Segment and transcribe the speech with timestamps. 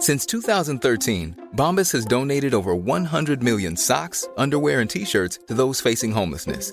[0.00, 0.86] Since two thousand
[2.54, 3.90] over one hundred millions
[4.92, 5.38] T shirt
[5.82, 6.72] facing homelessness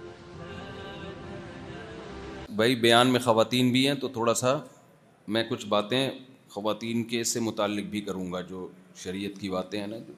[2.55, 4.55] بھائی بیان میں خواتین بھی ہیں تو تھوڑا سا
[5.33, 6.01] میں کچھ باتیں
[6.53, 8.67] خواتین کے سے متعلق بھی کروں گا جو
[9.03, 10.13] شریعت کی باتیں ہیں نا جو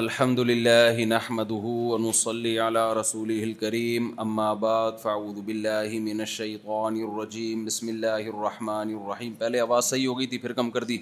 [0.00, 0.94] الحمد للہ
[1.36, 2.80] رسوله
[3.44, 10.06] الكريم اما بعد فاعوذ باللہ من الشیطان الرجیم بسم اللہ الرحمن الرحیم پہلے آواز صحیح
[10.08, 10.98] ہو گئی تھی پھر کم کر دی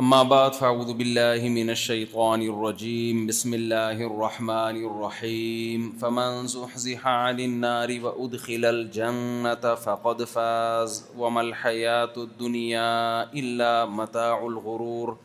[0.00, 7.88] اما بعد فاعوذ باللہ من الشیطان الرجیم بسم اللہ الرحمن الرحیم فمن زحزح عن النار
[8.02, 15.16] وادخل الجنة فقد فاز وما الحیات الدنیا الا متاع الغرور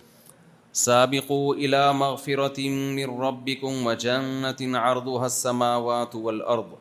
[0.86, 6.81] سابقوا الى مغفرة من ربكم وجنة عرضها السماوات والارض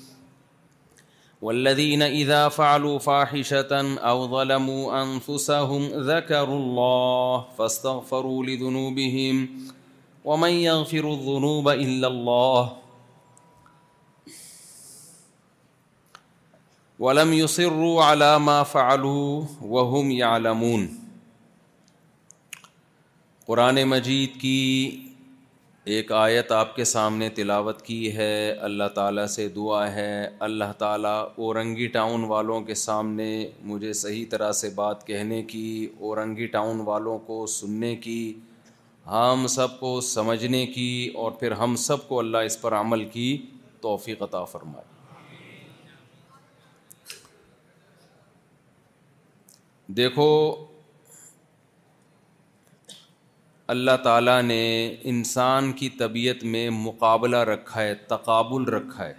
[1.41, 9.49] والذين إذا فعلوا فعلوا فاحشة أو ظلموا أنفسهم ذكروا الله الله فاستغفروا لذنوبهم
[10.25, 12.69] ومن يغفر الذنوب إلا
[16.99, 18.65] ولم يصروا على ما
[19.61, 20.97] وهم يعلمون
[23.47, 25.10] قرآن مجید کی
[25.89, 31.15] ایک آیت آپ کے سامنے تلاوت کی ہے اللہ تعالیٰ سے دعا ہے اللہ تعالیٰ
[31.35, 33.27] اورنگی ٹاؤن والوں کے سامنے
[33.71, 35.63] مجھے صحیح طرح سے بات کہنے کی
[35.99, 38.17] اورنگی ٹاؤن والوں کو سننے کی
[39.11, 40.87] ہم سب کو سمجھنے کی
[41.23, 43.35] اور پھر ہم سب کو اللہ اس پر عمل کی
[43.81, 44.89] توفیق عطا فرمائے
[49.97, 50.29] دیکھو
[53.71, 54.57] اللہ تعالیٰ نے
[55.09, 59.13] انسان کی طبیعت میں مقابلہ رکھا ہے تقابل رکھا ہے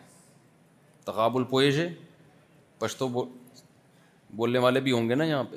[1.05, 1.89] تقابل پویش ہے
[2.79, 3.25] پشتو بو
[4.41, 5.57] بولنے والے بھی ہوں گے نا یہاں پہ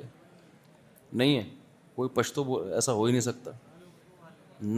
[1.12, 1.42] نہیں ہے
[1.96, 3.50] کوئی پشتو بول ایسا ہو ہی نہیں سکتا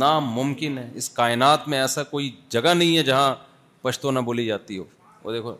[0.06, 3.34] ناممکن ہے اس کائنات میں ایسا کوئی جگہ نہیں ہے جہاں
[3.82, 4.84] پشتو نہ بولی جاتی ہو
[5.24, 5.54] وہ دیکھو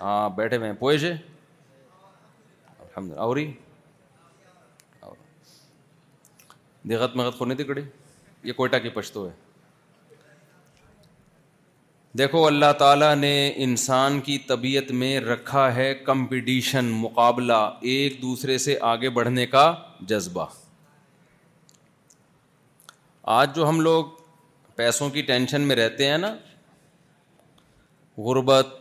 [0.00, 1.16] ہاں بیٹھے ہوئے ہیں پوئش ہے
[3.26, 3.50] اور ہی
[6.88, 7.82] دیغت مغت کو نہیں دکھے
[8.48, 9.32] یہ کوئٹہ کی پشتو ہے
[12.18, 13.32] دیکھو اللہ تعالیٰ نے
[13.64, 17.58] انسان کی طبیعت میں رکھا ہے کمپٹیشن مقابلہ
[17.92, 19.72] ایک دوسرے سے آگے بڑھنے کا
[20.08, 20.46] جذبہ
[23.38, 24.04] آج جو ہم لوگ
[24.76, 26.34] پیسوں کی ٹینشن میں رہتے ہیں نا
[28.22, 28.74] غربت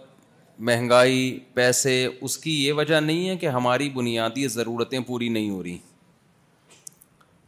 [0.68, 5.62] مہنگائی پیسے اس کی یہ وجہ نہیں ہے کہ ہماری بنیادی ضرورتیں پوری نہیں ہو
[5.64, 5.78] رہی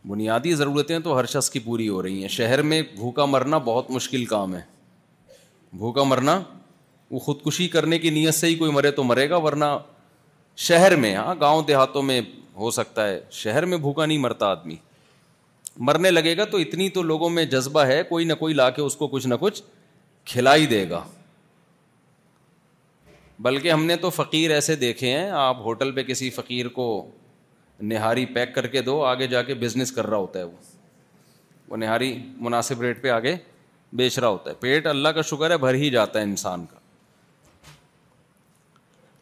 [0.10, 3.90] بنیادی ضرورتیں تو ہر شخص کی پوری ہو رہی ہیں شہر میں بھوکا مرنا بہت
[3.92, 4.62] مشکل کام ہے
[5.78, 6.40] بھوکا مرنا
[7.12, 9.66] وہ خودکشی کرنے کی نیت سے ہی کوئی مرے تو مرے گا ورنہ
[10.68, 12.22] شہر میں ہاں گاؤں دیہاتوں میں
[12.56, 14.76] ہو سکتا ہے شہر میں بھوکا نہیں مرتا آدمی
[15.88, 18.82] مرنے لگے گا تو اتنی تو لوگوں میں جذبہ ہے کوئی نہ کوئی لا کے
[18.82, 19.62] اس کو کچھ نہ کچھ
[20.32, 21.04] کھلائی دے گا
[23.44, 26.88] بلکہ ہم نے تو فقیر ایسے دیکھے ہیں آپ ہوٹل پہ کسی فقیر کو
[27.90, 30.58] نہاری پیک کر کے دو آگے جا کے بزنس کر رہا ہوتا ہے وہ
[31.70, 32.14] وہ نہاری
[32.46, 33.36] مناسب ریٹ پہ آگے
[33.98, 36.80] بیچ رہا ہوتا ہے پیٹ اللہ کا شکر ہے بھر ہی جاتا ہے انسان کا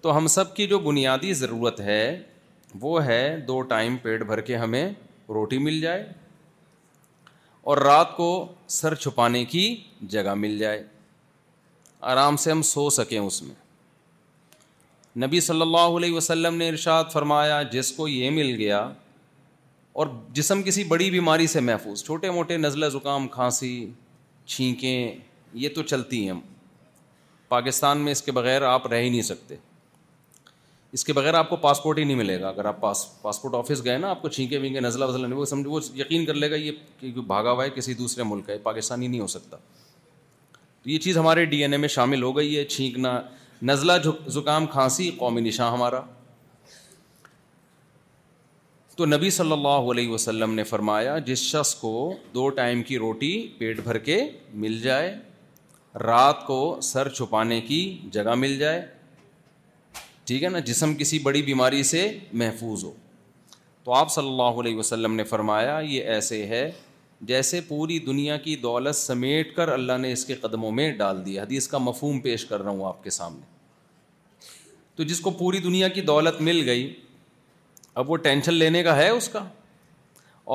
[0.01, 2.01] تو ہم سب کی جو بنیادی ضرورت ہے
[2.81, 4.87] وہ ہے دو ٹائم پیٹ بھر کے ہمیں
[5.33, 6.03] روٹی مل جائے
[7.71, 8.27] اور رات کو
[8.79, 9.65] سر چھپانے کی
[10.15, 10.83] جگہ مل جائے
[12.11, 13.55] آرام سے ہم سو سکیں اس میں
[15.17, 18.87] نبی صلی اللہ علیہ وسلم نے ارشاد فرمایا جس کو یہ مل گیا
[20.01, 23.69] اور جسم کسی بڑی بیماری سے محفوظ چھوٹے موٹے نزلہ زکام کھانسی
[24.53, 25.15] چھینکیں
[25.53, 26.39] یہ تو چلتی ہیں
[27.49, 29.55] پاکستان میں اس کے بغیر آپ رہ ہی نہیں سکتے
[30.93, 33.83] اس کے بغیر آپ کو پاسپورٹ ہی نہیں ملے گا اگر آپ پاس پاسپورٹ آفس
[33.85, 36.49] گئے نا آپ کو چھینکے وینکے نزلہ وزلہ نہیں وہ سمجھ وہ یقین کر لے
[36.51, 39.57] گا یہ کہ بھاگا ہوا ہے کسی دوسرے ملک ہے پاکستانی نہیں ہو سکتا
[40.83, 43.19] تو یہ چیز ہمارے ڈی این اے میں شامل ہو گئی ہے چھینکنا
[43.67, 43.91] نزلہ
[44.33, 45.99] زکام کھانسی قومی نشاں ہمارا
[48.97, 51.91] تو نبی صلی اللہ علیہ وسلم نے فرمایا جس شخص کو
[52.33, 54.19] دو ٹائم کی روٹی پیٹ بھر کے
[54.63, 55.13] مل جائے
[56.03, 56.57] رات کو
[56.91, 57.79] سر چھپانے کی
[58.11, 58.81] جگہ مل جائے
[60.25, 62.07] ٹھیک ہے نا جسم کسی بڑی بیماری سے
[62.41, 62.91] محفوظ ہو
[63.83, 66.69] تو آپ صلی اللہ علیہ وسلم نے فرمایا یہ ایسے ہے
[67.27, 71.43] جیسے پوری دنیا کی دولت سمیٹ کر اللہ نے اس کے قدموں میں ڈال دیا
[71.43, 73.45] حدیث کا مفہوم پیش کر رہا ہوں آپ کے سامنے
[74.95, 76.93] تو جس کو پوری دنیا کی دولت مل گئی
[78.01, 79.43] اب وہ ٹینشن لینے کا ہے اس کا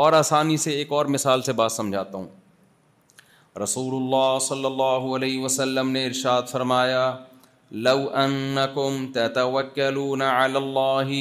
[0.02, 2.28] اور آسانی سے ایک اور مثال سے بات سمجھاتا ہوں
[3.62, 7.05] رسول اللہ صلی اللہ علیہ وسلم نے ارشاد فرمایا
[7.88, 11.12] لو انکم تتوکلون علی اللہ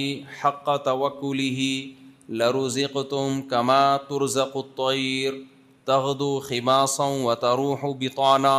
[0.43, 4.57] حق توکلہ لرزقتم تم کما ترزق
[5.85, 8.53] تغدو خماسوں و تروح و بطانہ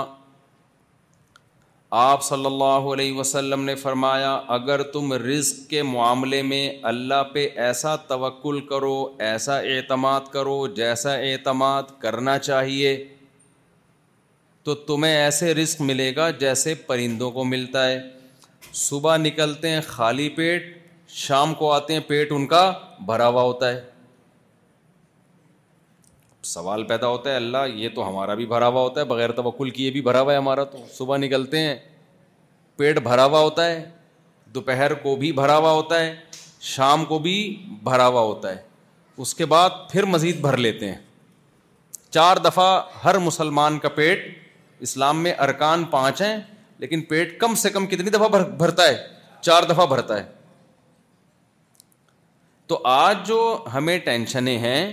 [1.99, 7.47] آپ صلی اللہ علیہ وسلم نے فرمایا اگر تم رزق کے معاملے میں اللہ پہ
[7.67, 8.97] ایسا توکل کرو
[9.31, 12.97] ایسا اعتماد کرو جیسا اعتماد کرنا چاہیے
[14.65, 17.99] تو تمہیں ایسے رزق ملے گا جیسے پرندوں کو ملتا ہے
[18.87, 20.73] صبح نکلتے ہیں خالی پیٹ
[21.23, 22.61] شام کو آتے ہیں پیٹ ان کا
[23.07, 23.83] بھرا ہوا ہوتا ہے
[26.53, 29.71] سوال پیدا ہوتا ہے اللہ یہ تو ہمارا بھی بھرا ہوا ہوتا ہے بغیر توکل
[29.77, 31.75] کی یہ بھی بھرا ہوا ہے ہمارا تو صبح نکلتے ہیں
[32.77, 33.81] پیٹ بھرا ہوا ہوتا ہے
[34.55, 36.15] دوپہر کو بھی بھرا ہوا ہوتا ہے
[36.73, 37.37] شام کو بھی
[37.85, 38.63] بھرا ہوا ہوتا ہے
[39.23, 40.97] اس کے بعد پھر مزید بھر لیتے ہیں
[42.11, 44.29] چار دفعہ ہر مسلمان کا پیٹ
[44.89, 46.37] اسلام میں ارکان پانچ ہیں
[46.79, 48.97] لیکن پیٹ کم سے کم کتنی دفعہ بھرتا ہے
[49.41, 50.33] چار دفعہ بھرتا ہے
[52.69, 53.39] تو آج جو
[53.73, 54.85] ہمیں ٹینشنیں ہیں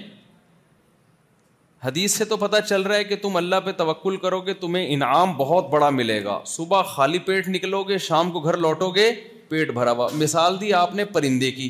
[1.85, 4.85] حدیث سے تو پتہ چل رہا ہے کہ تم اللہ پہ توکل کرو گے تمہیں
[4.93, 9.09] انعام بہت بڑا ملے گا صبح خالی پیٹ نکلو گے شام کو گھر لوٹو گے
[9.49, 11.69] پیٹ بھرا ہوا مثال دی آپ نے پرندے کی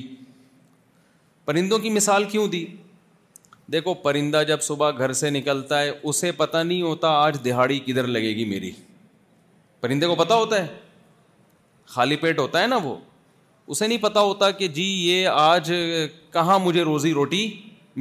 [1.45, 2.65] پرندوں کی مثال کیوں دی
[3.73, 8.07] دیکھو پرندہ جب صبح گھر سے نکلتا ہے اسے پتہ نہیں ہوتا آج دہاڑی کدھر
[8.17, 8.71] لگے گی میری
[9.81, 10.67] پرندے کو پتہ ہوتا ہے
[11.93, 12.95] خالی پیٹ ہوتا ہے نا وہ
[13.71, 15.71] اسے نہیں پتا ہوتا کہ جی یہ آج
[16.31, 17.47] کہاں مجھے روزی روٹی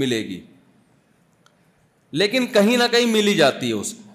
[0.03, 0.41] ملے گی
[2.21, 4.09] لیکن کہیں نہ کہیں ملی جاتی ہے اس کو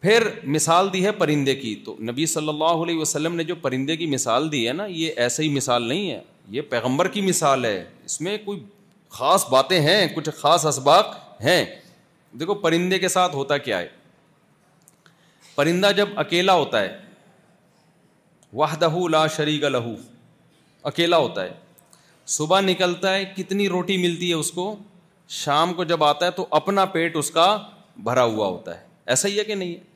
[0.00, 3.96] پھر مثال دی ہے پرندے کی تو نبی صلی اللہ علیہ وسلم نے جو پرندے
[4.00, 6.20] کی مثال دی ہے نا یہ ایسے ہی مثال نہیں ہے
[6.56, 8.60] یہ پیغمبر کی مثال ہے اس میں کوئی
[9.16, 11.64] خاص باتیں ہیں کچھ خاص اسباق ہیں
[12.40, 13.88] دیکھو پرندے کے ساتھ ہوتا کیا ہے
[15.54, 16.96] پرندہ جب اکیلا ہوتا ہے
[18.62, 19.94] وحدہ لا شریک لہو
[20.90, 21.52] اکیلا ہوتا ہے
[22.36, 24.74] صبح نکلتا ہے کتنی روٹی ملتی ہے اس کو
[25.42, 27.46] شام کو جب آتا ہے تو اپنا پیٹ اس کا
[28.04, 29.86] بھرا ہوا ہوتا ہے ایسا ہی ہے کہ نہیں ہے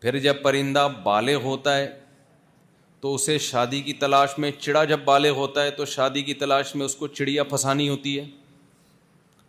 [0.00, 1.86] پھر جب پرندہ بالے ہوتا ہے
[3.00, 6.74] تو اسے شادی کی تلاش میں چڑا جب بالے ہوتا ہے تو شادی کی تلاش
[6.74, 8.24] میں اس کو چڑیا پھنسانی ہوتی ہے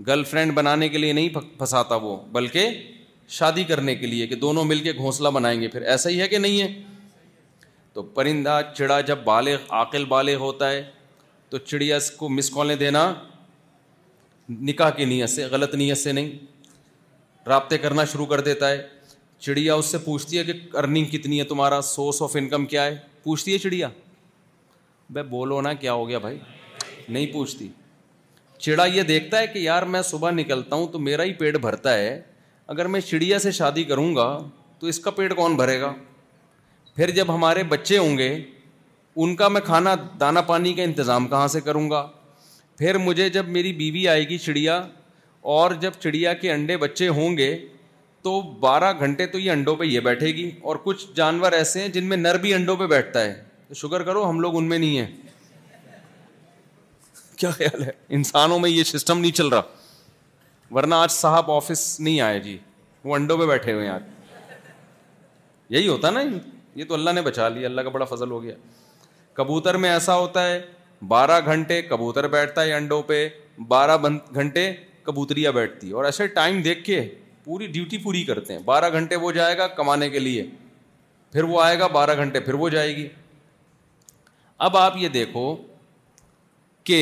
[0.08, 2.70] گرل فرینڈ بنانے کے لیے نہیں پھنساتا وہ بلکہ
[3.38, 6.28] شادی کرنے کے لیے کہ دونوں مل کے گھونسلہ بنائیں گے پھر ایسا ہی ہے
[6.28, 6.68] کہ نہیں ہے
[7.98, 10.82] تو پرندہ چڑا جب بالے عاقل بالے ہوتا ہے
[11.50, 13.02] تو چڑیا اس کو مس کالیں دینا
[14.68, 18.88] نکاح کی نیت سے غلط نیت سے نہیں رابطے کرنا شروع کر دیتا ہے
[19.46, 22.98] چڑیا اس سے پوچھتی ہے کہ ارننگ کتنی ہے تمہارا سورس آف انکم کیا ہے
[23.24, 23.90] پوچھتی ہے چڑیا
[25.14, 26.38] بھائی بولو نا کیا ہو گیا بھائی
[27.10, 27.68] نہیں پوچھتی
[28.58, 31.94] چڑا یہ دیکھتا ہے کہ یار میں صبح نکلتا ہوں تو میرا ہی پیٹ بھرتا
[31.98, 32.20] ہے
[32.76, 34.28] اگر میں چڑیا سے شادی کروں گا
[34.80, 35.94] تو اس کا پیٹ کون بھرے گا
[36.98, 38.28] پھر جب ہمارے بچے ہوں گے
[39.24, 42.02] ان کا میں کھانا دانہ پانی کا انتظام کہاں سے کروں گا
[42.78, 44.76] پھر مجھے جب میری بیوی آئے گی چڑیا
[45.58, 47.52] اور جب چڑیا کے انڈے بچے ہوں گے
[48.24, 51.88] تو بارہ گھنٹے تو یہ انڈوں پہ یہ بیٹھے گی اور کچھ جانور ایسے ہیں
[51.98, 53.34] جن میں نر بھی انڈوں پہ بیٹھتا ہے
[53.68, 55.08] تو شکر کرو ہم لوگ ان میں نہیں ہیں
[57.38, 59.62] کیا خیال ہے انسانوں میں یہ سسٹم نہیں چل رہا
[60.78, 62.58] ورنہ آج صاحب آفس نہیں آئے جی
[63.04, 66.22] وہ انڈوں پہ بیٹھے ہوئے ہیں آج یہی ہوتا نا
[66.78, 68.54] یہ تو اللہ نے بچا لیا اللہ کا بڑا فضل ہو گیا
[69.38, 70.60] کبوتر میں ایسا ہوتا ہے
[71.14, 73.18] بارہ گھنٹے کبوتر بیٹھتا ہے انڈوں پہ
[73.68, 73.98] بارہ
[74.34, 74.66] گھنٹے
[75.04, 77.00] کبوتریاں بیٹھتی ہے اور ایسے ٹائم دیکھ کے
[77.44, 80.46] پوری ڈیوٹی پوری کرتے ہیں بارہ گھنٹے وہ جائے گا کمانے کے لیے
[81.32, 83.08] پھر وہ آئے گا بارہ گھنٹے پھر وہ جائے گی
[84.68, 85.46] اب آپ یہ دیکھو
[86.92, 87.00] کہ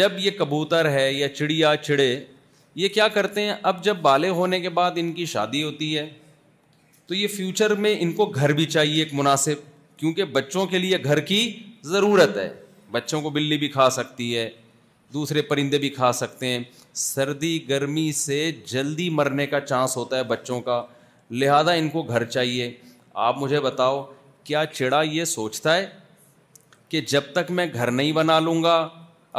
[0.00, 2.08] جب یہ کبوتر ہے یا چڑیا چڑے
[2.84, 6.08] یہ کیا کرتے ہیں اب جب بالے ہونے کے بعد ان کی شادی ہوتی ہے
[7.08, 9.58] تو یہ فیوچر میں ان کو گھر بھی چاہیے ایک مناسب
[9.98, 11.40] کیونکہ بچوں کے لیے گھر کی
[11.90, 12.48] ضرورت ہے
[12.92, 14.48] بچوں کو بلی بھی کھا سکتی ہے
[15.14, 16.58] دوسرے پرندے بھی کھا سکتے ہیں
[17.02, 20.82] سردی گرمی سے جلدی مرنے کا چانس ہوتا ہے بچوں کا
[21.30, 22.70] لہذا ان کو گھر چاہیے
[23.28, 24.02] آپ مجھے بتاؤ
[24.44, 25.86] کیا چڑا یہ سوچتا ہے
[26.88, 28.76] کہ جب تک میں گھر نہیں بنا لوں گا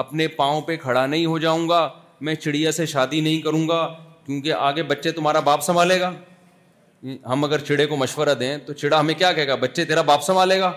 [0.03, 1.87] اپنے پاؤں پہ کھڑا نہیں ہو جاؤں گا
[2.27, 3.85] میں چڑیا سے شادی نہیں کروں گا
[4.25, 6.11] کیونکہ آگے بچے تمہارا باپ سنبھالے گا
[7.29, 10.23] ہم اگر چڑے کو مشورہ دیں تو چڑا ہمیں کیا کہے گا بچے تیرا باپ
[10.23, 10.71] سنبھالے گا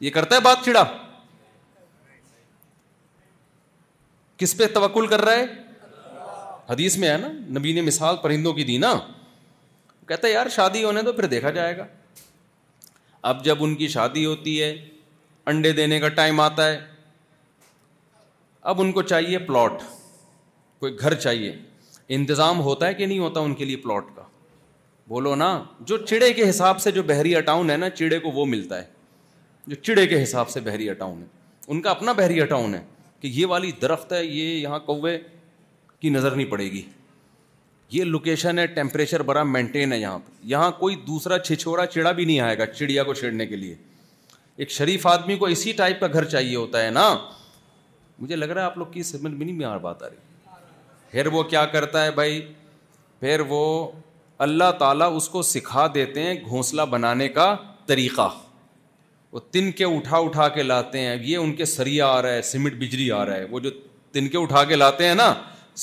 [0.00, 0.84] یہ کرتا ہے بات چڑا
[4.38, 5.44] کس پہ توکل کر رہا ہے
[6.70, 7.28] حدیث میں ہے نا
[7.58, 8.94] نبی نے مثال پرندوں کی دی نا
[10.08, 11.86] کہتا ہے یار شادی ہونے تو پھر دیکھا جائے گا
[13.28, 14.74] اب جب ان کی شادی ہوتی ہے
[15.52, 16.78] انڈے دینے کا ٹائم آتا ہے
[18.72, 19.82] اب ان کو چاہیے پلاٹ
[20.80, 21.56] کوئی گھر چاہیے
[22.18, 24.23] انتظام ہوتا ہے کہ نہیں ہوتا ان کے لیے پلاٹ کا
[25.08, 25.48] بولو نا
[25.88, 28.86] جو چڑے کے حساب سے جو بحری اٹاؤن ہے نا چڑے کو وہ ملتا ہے
[29.66, 31.26] جو چڑے کے حساب سے بحری اٹاؤن ہے
[31.72, 32.82] ان کا اپنا بحری اٹاؤن ہے
[33.20, 35.18] کہ یہ والی درخت ہے یہ یہاں کوے
[36.00, 36.82] کی نظر نہیں پڑے گی
[37.92, 42.24] یہ لوکیشن ہے ٹیمپریچر بڑا مینٹین ہے یہاں پہ یہاں کوئی دوسرا چھچوڑا چڑا بھی
[42.24, 43.74] نہیں آئے گا چڑیا کو چھیڑنے کے لیے
[44.56, 47.08] ایک شریف آدمی کو اسی ٹائپ کا گھر چاہیے ہوتا ہے نا
[48.18, 50.32] مجھے لگ رہا ہے آپ لوگ کی سمجھ میں نہیں بات آ رہی
[51.10, 52.40] پھر وہ کیا کرتا ہے بھائی
[53.20, 53.62] پھر وہ
[54.46, 57.54] اللہ تعالیٰ اس کو سکھا دیتے ہیں گھونسلہ بنانے کا
[57.86, 58.28] طریقہ
[59.32, 63.10] وہ تن کے کے کے اٹھا اٹھا لاتے ہیں یہ ان سریا آ رہا ہے
[63.12, 63.70] آ رہا ہے وہ جو
[64.12, 65.32] تن کے کے اٹھا لاتے ہیں نا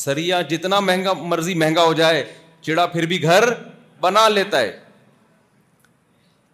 [0.04, 2.24] سریا جتنا مہنگا مرضی مہنگا ہو جائے
[2.62, 3.44] چڑا پھر بھی گھر
[4.02, 4.72] بنا لیتا ہے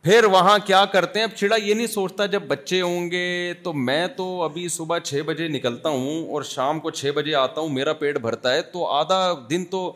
[0.03, 3.73] پھر وہاں کیا کرتے ہیں اب چڑا یہ نہیں سوچتا جب بچے ہوں گے تو
[3.89, 7.69] میں تو ابھی صبح چھ بجے نکلتا ہوں اور شام کو چھ بجے آتا ہوں
[7.79, 9.91] میرا پیٹ بھرتا ہے تو آدھا دن تو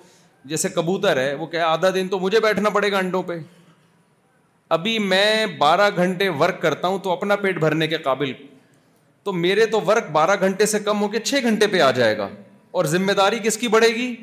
[0.49, 3.33] جیسے کبوتر ہے وہ کہ آدھا دن تو مجھے بیٹھنا پڑے گا انڈوں پہ
[4.75, 8.31] ابھی میں بارہ گھنٹے ورک کرتا ہوں تو اپنا پیٹ بھرنے کے قابل
[9.23, 12.17] تو میرے تو ورک بارہ گھنٹے سے کم ہو کے چھ گھنٹے پہ آ جائے
[12.17, 12.27] گا
[12.79, 14.13] اور ذمہ داری کس کی بڑھے گی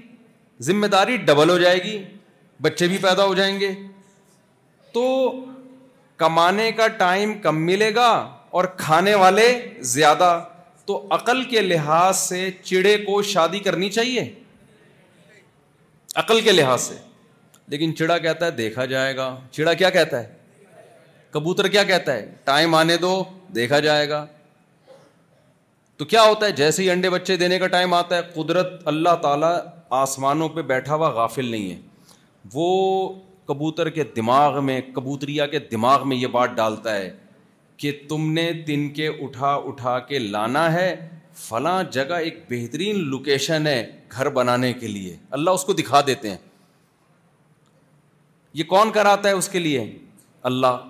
[0.69, 2.03] ذمہ داری ڈبل ہو جائے گی
[2.63, 3.71] بچے بھی پیدا ہو جائیں گے
[4.93, 5.05] تو
[6.23, 8.09] کمانے کا ٹائم کم ملے گا
[8.59, 9.49] اور کھانے والے
[9.95, 10.39] زیادہ
[10.87, 14.25] تو عقل کے لحاظ سے چڑے کو شادی کرنی چاہیے
[16.21, 16.95] عقل کے لحاظ سے
[17.73, 22.25] لیکن چڑا کہتا ہے دیکھا جائے گا چڑا کیا کہتا ہے کبوتر کیا کہتا ہے
[22.45, 23.11] ٹائم آنے دو
[23.55, 24.25] دیکھا جائے گا
[25.97, 29.15] تو کیا ہوتا ہے جیسے ہی انڈے بچے دینے کا ٹائم آتا ہے قدرت اللہ
[29.23, 29.55] تعالیٰ
[30.01, 31.79] آسمانوں پہ بیٹھا ہوا غافل نہیں ہے
[32.55, 32.67] وہ
[33.49, 37.11] کبوتر کے دماغ میں کبوتریا کے دماغ میں یہ بات ڈالتا ہے
[37.83, 40.91] کہ تم نے تن کے اٹھا اٹھا کے لانا ہے
[41.47, 43.81] فلاں جگہ ایک بہترین لوکیشن ہے
[44.13, 46.37] گھر بنانے کے لیے اللہ اس کو دکھا دیتے ہیں
[48.59, 49.85] یہ کون کراتا ہے اس کے لیے
[50.51, 50.87] اللہ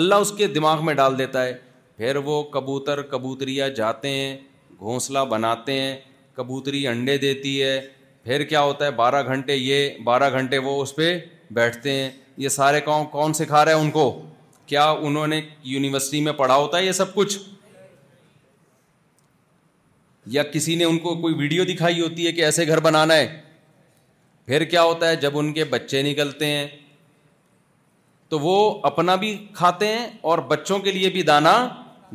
[0.00, 1.56] اللہ اس کے دماغ میں ڈال دیتا ہے
[1.96, 4.36] پھر وہ کبوتر کبوتریا جاتے ہیں
[4.78, 5.96] گھونسلہ بناتے ہیں
[6.36, 7.80] کبوتری انڈے دیتی ہے
[8.24, 11.18] پھر کیا ہوتا ہے بارہ گھنٹے یہ بارہ گھنٹے وہ اس پہ
[11.58, 12.10] بیٹھتے ہیں
[12.44, 14.06] یہ سارے کام کون سکھا رہا ہے ان کو
[14.66, 15.40] کیا انہوں نے
[15.72, 17.38] یونیورسٹی میں پڑھا ہوتا ہے یہ سب کچھ
[20.34, 23.26] یا کسی نے ان کو کوئی ویڈیو دکھائی ہوتی ہے کہ ایسے گھر بنانا ہے
[24.46, 26.66] پھر کیا ہوتا ہے جب ان کے بچے نکلتے ہیں
[28.28, 28.54] تو وہ
[28.86, 31.52] اپنا بھی کھاتے ہیں اور بچوں کے لیے بھی دانا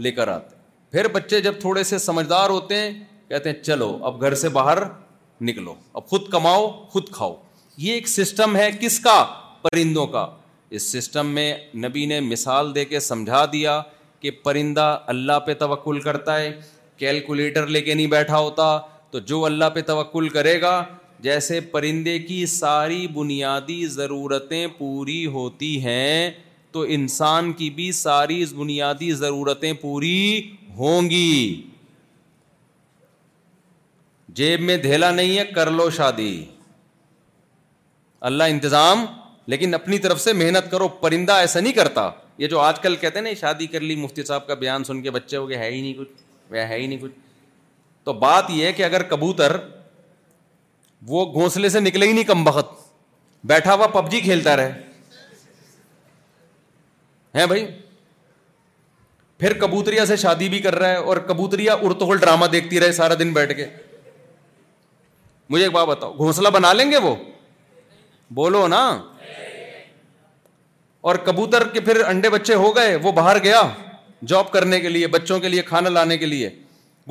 [0.06, 0.60] لے کر آتے ہیں
[0.92, 2.90] پھر بچے جب تھوڑے سے سمجھدار ہوتے ہیں
[3.30, 4.78] کہتے ہیں چلو اب گھر سے باہر
[5.50, 7.36] نکلو اب خود کماؤ خود کھاؤ
[7.86, 9.24] یہ ایک سسٹم ہے کس کا
[9.62, 10.26] پرندوں کا
[10.78, 11.54] اس سسٹم میں
[11.84, 13.82] نبی نے مثال دے کے سمجھا دیا
[14.20, 16.52] کہ پرندہ اللہ پہ توکل کرتا ہے
[17.02, 18.66] کیلکولیٹر لے کے نہیں بیٹھا ہوتا
[19.12, 20.74] تو جو اللہ پہ توکل کرے گا
[21.28, 26.14] جیسے پرندے کی ساری بنیادی ضرورتیں پوری ہوتی ہیں
[26.78, 30.20] تو انسان کی بھی ساری بنیادی ضرورتیں پوری
[30.78, 31.34] ہوں گی
[34.42, 36.34] جیب میں دھیلا نہیں ہے کر لو شادی
[38.30, 39.06] اللہ انتظام
[39.54, 42.10] لیکن اپنی طرف سے محنت کرو پرندہ ایسا نہیں کرتا
[42.42, 45.02] یہ جو آج کل کہتے ہیں نا شادی کر لی مفتی صاحب کا بیان سن
[45.08, 46.22] کے بچے ہو گئے ہے ہی نہیں کچھ
[46.60, 47.12] ہے ہی نہیں کچھ
[48.04, 49.56] تو بات یہ کہ اگر کبوتر
[51.08, 52.80] وہ گھونسلے سے نکلے ہی نہیں کم بخت
[53.48, 54.72] بیٹھا ہوا پب جی کھیلتا رہے
[57.36, 57.66] ہیں بھائی
[59.40, 63.14] پھر کبوتریا سے شادی بھی کر رہا ہے اور کبوتریا ارتغل ڈرامہ دیکھتی رہے سارا
[63.20, 63.66] دن بیٹھ کے
[65.50, 67.16] مجھے ایک بات بتاؤ گھونسلا بنا لیں گے وہ
[68.40, 68.82] بولو نا
[71.10, 73.62] اور کبوتر کے پھر انڈے بچے ہو گئے وہ باہر گیا
[74.28, 76.50] جاب کرنے کے لیے بچوں کے لیے کھانا لانے کے لیے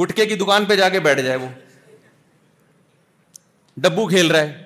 [0.01, 1.49] گٹکے کی دکان پہ جا کے بیٹھ جائے وہ
[3.83, 4.63] ڈبو کھیل رہا ہے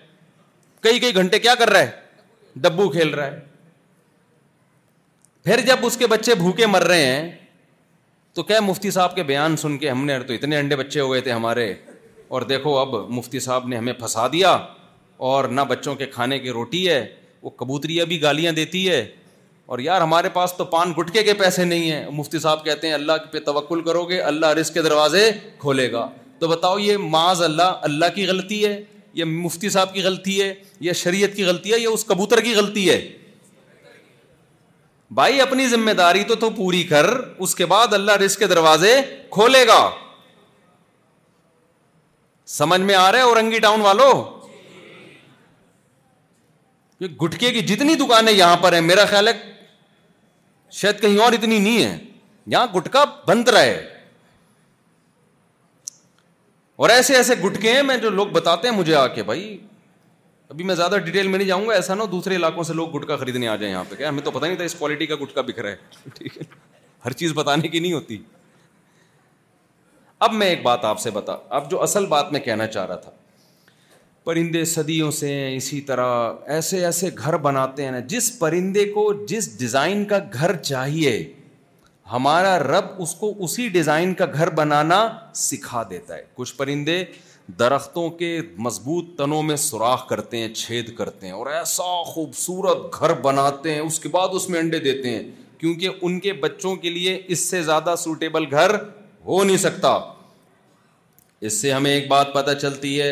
[0.82, 1.90] کئی کئی گھنٹے کیا کر رہا ہے
[2.62, 3.38] ڈبو کھیل رہا ہے
[5.44, 7.30] پھر جب اس کے بچے بھوکے مر رہے ہیں
[8.34, 11.10] تو کیا مفتی صاحب کے بیان سن کے ہم نے تو اتنے انڈے بچے ہو
[11.12, 11.72] گئے تھے ہمارے
[12.28, 14.56] اور دیکھو اب مفتی صاحب نے ہمیں پھنسا دیا
[15.32, 17.04] اور نہ بچوں کے کھانے کی روٹی ہے
[17.42, 19.04] وہ کبوتریاں بھی گالیاں دیتی ہے
[19.66, 22.94] اور یار ہمارے پاس تو پان گٹکے کے پیسے نہیں ہیں مفتی صاحب کہتے ہیں
[22.94, 27.42] اللہ پہ توکل کرو گے اللہ رزق کے دروازے کھولے گا تو بتاؤ یہ معاذ
[27.42, 28.80] اللہ اللہ کی غلطی ہے
[29.20, 30.52] یا مفتی صاحب کی غلطی ہے
[30.88, 32.98] یا شریعت کی غلطی ہے یا اس کبوتر کی غلطی ہے
[35.20, 37.06] بھائی اپنی ذمہ داری تو تو پوری کر
[37.46, 38.94] اس کے بعد اللہ رزق کے دروازے
[39.30, 39.80] کھولے گا
[42.58, 44.12] سمجھ میں آ رہا ہے اورنگی ٹاؤن والو
[47.22, 49.32] گٹکے کی جتنی دکانیں یہاں پر ہیں میرا خیال ہے
[50.80, 51.96] شاید کہیں اور اتنی نہیں ہے
[52.52, 54.00] یہاں گٹکا بند رہا ہے
[56.82, 59.44] اور ایسے ایسے گٹکے ہیں میں جو لوگ بتاتے ہیں مجھے آ کے بھائی
[60.54, 63.16] ابھی میں زیادہ ڈیٹیل میں نہیں جاؤں گا ایسا نہ دوسرے علاقوں سے لوگ گٹکا
[63.16, 65.40] خریدنے آ جائیں یہاں پہ کیا ہمیں تو پتا نہیں تھا اس کوالٹی کا گٹکا
[65.50, 66.42] بکھ رہا ہے ٹھیک ہے
[67.04, 68.22] ہر چیز بتانے کی نہیں ہوتی
[70.28, 72.96] اب میں ایک بات آپ سے بتا اب جو اصل بات میں کہنا چاہ رہا
[73.06, 73.10] تھا
[74.24, 76.06] پرندے صدیوں سے ہیں اسی طرح
[76.54, 81.10] ایسے ایسے گھر بناتے ہیں نا جس پرندے کو جس ڈیزائن کا گھر چاہیے
[82.12, 85.06] ہمارا رب اس کو اسی ڈیزائن کا گھر بنانا
[85.48, 87.02] سکھا دیتا ہے کچھ پرندے
[87.58, 88.30] درختوں کے
[88.66, 93.80] مضبوط تنوں میں سوراخ کرتے ہیں چھید کرتے ہیں اور ایسا خوبصورت گھر بناتے ہیں
[93.80, 95.22] اس کے بعد اس میں انڈے دیتے ہیں
[95.58, 98.74] کیونکہ ان کے بچوں کے لیے اس سے زیادہ سوٹیبل گھر
[99.26, 99.98] ہو نہیں سکتا
[101.48, 103.10] اس سے ہمیں ایک بات پتہ چلتی ہے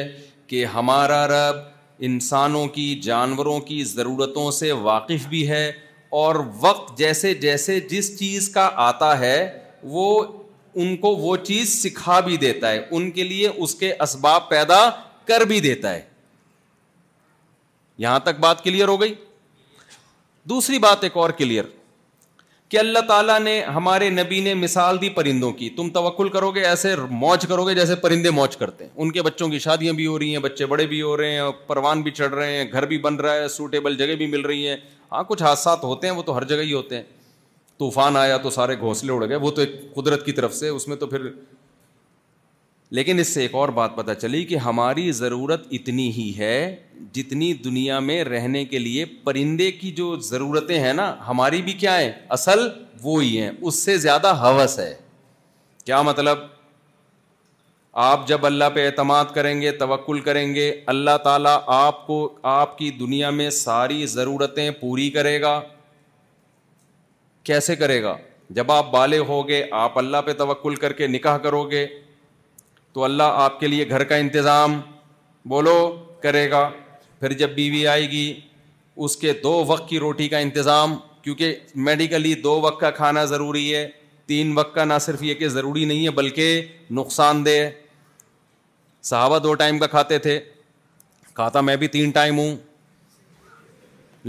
[0.53, 1.61] کہ ہمارا رب
[2.07, 5.65] انسانوں کی جانوروں کی ضرورتوں سے واقف بھی ہے
[6.23, 9.37] اور وقت جیسے جیسے جس چیز کا آتا ہے
[9.95, 10.09] وہ
[10.83, 14.79] ان کو وہ چیز سکھا بھی دیتا ہے ان کے لیے اس کے اسباب پیدا
[15.29, 16.01] کر بھی دیتا ہے
[18.05, 19.15] یہاں تک بات کلیئر ہو گئی
[20.53, 21.65] دوسری بات ایک اور کلیئر
[22.73, 26.61] کہ اللہ تعالیٰ نے ہمارے نبی نے مثال دی پرندوں کی تم توکل کرو گے
[26.67, 30.07] ایسے موج کرو گے جیسے پرندے موج کرتے ہیں ان کے بچوں کی شادیاں بھی
[30.07, 32.87] ہو رہی ہیں بچے بڑے بھی ہو رہے ہیں پروان بھی چڑھ رہے ہیں گھر
[32.93, 34.77] بھی بن رہا ہے سوٹیبل جگہ بھی مل رہی ہیں
[35.13, 37.03] ہاں کچھ حادثات ہوتے ہیں وہ تو ہر جگہ ہی ہوتے ہیں
[37.79, 40.89] طوفان آیا تو سارے گھونسلے اڑ گئے وہ تو ایک قدرت کی طرف سے اس
[40.89, 41.29] میں تو پھر
[42.97, 46.57] لیکن اس سے ایک اور بات پتہ چلی کہ ہماری ضرورت اتنی ہی ہے
[47.13, 51.99] جتنی دنیا میں رہنے کے لیے پرندے کی جو ضرورتیں ہیں نا ہماری بھی کیا
[52.01, 52.67] ہیں اصل
[53.03, 54.93] وہی ہیں اس سے زیادہ حوث ہے
[55.85, 56.39] کیا مطلب
[58.09, 62.19] آپ جب اللہ پہ اعتماد کریں گے توکل کریں گے اللہ تعالیٰ آپ کو
[62.59, 65.61] آپ کی دنیا میں ساری ضرورتیں پوری کرے گا
[67.51, 68.17] کیسے کرے گا
[68.61, 71.87] جب آپ بالے ہوگے گے آپ اللہ پہ توکل کر کے نکاح کرو گے
[72.95, 74.81] تو اللہ آپ کے لیے گھر کا انتظام
[75.49, 75.77] بولو
[76.23, 76.69] کرے گا
[77.21, 78.29] پھر جب بیوی آئے گی
[79.05, 81.57] اس کے دو وقت کی روٹی کا انتظام کیونکہ
[81.89, 83.89] میڈیکلی دو وقت کا کھانا ضروری ہے
[84.27, 86.65] تین وقت کا نہ صرف یہ کہ ضروری نہیں ہے بلکہ
[86.99, 87.69] نقصان دہ
[89.11, 90.39] صحابہ دو ٹائم کا کھاتے تھے
[91.35, 92.57] کھاتا میں بھی تین ٹائم ہوں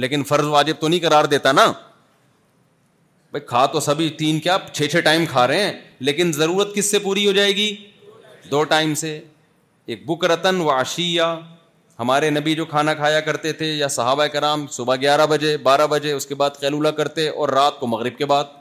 [0.03, 1.65] لیکن فرض واجب تو نہیں قرار دیتا نا
[3.31, 5.71] بھائی کھا تو سبھی تین کیا چھ چھ ٹائم کھا رہے ہیں
[6.09, 7.75] لیکن ضرورت کس سے پوری ہو جائے گی
[8.53, 9.19] دو ٹائم سے
[9.93, 11.27] ایک و واشیا
[11.99, 16.11] ہمارے نبی جو کھانا کھایا کرتے تھے یا صحابہ کرام صبح گیارہ بجے بارہ بجے
[16.17, 18.51] اس کے بعد خیلولہ کرتے اور رات کو مغرب کے بعد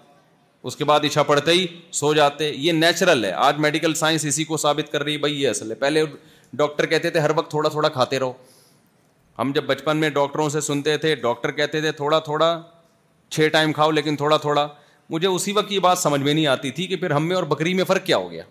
[0.71, 1.67] اس کے بعد اچھا پڑھتے ہی
[2.01, 5.43] سو جاتے یہ نیچرل ہے آج میڈیکل سائنس اسی کو ثابت کر رہی ہے بھائی
[5.43, 6.05] یہ اصل ہے پہلے
[6.63, 8.33] ڈاکٹر کہتے تھے ہر وقت تھوڑا تھوڑا کھاتے رہو
[9.39, 12.51] ہم جب بچپن میں ڈاکٹروں سے سنتے تھے ڈاکٹر کہتے تھے تھوڑا تھوڑا
[13.37, 14.67] چھ ٹائم کھاؤ لیکن تھوڑا تھوڑا
[15.17, 17.45] مجھے اسی وقت یہ بات سمجھ میں نہیں آتی تھی کہ پھر ہم میں اور
[17.55, 18.43] بکری میں فرق کیا ہو گیا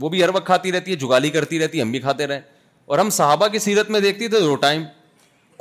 [0.00, 2.40] وہ بھی ہر وقت کھاتی رہتی ہے جگالی کرتی رہتی ہے ہم بھی کھاتے رہے
[2.92, 4.82] اور ہم صحابہ کی سیرت میں دیکھتی تھے دو ٹائم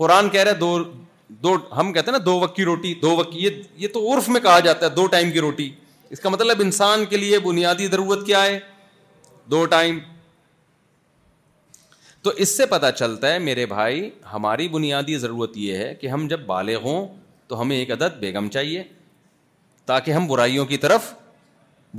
[0.02, 0.78] قرآن کہہ رہے دو
[1.46, 4.06] دو ہم کہتے ہیں نا دو وقت کی روٹی دو وقت کی یہ یہ تو
[4.14, 5.70] عرف میں کہا جاتا ہے دو ٹائم کی روٹی
[6.16, 8.60] اس کا مطلب انسان کے لیے بنیادی ضرورت کیا ہے
[9.52, 10.00] دو ٹائم
[12.24, 16.28] تو اس سے پتہ چلتا ہے میرے بھائی ہماری بنیادی ضرورت یہ ہے کہ ہم
[16.28, 17.08] جب بالغ ہوں
[17.48, 18.84] تو ہمیں ایک عدد بیگم چاہیے
[19.92, 21.14] تاکہ ہم برائیوں کی طرف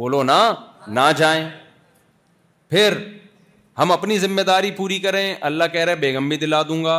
[0.02, 0.40] بولو نا
[0.98, 1.48] نہ جائیں
[2.70, 2.94] پھر
[3.78, 6.96] ہم اپنی ذمہ داری پوری کریں اللہ کہہ رہے بیگم بھی دلا دوں گا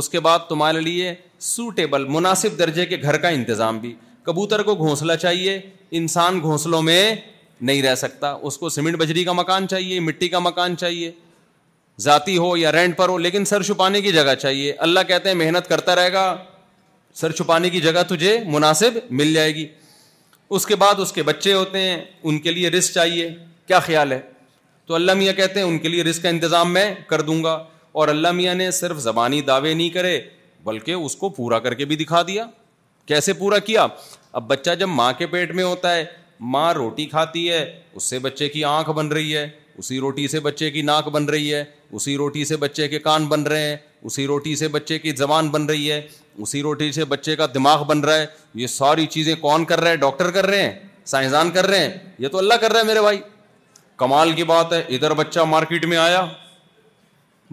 [0.00, 1.14] اس کے بعد تمہارے لیے
[1.48, 3.94] سوٹیبل مناسب درجے کے گھر کا انتظام بھی
[4.26, 5.58] کبوتر کو گھونسلہ چاہیے
[6.00, 7.14] انسان گھونسلوں میں
[7.60, 11.10] نہیں رہ سکتا اس کو سیمنٹ بجری کا مکان چاہیے مٹی کا مکان چاہیے
[12.00, 15.36] ذاتی ہو یا رینٹ پر ہو لیکن سر چھپانے کی جگہ چاہیے اللہ کہتے ہیں
[15.36, 16.24] محنت کرتا رہے گا
[17.20, 19.66] سر چھپانے کی جگہ تجھے مناسب مل جائے گی
[20.56, 23.28] اس کے بعد اس کے بچے ہوتے ہیں ان کے لیے رسک چاہیے
[23.68, 24.20] کیا خیال ہے
[24.92, 27.52] تو اللہ میاں کہتے ہیں ان کے لیے رسک کا انتظام میں کر دوں گا
[28.00, 30.18] اور اللہ میاں نے صرف زبانی دعوے نہیں کرے
[30.64, 32.44] بلکہ اس کو پورا کر کے بھی دکھا دیا
[33.10, 33.86] کیسے پورا کیا
[34.40, 36.04] اب بچہ جب ماں کے پیٹ میں ہوتا ہے
[36.56, 40.40] ماں روٹی کھاتی ہے اس سے بچے کی آنکھ بن رہی ہے اسی روٹی سے
[40.50, 43.76] بچے کی ناک بن رہی ہے اسی روٹی سے بچے کے کان بن رہے ہیں
[44.02, 46.00] اسی روٹی سے بچے کی زبان بن رہی ہے
[46.38, 48.26] اسی روٹی سے بچے کا دماغ بن رہا ہے
[48.62, 50.72] یہ ساری چیزیں کون کر رہا ہے ڈاکٹر کر رہے ہیں
[51.14, 53.18] سائنسدان کر رہے ہیں یہ تو اللہ کر رہا ہے میرے بھائی
[53.96, 56.24] کمال کی بات ہے ادھر بچہ مارکیٹ میں آیا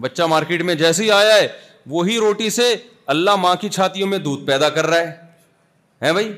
[0.00, 1.48] بچہ مارکیٹ میں جیسے ہی آیا ہے
[1.90, 2.74] وہی روٹی سے
[3.14, 5.10] اللہ ماں کی چھاتیوں میں دودھ پیدا کر رہا
[6.06, 6.32] ہے بھائی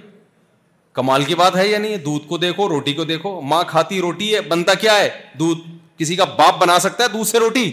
[0.93, 4.35] کمال کی بات ہے یا نہیں دودھ کو دیکھو روٹی کو دیکھو ماں کھاتی روٹی
[4.35, 5.61] ہے بنتا کیا ہے دودھ
[5.99, 7.71] کسی کا باپ بنا سکتا ہے دودھ سے روٹی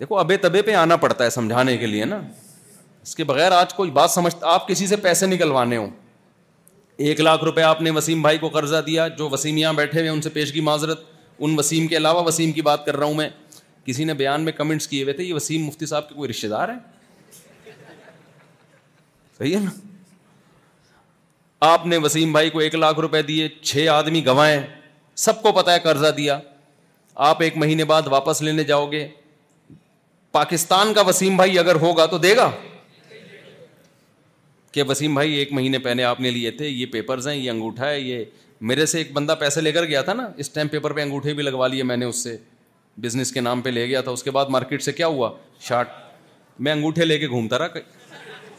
[0.00, 2.20] دیکھو ابے تبے پہ آنا پڑتا ہے سمجھانے کے لیے نا
[3.02, 5.88] اس کے بغیر آج کوئی بات سمجھتا آپ کسی سے پیسے نکلوانے ہوں
[7.08, 10.08] ایک لاکھ روپے آپ نے وسیم بھائی کو قرضہ دیا جو وسیم یہاں بیٹھے ہوئے
[10.10, 11.00] ان سے پیشگی معذرت
[11.44, 13.28] ان وسیم کے علاوہ وسیم کی بات کر رہا ہوں میں
[13.86, 16.48] کسی نے بیان میں کمنٹس کیے ہوئے تھے یہ وسیم مفتی صاحب کے کوئی رشتے
[16.48, 17.72] دار ہیں
[19.38, 19.70] صحیح ہے نا
[21.72, 24.60] آپ نے وسیم بھائی کو ایک لاکھ روپے دیے چھ آدمی گوائے
[25.26, 26.38] سب کو پتا ہے قرضہ دیا
[27.30, 29.06] آپ ایک مہینے بعد واپس لینے جاؤ گے
[30.38, 32.50] پاکستان کا وسیم بھائی اگر ہوگا تو دے گا
[34.72, 37.88] کہ وسیم بھائی ایک مہینے پہلے آپ نے لیے تھے یہ پیپرز ہیں یہ انگوٹھا
[37.88, 38.24] ہے یہ
[38.70, 41.32] میرے سے ایک بندہ پیسے لے کر گیا تھا نا اس ٹائم پیپر پہ انگوٹھے
[41.34, 42.36] بھی لگوا لیے میں نے اس سے
[43.00, 45.30] بزنس کے نام پہ لے گیا تھا اس کے بعد مارکیٹ سے کیا ہوا
[45.68, 45.88] شارٹ
[46.64, 47.80] میں انگوٹھے لے کے گھومتا رہا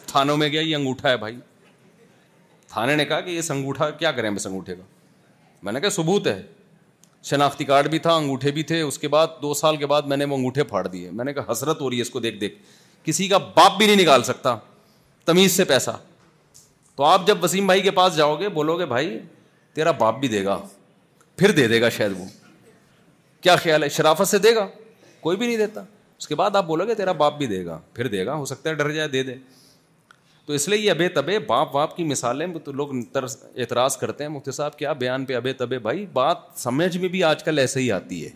[0.08, 1.36] تھانوں میں گیا یہ انگوٹھا ہے بھائی
[2.74, 4.84] تھانے نے کہا کہ یہ سنگوٹھا کیا کریں بس انگوٹھے کا
[5.64, 6.42] میں نے کہا ثبوت ہے
[7.30, 10.18] شناختی کارڈ بھی تھا انگوٹھے بھی تھے اس کے بعد دو سال کے بعد میں
[10.18, 12.38] نے وہ انگوٹھے پھاڑ دیے میں نے کہا حسرت ہو رہی ہے اس کو دیکھ
[12.40, 12.56] دیکھ
[13.04, 14.56] کسی کا باپ بھی نہیں نکال سکتا
[15.26, 15.92] تمیز سے پیسہ
[16.96, 19.18] تو آپ جب وسیم بھائی کے پاس جاؤ گے بولو گے بھائی
[19.74, 20.58] تیرا باپ بھی دے گا
[21.38, 22.26] پھر دے دے گا شاید وہ
[23.44, 24.68] کیا خیال ہے شرافت سے دے گا
[25.22, 25.84] کوئی بھی نہیں دیتا
[26.18, 28.46] اس کے بعد آپ بولو گے تیرا باپ بھی دے گا پھر دے گا ہو
[28.46, 29.34] سکتا ہے ڈر جائے دے دے
[30.46, 34.32] تو اس لیے یہ ابے تبے باپ باپ کی مثالیں تو لوگ اعتراض کرتے ہیں
[34.32, 37.80] مفتی صاحب کیا بیان پہ ابے تبے بھائی بات سمجھ میں بھی آج کل ایسے
[37.80, 38.30] ہی آتی ہے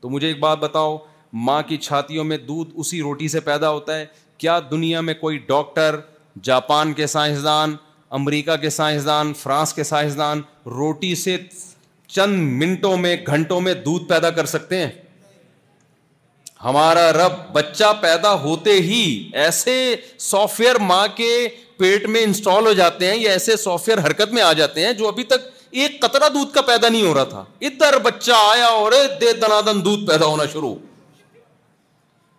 [0.00, 0.96] تو مجھے ایک بات بتاؤ
[1.48, 4.06] ماں کی چھاتیوں میں دودھ اسی روٹی سے پیدا ہوتا ہے
[4.38, 5.96] کیا دنیا میں کوئی ڈاکٹر
[6.42, 7.74] جاپان کے سائنسدان
[8.20, 10.40] امریکہ کے سائنسدان فرانس کے سائنسدان
[10.76, 11.36] روٹی سے
[12.14, 14.90] چند منٹوں میں گھنٹوں میں دودھ پیدا کر سکتے ہیں
[16.64, 21.46] ہمارا رب بچہ پیدا ہوتے ہی ایسے سافٹ ویئر ماں کے
[21.78, 24.92] پیٹ میں انسٹال ہو جاتے ہیں یا ایسے سافٹ ویئر حرکت میں آ جاتے ہیں
[24.98, 25.48] جو ابھی تک
[25.80, 29.84] ایک قطرہ دودھ کا پیدا نہیں ہو رہا تھا ادھر بچہ آیا اور دے دنادن
[29.84, 30.74] دودھ پیدا ہونا شروع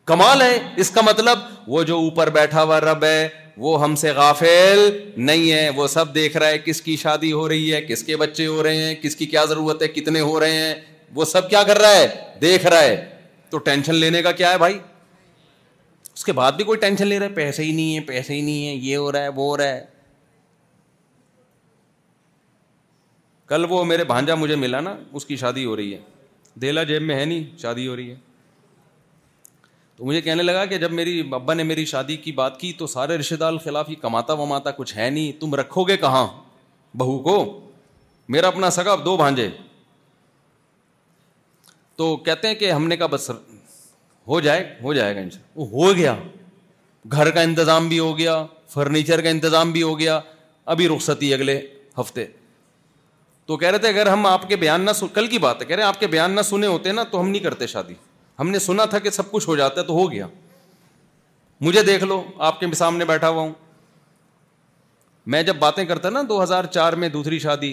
[0.07, 1.39] کمال ہے اس کا مطلب
[1.73, 3.29] وہ جو اوپر بیٹھا ہوا رب ہے
[3.61, 4.79] وہ ہم سے غافل
[5.25, 8.15] نہیں ہے وہ سب دیکھ رہا ہے کس کی شادی ہو رہی ہے کس کے
[8.17, 10.73] بچے ہو رہے ہیں کس کی کیا ضرورت ہے کتنے ہو رہے ہیں
[11.15, 12.07] وہ سب کیا کر رہا ہے
[12.41, 13.03] دیکھ رہا ہے
[13.49, 14.77] تو ٹینشن لینے کا کیا ہے بھائی
[16.13, 18.41] اس کے بعد بھی کوئی ٹینشن لے رہا ہے پیسے ہی نہیں ہے پیسے ہی
[18.41, 19.85] نہیں ہے یہ ہو رہا ہے وہ ہو رہا ہے
[23.47, 25.99] کل وہ میرے بھانجا مجھے ملا نا اس کی شادی ہو رہی ہے
[26.61, 28.15] دہلا جیب میں ہے نہیں شادی ہو رہی ہے
[29.97, 32.87] تو مجھے کہنے لگا کہ جب میری ابا نے میری شادی کی بات کی تو
[32.87, 36.25] سارے رشتے دار خلاف یہ کماتا وماتا کچھ ہے نہیں تم رکھو گے کہاں
[36.97, 37.35] بہو کو
[38.35, 39.47] میرا اپنا سگا دو بھانجے
[41.97, 43.29] تو کہتے ہیں کہ ہم نے کہا بس
[44.27, 45.21] ہو جائے ہو جائے گا
[45.55, 46.15] وہ ہو گیا
[47.11, 50.19] گھر کا انتظام بھی ہو گیا فرنیچر کا انتظام بھی ہو گیا
[50.73, 51.59] ابھی رخصتی اگلے
[51.99, 52.25] ہفتے
[53.45, 55.07] تو کہہ رہے تھے اگر ہم آپ کے بیان نہ سن...
[55.13, 57.21] کل کی بات ہے کہہ رہے ہیں آپ کے بیان نہ سنے ہوتے نا تو
[57.21, 57.93] ہم نہیں کرتے شادی
[58.43, 60.25] ہم نے سنا تھا کہ سب کچھ ہو جاتا ہے تو ہو گیا
[61.65, 63.51] مجھے دیکھ لو آپ کے سامنے بیٹھا ہوا ہوں
[65.33, 67.71] میں جب باتیں کرتا نا دو ہزار چار میں دوسری شادی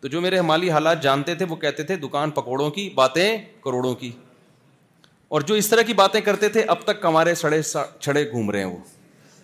[0.00, 3.26] تو جو میرے مالی حالات جانتے تھے وہ کہتے تھے دکان پکوڑوں کی کی باتیں
[3.64, 3.94] کروڑوں
[5.28, 8.70] اور جو اس طرح کی باتیں کرتے تھے اب تک کمارے چھڑے گھوم رہے ہیں
[8.70, 9.40] وہ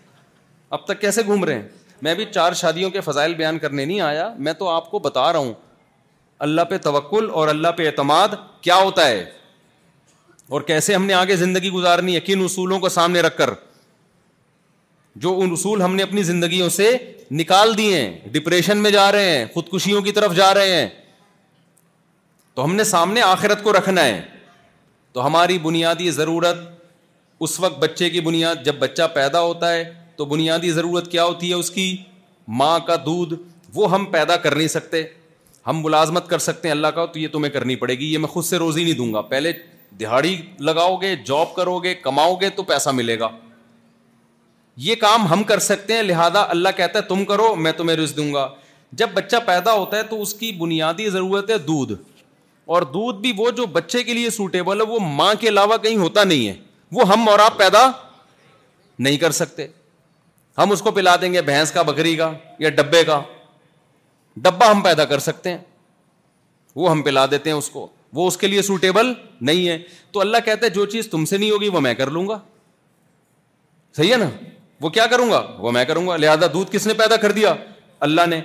[0.78, 1.68] اب تک کیسے گھوم رہے ہیں
[2.06, 5.32] میں بھی چار شادیوں کے فضائل بیان کرنے نہیں آیا میں تو آپ کو بتا
[5.32, 5.52] رہا ہوں
[6.48, 9.24] اللہ پہ توکل اور اللہ پہ اعتماد کیا ہوتا ہے
[10.50, 13.50] اور کیسے ہم نے آگے زندگی گزارنی ہے کن اصولوں کو سامنے رکھ کر
[15.24, 16.90] جو ان اصول ہم نے اپنی زندگیوں سے
[17.40, 20.88] نکال دیے ہیں ڈپریشن میں جا رہے ہیں خودکشیوں کی طرف جا رہے ہیں
[22.54, 24.20] تو ہم نے سامنے آخرت کو رکھنا ہے
[25.12, 26.56] تو ہماری بنیادی ضرورت
[27.46, 29.82] اس وقت بچے کی بنیاد جب بچہ پیدا ہوتا ہے
[30.16, 31.94] تو بنیادی ضرورت کیا ہوتی ہے اس کی
[32.60, 33.34] ماں کا دودھ
[33.74, 35.02] وہ ہم پیدا کر نہیں سکتے
[35.66, 38.28] ہم ملازمت کر سکتے ہیں اللہ کا تو یہ تمہیں کرنی پڑے گی یہ میں
[38.28, 39.52] خود سے روزی نہیں دوں گا پہلے
[40.00, 43.28] دہاڑی لگاؤ گے جاب کرو گے کماؤ گے تو پیسہ ملے گا
[44.86, 48.32] یہ کام ہم کر سکتے ہیں لہٰذا اللہ کہتا ہے تم کرو میں تمہیں دوں
[48.34, 48.48] گا
[49.00, 52.02] جب بچہ پیدا ہوتا ہے تو اس کی بنیادی ضرورت ہے دودھ دودھ
[52.74, 52.82] اور
[53.20, 56.46] بھی وہ جو بچے کے لیے سوٹیبل ہے وہ ماں کے علاوہ کہیں ہوتا نہیں
[56.48, 56.54] ہے
[56.92, 57.86] وہ ہم اور آپ پیدا
[59.06, 59.66] نہیں کر سکتے
[60.58, 63.20] ہم اس کو پلا دیں گے بھینس کا بکری کا یا ڈبے کا
[64.44, 65.58] ڈبا ہم پیدا کر سکتے ہیں
[66.82, 69.12] وہ ہم پلا دیتے ہیں اس کو وہ اس کے لیے سوٹیبل
[69.46, 69.78] نہیں ہے
[70.12, 72.38] تو اللہ کہتا ہے جو چیز تم سے نہیں ہوگی وہ میں کر لوں گا
[73.96, 74.28] صحیح ہے نا
[74.80, 77.54] وہ کیا کروں گا وہ میں کروں گا لہذا دودھ کس نے پیدا کر دیا
[78.06, 78.40] اللہ نے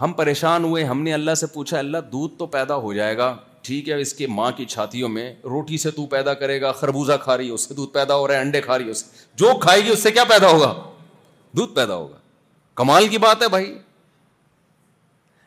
[0.00, 3.34] ہم پریشان ہوئے ہم نے اللہ سے پوچھا اللہ دودھ تو پیدا ہو جائے گا
[3.68, 7.16] ٹھیک ہے اس کے ماں کی چھاتیوں میں روٹی سے تو پیدا کرے گا خربوزہ
[7.24, 9.04] کھا رہی ہے اس سے دودھ پیدا ہو رہا ہے انڈے کھا رہی ہے اس
[9.42, 10.72] جو کھائے گی اس سے کیا پیدا ہوگا
[11.56, 12.16] دودھ پیدا ہوگا
[12.80, 13.72] کمال کی بات ہے بھائی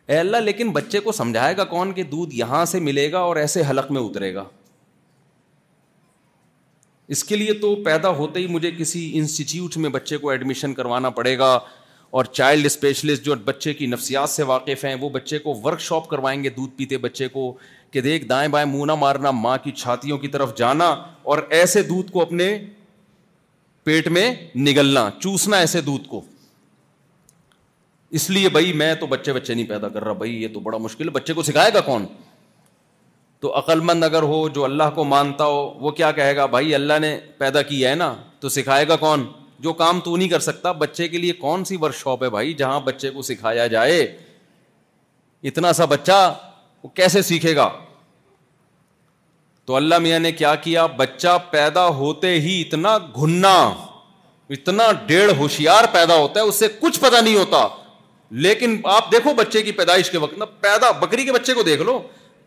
[0.08, 3.36] اے اللہ لیکن بچے کو سمجھائے گا کون کہ دودھ یہاں سے ملے گا اور
[3.44, 4.44] ایسے حلق میں اترے گا
[7.16, 11.10] اس کے لیے تو پیدا ہوتے ہی مجھے کسی انسٹیٹیوٹ میں بچے کو ایڈمیشن کروانا
[11.18, 11.52] پڑے گا
[12.18, 16.08] اور چائلڈ اسپیشلسٹ جو بچے کی نفسیات سے واقف ہیں وہ بچے کو ورک شاپ
[16.10, 17.52] کروائیں گے دودھ پیتے بچے کو
[17.94, 20.88] کہ دیکھ دائیں بائیں منہ نہ مارنا ماں کی چھاتیوں کی طرف جانا
[21.34, 22.58] اور ایسے دودھ کو اپنے
[23.84, 24.32] پیٹ میں
[24.68, 26.22] نگلنا چوسنا ایسے دودھ کو
[28.18, 30.78] اس لیے بھائی میں تو بچے بچے نہیں پیدا کر رہا بھائی یہ تو بڑا
[30.84, 32.06] مشکل بچے کو سکھائے گا کون
[33.42, 37.00] تو عقلمند اگر ہو جو اللہ کو مانتا ہو وہ کیا کہے گا بھائی اللہ
[37.02, 39.26] نے پیدا کیا ہے نا تو سکھائے گا کون
[39.68, 42.54] جو کام تو نہیں کر سکتا بچے کے لیے کون سی ورک شاپ ہے بھائی
[42.64, 44.00] جہاں بچے کو سکھایا جائے
[45.52, 46.22] اتنا سا بچہ
[46.84, 47.70] وہ کیسے سیکھے گا
[49.66, 53.56] تو اللہ میاں نے کیا کیا بچہ پیدا ہوتے ہی اتنا گھننا
[54.58, 57.68] اتنا ڈیڑھ ہوشیار پیدا ہوتا ہے اس سے کچھ پتا نہیں ہوتا
[58.32, 61.82] لیکن آپ دیکھو بچے کی پیدائش کے وقت نا پیدا بکری کے بچے کو دیکھ
[61.82, 62.00] لو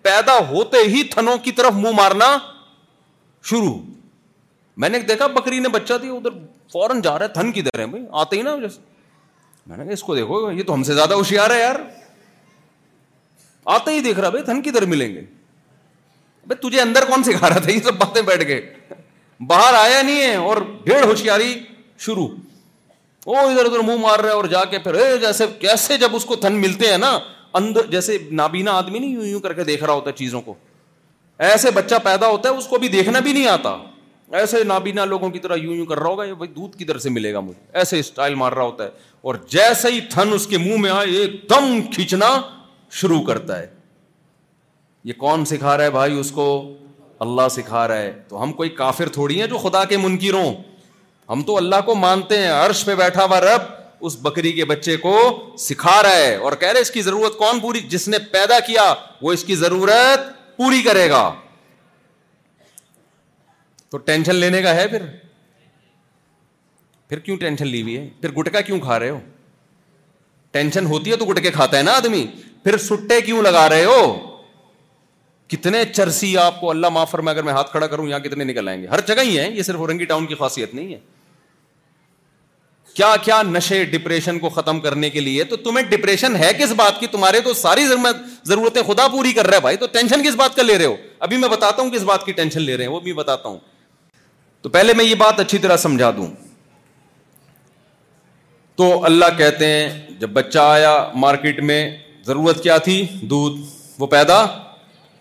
[0.03, 2.37] پیدا ہوتے ہی تھنوں کی طرف منہ مارنا
[3.51, 3.75] شروع
[4.83, 6.39] میں نے دیکھا بکری نے بچہ دیا ادھر
[6.73, 7.85] فوراً کی در ہے
[8.21, 8.81] آتے ہی نا جیسے
[9.67, 11.75] میں نے کہا اس کو دیکھو یہ تو ہم سے زیادہ ہوشیار ہے یار
[13.77, 15.21] آتے ہی دیکھ رہا بھائی تھن کدھر ملیں گے
[16.47, 18.61] بھائی تجھے اندر کون سکھا رہا تھا یہ سب باتیں بیٹھ کے
[19.47, 21.53] باہر آیا نہیں ہے اور بھیڑ ہوشیاری
[22.07, 22.27] شروع
[23.29, 26.25] وہ ادھر ادھر منہ مار رہا ہے اور جا کے پھر جیسے کیسے جب اس
[26.25, 27.11] کو تھن ملتے ہیں نا
[27.59, 30.55] اندر جیسے نابینا آدمی نہیں یوں یوں کر کے دیکھ رہا ہوتا ہے چیزوں کو
[31.49, 33.75] ایسے بچہ پیدا ہوتا ہے اس کو ابھی دیکھنا بھی نہیں آتا
[34.41, 37.33] ایسے نابینا لوگوں کی طرح یوں یوں کر رہا ہوگا یہ دودھ کی سے ملے
[37.35, 38.89] گا مجھے ایسے اسٹائل مار رہا ہوتا ہے
[39.31, 42.29] اور جیسے ہی تھن اس کے منہ میں آئے ایک دم کھینچنا
[43.03, 43.67] شروع کرتا ہے
[45.11, 46.49] یہ کون سکھا رہا ہے بھائی اس کو
[47.27, 50.53] اللہ سکھا رہا ہے تو ہم کوئی کافر تھوڑی ہیں جو خدا کے منکیروں
[51.31, 53.63] ہم تو اللہ کو مانتے ہیں عرش پہ بیٹھا ہوا رب
[54.07, 55.17] اس بکری کے بچے کو
[55.59, 58.93] سکھا رہا ہے اور کہہ رہے اس کی ضرورت کون پوری جس نے پیدا کیا
[59.23, 61.31] وہ اس کی ضرورت پوری کرے گا
[63.91, 65.03] تو ٹینشن لینے کا ہے پھر
[67.09, 69.19] پھر کیوں ٹینشن لی ہوئی ہے پھر گٹکا کیوں کھا رہے ہو
[70.53, 72.27] ٹینشن ہوتی ہے تو گٹکے کھاتا ہے نا آدمی
[72.65, 74.01] پھر سٹے کیوں لگا رہے ہو
[75.49, 78.69] کتنے چرسی آپ کو اللہ معاف فرمائے اگر میں ہاتھ کھڑا کروں یہاں کتنے نکل
[78.69, 80.99] آئیں گے ہر جگہ ہی ہے یہ صرف اورنگی ٹاؤن کی خاصیت نہیں ہے
[82.99, 86.99] کیا کیا نشے ڈپریشن کو ختم کرنے کے لیے تو تمہیں ڈپریشن ہے کس بات
[87.01, 90.57] کی تمہارے تو ساری ضرورتیں خدا پوری کر رہا ہے بھائی تو ٹینشن کس بات
[90.57, 92.91] کا لے رہے ہو ابھی میں بتاتا ہوں کس بات کی ٹینشن لے رہے ہیں
[92.93, 93.59] وہ بھی بتاتا ہوں
[94.63, 96.27] تو پہلے میں یہ بات اچھی طرح سمجھا دوں
[98.81, 99.89] تو اللہ کہتے ہیں
[100.21, 100.95] جب بچہ آیا
[101.27, 101.81] مارکیٹ میں
[102.27, 103.61] ضرورت کیا تھی دودھ
[103.99, 104.43] وہ پیدا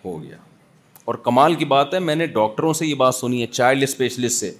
[0.04, 0.36] ہو گیا
[1.08, 4.38] اور کمال کی بات ہے میں نے ڈاکٹروں سے یہ بات سنی ہے چائلڈ اسپیشلسٹ
[4.40, 4.54] سے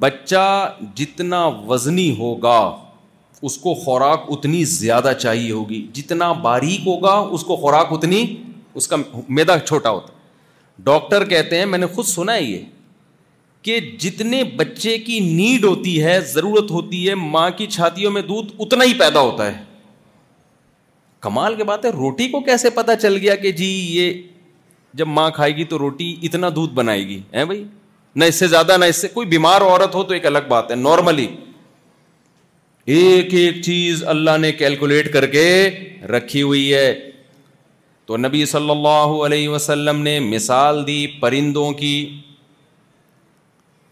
[0.00, 2.60] بچہ جتنا وزنی ہوگا
[3.48, 8.24] اس کو خوراک اتنی زیادہ چاہیے ہوگی جتنا باریک ہوگا اس کو خوراک اتنی
[8.80, 8.96] اس کا
[9.36, 10.12] میدا چھوٹا ہوتا
[10.84, 12.64] ڈاکٹر کہتے ہیں میں نے خود سنا ہے یہ
[13.62, 18.52] کہ جتنے بچے کی نیڈ ہوتی ہے ضرورت ہوتی ہے ماں کی چھاتیوں میں دودھ
[18.58, 19.62] اتنا ہی پیدا ہوتا ہے
[21.20, 24.22] کمال کے بات ہے روٹی کو کیسے پتا چل گیا کہ جی یہ
[24.98, 27.64] جب ماں کھائے گی تو روٹی اتنا دودھ بنائے گی ہے بھائی
[28.18, 30.70] نہ اس سے زیادہ نہ اس سے کوئی بیمار عورت ہو تو ایک الگ بات
[30.70, 31.26] ہے نارملی
[32.94, 35.44] ایک ایک چیز اللہ نے کیلکولیٹ کر کے
[36.14, 36.88] رکھی ہوئی ہے
[38.06, 41.94] تو نبی صلی اللہ علیہ وسلم نے مثال دی پرندوں کی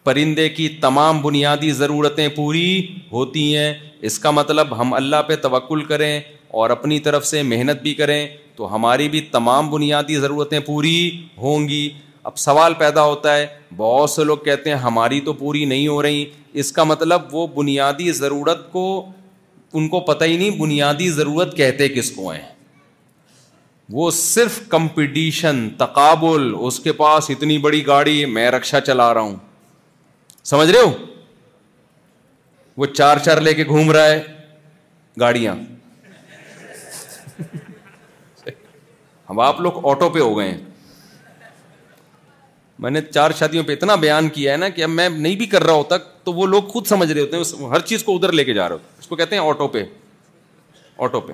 [0.04, 2.68] پرندے کی تمام بنیادی ضرورتیں پوری
[3.12, 3.72] ہوتی ہیں
[4.10, 6.18] اس کا مطلب ہم اللہ پہ توکل کریں
[6.60, 8.20] اور اپنی طرف سے محنت بھی کریں
[8.56, 10.98] تو ہماری بھی تمام بنیادی ضرورتیں پوری
[11.44, 11.82] ہوں گی
[12.26, 16.00] اب سوال پیدا ہوتا ہے بہت سے لوگ کہتے ہیں ہماری تو پوری نہیں ہو
[16.02, 16.24] رہی
[16.62, 18.82] اس کا مطلب وہ بنیادی ضرورت کو
[19.78, 22.42] ان کو پتہ ہی نہیں بنیادی ضرورت کہتے کس کو ہیں
[23.98, 29.36] وہ صرف کمپٹیشن تقابل اس کے پاس اتنی بڑی گاڑی میں رکشا چلا رہا ہوں
[30.52, 30.90] سمجھ رہے ہو
[32.80, 34.22] وہ چار چار لے کے گھوم رہا ہے
[35.20, 35.54] گاڑیاں
[39.30, 40.58] ہم آپ لوگ آٹو پہ ہو گئے ہیں
[42.78, 45.46] میں نے چار شادیوں پہ اتنا بیان کیا ہے نا کہ اب میں نہیں بھی
[45.52, 48.32] کر رہا ہوتا تو وہ لوگ خود سمجھ رہے ہوتے ہیں ہر چیز کو ادھر
[48.32, 49.84] لے کے جا رہے ہوتے اس کو کہتے ہیں آٹو پے
[51.04, 51.32] آٹو پے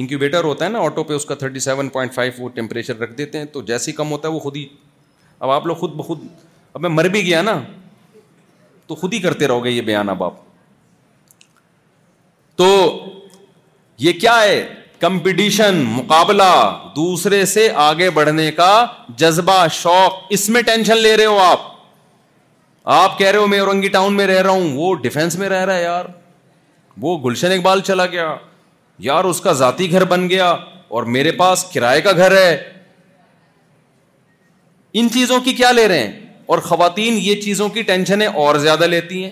[0.00, 3.12] انکیوبیٹر ہوتا ہے نا آٹو پہ اس کا تھرٹی سیون پوائنٹ فائیو وہ ٹیمپریچر رکھ
[3.18, 4.66] دیتے ہیں تو جیسے کم ہوتا ہے وہ خود ہی
[5.40, 6.26] اب آپ لوگ خود بخود
[6.72, 7.60] اب میں مر بھی گیا نا
[8.86, 10.34] تو خود ہی کرتے رہو گے یہ بیان اب آپ
[12.56, 12.66] تو
[13.98, 14.64] یہ کیا ہے
[15.00, 16.52] کمپٹیشن مقابلہ
[16.96, 18.70] دوسرے سے آگے بڑھنے کا
[19.18, 21.60] جذبہ شوق اس میں ٹینشن لے رہے ہو آپ
[22.96, 25.64] آپ کہہ رہے ہو میں اورنگی ٹاؤن میں رہ رہا ہوں وہ ڈیفینس میں رہ
[25.64, 26.04] رہا ہے یار
[27.00, 28.34] وہ گلشن اقبال چلا گیا
[29.08, 30.50] یار اس کا ذاتی گھر بن گیا
[30.96, 32.52] اور میرے پاس کرائے کا گھر ہے
[35.00, 36.12] ان چیزوں کی کیا لے رہے ہیں
[36.52, 39.30] اور خواتین یہ چیزوں کی ٹینشنیں اور زیادہ لیتی ہیں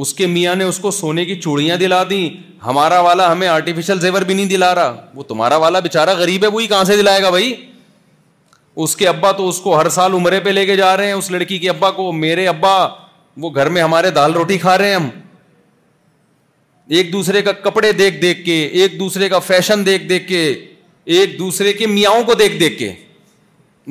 [0.00, 2.28] اس کے میاں نے اس کو سونے کی چوڑیاں دلا دیں
[2.64, 6.48] ہمارا والا ہمیں آرٹیفیشل زیور بھی نہیں دلا رہا وہ تمہارا والا بےچارا غریب ہے
[6.50, 7.52] وہی کہاں سے دلائے گا بھائی
[8.82, 11.12] اس کے ابا تو اس کو ہر سال عمرے پہ لے کے جا رہے ہیں
[11.12, 12.76] اس لڑکی کے ابا کو میرے ابا
[13.42, 15.08] وہ گھر میں ہمارے دال روٹی کھا رہے ہیں ہم
[16.96, 20.42] ایک دوسرے کا کپڑے دیکھ دیکھ کے ایک دوسرے کا فیشن دیکھ دیکھ کے
[21.18, 22.90] ایک دوسرے کے میاں کو دیکھ دیکھ کے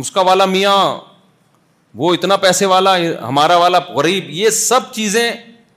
[0.02, 0.76] اس کا والا میاں
[2.02, 2.96] وہ اتنا پیسے والا
[3.28, 5.32] ہمارا والا غریب یہ سب چیزیں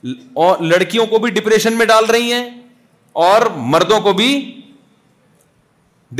[0.04, 2.48] لڑکیوں کو بھی ڈپریشن میں ڈال رہی ہیں
[3.26, 4.28] اور مردوں کو بھی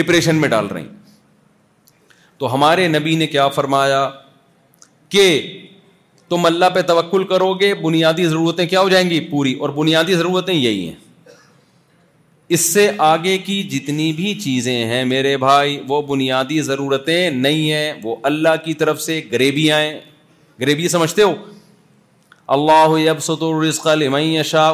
[0.00, 0.86] ڈپریشن میں ڈال رہی
[2.38, 4.08] تو ہمارے نبی نے کیا فرمایا
[5.08, 5.24] کہ
[6.28, 10.14] تم اللہ پہ توکل کرو گے بنیادی ضرورتیں کیا ہو جائیں گی پوری اور بنیادی
[10.14, 11.02] ضرورتیں یہی ہیں
[12.56, 17.92] اس سے آگے کی جتنی بھی چیزیں ہیں میرے بھائی وہ بنیادی ضرورتیں نہیں ہیں
[18.02, 19.80] وہ اللہ کی طرف سے گریبیاں
[20.60, 21.34] گریبی سمجھتے ہو
[22.56, 22.94] اللہ
[23.28, 24.70] الرزق لمن یشاء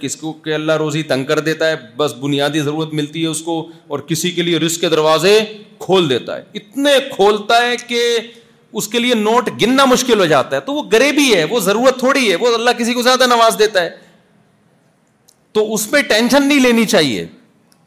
[0.00, 3.42] کس کو کہ اللہ روزی تنگ کر دیتا ہے بس بنیادی ضرورت ملتی ہے اس
[3.42, 5.38] کو اور کسی کے لیے رزق کے دروازے
[5.84, 8.00] کھول دیتا ہے اتنے کھولتا ہے کہ
[8.78, 11.98] اس کے لیے نوٹ گننا مشکل ہو جاتا ہے تو وہ غریبی ہے وہ ضرورت
[11.98, 13.90] تھوڑی ہے وہ اللہ کسی کو زیادہ نواز دیتا ہے
[15.56, 17.26] تو اس پہ ٹینشن نہیں لینی چاہیے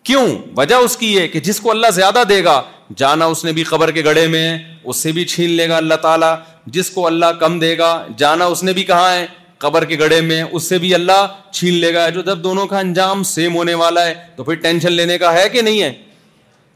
[0.05, 0.25] کیوں
[0.58, 2.62] وجہ اس کی ہے کہ جس کو اللہ زیادہ دے گا
[2.97, 4.45] جانا اس نے بھی قبر کے گڑے میں
[4.84, 6.34] اس سے بھی چھین لے گا اللہ تعالیٰ
[6.73, 9.25] جس کو اللہ کم دے گا جانا اس نے بھی کہا ہے
[9.63, 12.79] قبر کے گڑھے میں اس سے بھی اللہ چھین لے گا جو جب دونوں کا
[12.79, 15.91] انجام سیم ہونے والا ہے تو پھر ٹینشن لینے کا ہے کہ نہیں ہے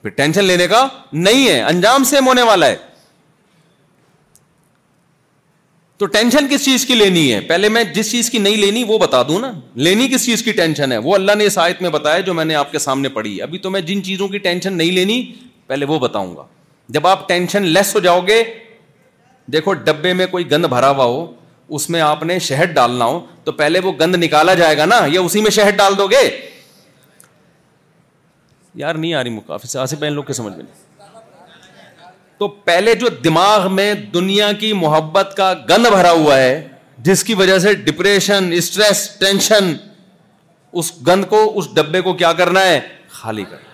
[0.02, 0.88] پھر ٹینشن لینے کا
[1.28, 2.76] نہیں ہے انجام سیم ہونے والا ہے
[6.00, 8.98] تو ٹینشن کس چیز کی لینی ہے پہلے میں جس چیز کی نہیں لینی وہ
[9.06, 9.52] بتا دوں نا
[9.88, 12.46] لینی کس چیز کی ٹینشن ہے وہ اللہ نے اس آیت میں بتایا جو میں
[12.46, 15.24] نے آپ کے سامنے پڑھی ابھی تو میں جن چیزوں کی ٹینشن نہیں لینی
[15.68, 16.44] پہلے وہ بتاؤں گا
[16.98, 18.44] جب آپ ٹینشن لیس ہو جاؤ گے
[19.52, 21.26] دیکھو ڈبے میں کوئی گند بھرا ہوا ہو
[21.76, 25.00] اس میں آپ نے شہد ڈالنا ہو تو پہلے وہ گند نکالا جائے گا نا
[25.12, 26.22] یا اسی میں شہد ڈال دو گے
[28.82, 30.82] یار نہیں آ رہی سے آسے پہن لوگ کے سمجھ میں نہیں
[32.40, 36.68] تو پہلے جو دماغ میں دنیا کی محبت کا گند بھرا ہوا ہے
[37.08, 39.74] جس کی وجہ سے ڈپریشن اسٹریس ٹینشن
[40.82, 42.80] اس گند کو اس ڈبے کو کیا کرنا ہے
[43.20, 43.72] خالی کرنا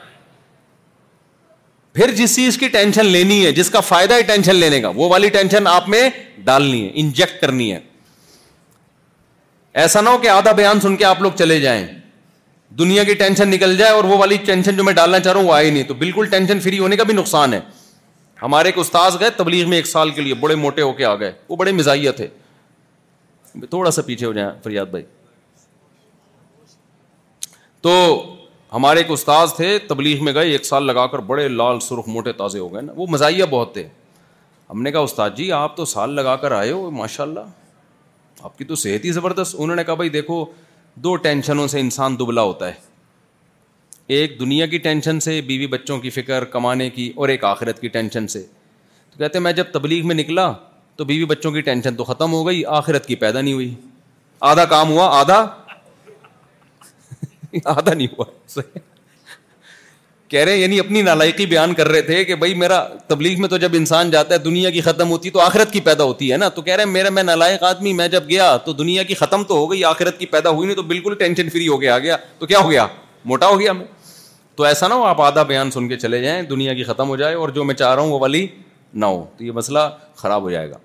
[1.94, 5.08] پھر جس چیز کی ٹینشن لینی ہے جس کا فائدہ ہے ٹینشن لینے کا وہ
[5.10, 6.10] والی ٹینشن آپ میں
[6.44, 7.80] ڈالنی ہے انجیکٹ کرنی ہے
[9.82, 11.86] ایسا نہ ہو کہ آدھا بیان سن کے آپ لوگ چلے جائیں
[12.80, 15.48] دنیا کی ٹینشن نکل جائے اور وہ والی ٹینشن جو میں ڈالنا چاہ رہا ہوں
[15.48, 17.60] وہ آئی نہیں تو بالکل ٹینشن فری ہونے کا بھی نقصان ہے
[18.42, 21.16] ہمارے ایک استاذ گئے تبلیغ میں ایک سال کے لیے بڑے موٹے ہو کے آ
[21.20, 22.28] گئے وہ بڑے مزاحیہ تھے
[23.70, 25.04] تھوڑا سا پیچھے ہو جائیں فریاد بھائی
[27.82, 27.96] تو
[28.74, 32.32] ہمارے ایک استاذ تھے تبلیغ میں گئے ایک سال لگا کر بڑے لال سرخ موٹے
[32.42, 33.88] تازے ہو گئے نا وہ مزاحیہ بہت تھے
[34.70, 38.58] ہم نے کہا استاد جی آپ تو سال لگا کر آئے ہو ماشاء اللہ آپ
[38.58, 40.44] کی تو صحت ہی زبردست انہوں نے کہا بھائی دیکھو
[41.06, 42.88] دو ٹینشنوں سے انسان دبلا ہوتا ہے
[44.18, 47.88] ایک دنیا کی ٹینشن سے بیوی بچوں کی فکر کمانے کی اور ایک آخرت کی
[47.98, 48.42] ٹینشن سے
[49.12, 50.52] تو کہتے ہیں میں جب تبلیغ میں نکلا
[50.96, 53.74] تو بیوی بچوں کی ٹینشن تو ختم ہو گئی آخرت کی پیدا نہیں ہوئی
[54.52, 55.44] آدھا کام ہوا آدھا
[57.66, 58.60] آدھا نہیں ہوا
[60.32, 63.56] کہہ رہے یعنی اپنی نالائقی بیان کر رہے تھے کہ بھائی میرا تبلیغ میں تو
[63.58, 66.50] تو جب انسان جاتا ہے دنیا کی ختم ہوتی آخرت کی پیدا ہوتی ہے نا
[66.50, 69.14] تو تو تو کہہ رہے ہیں میرا میں میں نالائق آدمی جب گیا دنیا کی
[69.22, 72.00] ختم ہو گئی آخرت کی پیدا ہوئی نہیں تو بالکل ٹینشن فری ہو گیا آ
[72.00, 72.86] گیا تو کیا ہو گیا
[73.32, 73.86] موٹا ہو گیا ہمیں
[74.56, 77.16] تو ایسا نہ ہو آپ آدھا بیان سن کے چلے جائیں دنیا کی ختم ہو
[77.22, 78.46] جائے اور جو میں چاہ رہا ہوں وہ والی
[78.94, 80.78] نہ ہو تو یہ مسئلہ خراب ہو جائے گا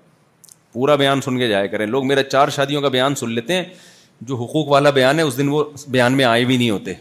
[0.73, 3.63] پورا بیان سن کے جایا کریں لوگ میرے چار شادیوں کا بیان سن لیتے ہیں
[4.21, 6.93] جو حقوق والا بیان ہے اس دن وہ بیان میں آئے بھی نہیں ہوتے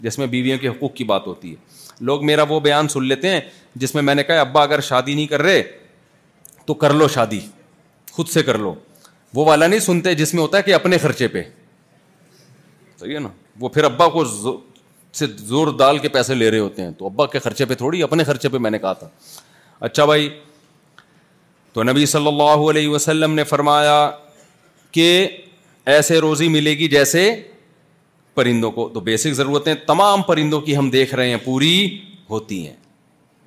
[0.00, 1.66] جس میں بیویوں کے حقوق کی بات ہوتی ہے
[2.08, 3.40] لوگ میرا وہ بیان سن لیتے ہیں
[3.76, 5.62] جس میں میں نے کہا ابا اگر شادی نہیں کر رہے
[6.66, 7.40] تو کر لو شادی
[8.12, 8.74] خود سے کر لو
[9.34, 11.42] وہ والا نہیں سنتے جس میں ہوتا ہے کہ اپنے خرچے پہ
[13.00, 13.28] صحیح ہے نا
[13.60, 14.24] وہ پھر ابا کو
[15.18, 18.02] سے زور ڈال کے پیسے لے رہے ہوتے ہیں تو ابا کے خرچے پہ تھوڑی
[18.02, 19.08] اپنے خرچے پہ میں نے کہا تھا
[19.88, 20.28] اچھا بھائی
[21.72, 24.10] تو نبی صلی اللہ علیہ وسلم نے فرمایا
[24.92, 25.08] کہ
[25.94, 27.20] ایسے روزی ملے گی جیسے
[28.34, 31.76] پرندوں کو تو بیسک ضرورتیں تمام پرندوں کی ہم دیکھ رہے ہیں پوری
[32.30, 32.74] ہوتی ہیں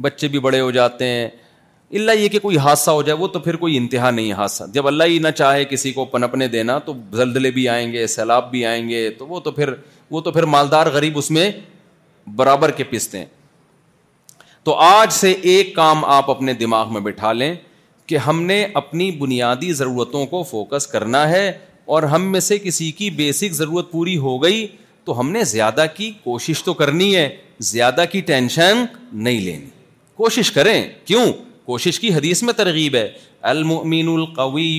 [0.04, 1.28] بچے بھی بڑے ہو جاتے ہیں
[2.00, 4.64] اللہ یہ کہ کوئی حادثہ ہو جائے وہ تو پھر کوئی انتہا نہیں ہے حادثہ
[4.74, 8.50] جب اللہ ہی نہ چاہے کسی کو پنپنے دینا تو زلزلے بھی آئیں گے سیلاب
[8.52, 9.74] بھی آئیں گے تو وہ تو پھر
[10.12, 11.50] وہ تو پھر مالدار غریب اس میں
[12.36, 13.26] برابر کے پستے ہیں
[14.64, 17.54] تو آج سے ایک کام آپ اپنے دماغ میں بٹھا لیں
[18.08, 21.52] کہ ہم نے اپنی بنیادی ضرورتوں کو فوکس کرنا ہے
[21.96, 24.66] اور ہم میں سے کسی کی بیسک ضرورت پوری ہو گئی
[25.06, 27.28] تو ہم نے زیادہ کی کوشش تو کرنی ہے
[27.70, 28.84] زیادہ کی ٹینشن
[29.26, 29.68] نہیں لینی
[30.22, 31.26] کوشش کریں کیوں
[31.72, 33.08] کوشش کی حدیث میں ترغیب ہے
[33.52, 34.70] المؤمن القوی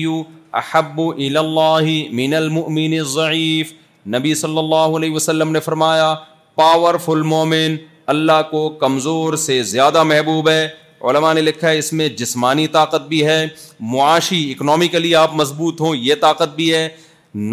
[0.61, 1.89] احب اللہ
[2.21, 3.73] مین المؤمن الضعیف
[4.15, 6.13] نبی صلی اللہ علیہ وسلم نے فرمایا
[6.61, 7.75] پاورفل مومن
[8.15, 10.67] اللہ کو کمزور سے زیادہ محبوب ہے
[11.09, 13.45] علماء نے لکھا ہے اس میں جسمانی طاقت بھی ہے
[13.93, 16.87] معاشی اکنامیکلی آپ مضبوط ہوں یہ طاقت بھی ہے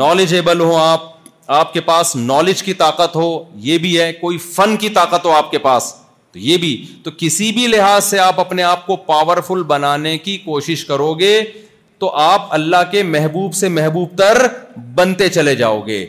[0.03, 1.09] نالجیبل ہوں آپ
[1.61, 3.31] آپ کے پاس نالج کی طاقت ہو
[3.69, 5.95] یہ بھی ہے کوئی فن کی طاقت ہو آپ کے پاس
[6.33, 6.71] تو یہ بھی
[7.05, 11.41] تو کسی بھی لحاظ سے آپ اپنے آپ کو پاورفل بنانے کی کوشش کرو گے
[12.01, 14.47] تو آپ اللہ کے محبوب سے محبوب تر
[14.97, 16.05] بنتے چلے جاؤ گے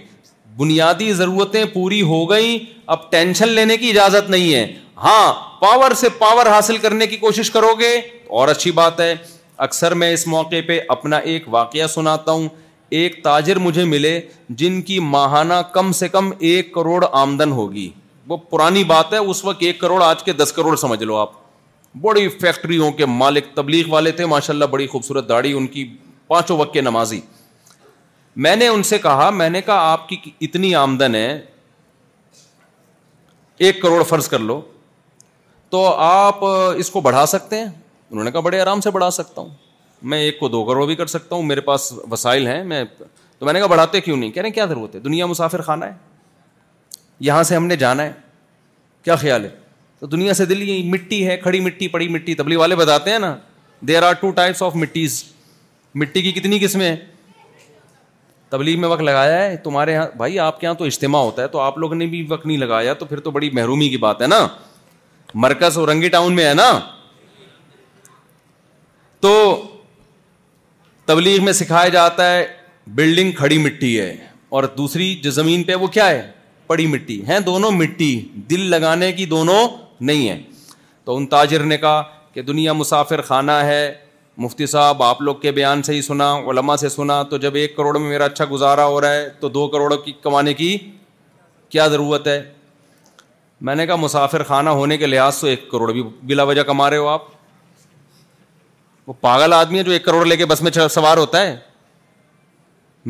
[0.62, 2.58] بنیادی ضرورتیں پوری ہو گئی
[2.96, 4.66] اب ٹینشن لینے کی اجازت نہیں ہے
[5.04, 5.26] ہاں
[5.62, 7.94] پاور سے پاور حاصل کرنے کی کوشش کرو گے
[8.40, 9.14] اور اچھی بات ہے
[9.68, 12.48] اکثر میں اس موقع پہ اپنا ایک واقعہ سناتا ہوں
[13.00, 14.20] ایک تاجر مجھے ملے
[14.62, 17.90] جن کی ماہانہ کم سے کم ایک کروڑ آمدن ہوگی
[18.32, 21.32] وہ پرانی بات ہے اس وقت ایک کروڑ آج کے دس کروڑ سمجھ لو آپ
[22.02, 25.88] بڑی فیکٹریوں کے مالک تبلیغ والے تھے ماشاء اللہ بڑی خوبصورت داڑھی ان کی
[26.28, 27.20] پانچوں وقت کے نمازی
[28.44, 31.40] میں نے ان سے کہا میں نے کہا آپ کی اتنی آمدن ہے
[33.66, 34.60] ایک کروڑ فرض کر لو
[35.70, 36.46] تو آپ
[36.78, 39.50] اس کو بڑھا سکتے ہیں انہوں نے کہا بڑے آرام سے بڑھا سکتا ہوں
[40.12, 43.46] میں ایک کو دو کروڑ بھی کر سکتا ہوں میرے پاس وسائل ہیں میں تو
[43.46, 45.94] میں نے کہا بڑھاتے کیوں نہیں کہہ رہے کیا ضرورت ہے دنیا مسافر خانہ ہے
[47.28, 48.12] یہاں سے ہم نے جانا ہے
[49.04, 49.50] کیا خیال ہے
[50.00, 53.20] تو دنیا سے دل یہ مٹی ہے کھڑی مٹی پڑی مٹی تبلی والے بتاتے ہیں
[53.20, 53.36] نا
[53.88, 55.24] there are two types of مٹیز
[56.04, 56.96] مٹی کی کتنی قسمیں ہیں
[58.52, 61.60] تبلیغ میں وقت لگایا ہے تمہارے یہاں بھائی آپ کے تو اجتماع ہوتا ہے تو
[61.60, 64.28] آپ لوگوں نے بھی وقت نہیں لگایا تو پھر تو بڑی محرومی کی بات ہے
[64.28, 64.48] نا نا
[65.46, 65.78] مرکز
[66.12, 66.54] ٹاؤن میں ہے
[69.26, 69.32] تو
[71.06, 72.46] تبلیغ میں سکھایا جاتا ہے
[72.98, 74.14] بلڈنگ کھڑی مٹی ہے
[74.58, 76.22] اور دوسری جو زمین پہ وہ کیا ہے
[76.68, 78.12] پڑی مٹی ہے دونوں مٹی
[78.50, 79.60] دل لگانے کی دونوں
[80.10, 80.42] نہیں ہے
[81.06, 82.02] تو ان تاجر نے کہا
[82.34, 83.84] کہ دنیا مسافر خانہ ہے
[84.44, 87.76] مفتی صاحب آپ لوگ کے بیان سے ہی سنا علما سے سنا تو جب ایک
[87.78, 90.78] کروڑ میں میرا اچھا گزارا ہو رہا ہے تو دو کروڑ کی کمانے کی
[91.70, 92.42] کیا ضرورت ہے
[93.68, 96.90] میں نے کہا مسافر خانہ ہونے کے لحاظ سے ایک کروڑ بھی بلا وجہ کما
[96.90, 97.24] رہے ہو آپ
[99.08, 101.56] وہ پاگل آدمی ہے جو ایک کروڑ لے کے بس میں سوار ہوتا ہے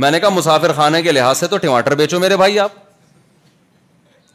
[0.03, 2.73] میں نے کہا مسافر خانے کے لحاظ سے تو ٹماٹر بیچو میرے بھائی آپ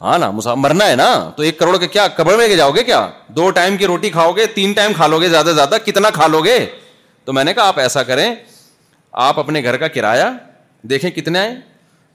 [0.01, 3.07] ہاں نا مرنا ہے نا تو ایک کروڑ کے کیا قبر میں جاؤ گے کیا
[3.35, 6.09] دو ٹائم کی روٹی کھاؤ گے تین ٹائم کھا لو گے زیادہ سے زیادہ کتنا
[6.13, 6.57] کھا لو گے
[7.25, 8.33] تو میں نے کہا آپ ایسا کریں
[9.25, 10.23] آپ اپنے گھر کا کرایہ
[10.89, 11.55] دیکھیں کتنے آئے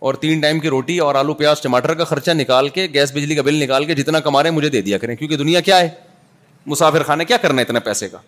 [0.06, 3.34] اور تین ٹائم کی روٹی اور آلو پیاز ٹماٹر کا خرچہ نکال کے گیس بجلی
[3.34, 5.78] کا بل نکال کے جتنا کما رہے ہیں مجھے دے دیا کریں کیونکہ دنیا کیا
[5.80, 5.88] ہے
[6.72, 8.18] مسافر خانے کیا کرنا ہے اتنے پیسے کا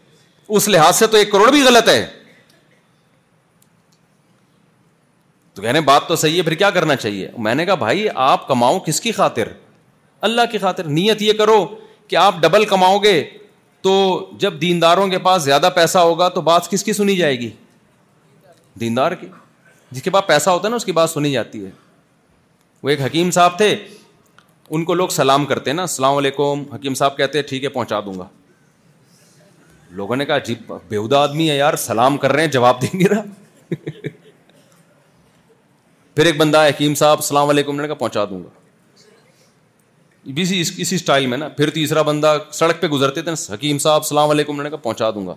[0.57, 2.07] اس لحاظ سے تو ایک کروڑ بھی غلط ہے
[5.55, 7.75] تو کہہ رہے ہیں بات تو صحیح ہے پھر کیا کرنا چاہیے میں نے کہا
[7.83, 9.49] بھائی آپ کماؤ کس کی خاطر
[10.29, 11.65] اللہ کی خاطر نیت یہ کرو
[12.09, 13.23] کہ آپ ڈبل کماؤ گے
[13.83, 13.93] تو
[14.41, 17.51] جب دینداروں کے پاس زیادہ پیسہ ہوگا تو بات کس کی سنی جائے گی
[18.81, 19.27] دیندار کی
[19.91, 21.71] جس کے پاس پیسہ ہوتا ہے نا اس کی بات سنی جاتی ہے
[22.83, 23.75] وہ ایک حکیم صاحب تھے
[24.77, 27.69] ان کو لوگ سلام کرتے ہیں نا السلام علیکم حکیم صاحب کہتے ہیں ٹھیک ہے
[27.77, 28.27] پہنچا دوں گا
[30.01, 30.55] لوگوں نے کہا جی
[30.89, 33.23] بےودا آدمی ہے یار سلام کر رہے ہیں جواب دیں گے نا
[36.15, 38.49] پھر ایک بندہ حکیم صاحب السلام علیکم نے کہا پہنچا دوں گا
[40.41, 44.61] اسی اسٹائل میں نا پھر تیسرا بندہ سڑک پہ گزرتے تھے حکیم صاحب السلام علیکم
[44.63, 45.35] نے کہا پہنچا دوں گا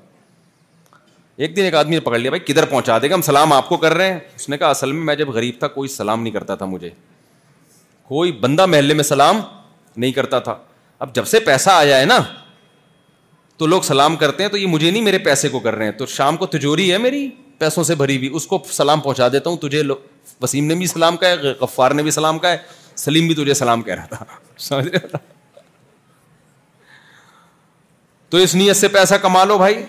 [1.45, 3.69] ایک دن ایک آدمی نے پکڑ لیا بھائی کدھر پہنچا دے گا ہم سلام آپ
[3.69, 6.21] کو کر رہے ہیں اس نے کہا اصل میں میں جب غریب تھا کوئی سلام
[6.23, 6.89] نہیں کرتا تھا مجھے
[8.09, 9.39] کوئی بندہ محلے میں سلام
[9.95, 10.55] نہیں کرتا تھا
[11.05, 12.17] اب جب سے پیسہ آیا ہے نا
[13.57, 15.91] تو لوگ سلام کرتے ہیں تو یہ مجھے نہیں میرے پیسے کو کر رہے ہیں
[15.97, 17.27] تو شام کو تجوری ہے میری
[17.59, 19.81] پیسوں سے بھری ہوئی اس کو سلام پہنچا دیتا ہوں تجھے
[20.41, 22.57] وسیم نے بھی سلام کہا ہے غفار نے بھی سلام کہا ہے
[23.03, 24.25] سلیم بھی تجھے سلام کہہ رہا تھا
[24.67, 25.17] سمجھ رہے
[28.29, 29.83] تو اس نیت سے پیسہ کما لو بھائی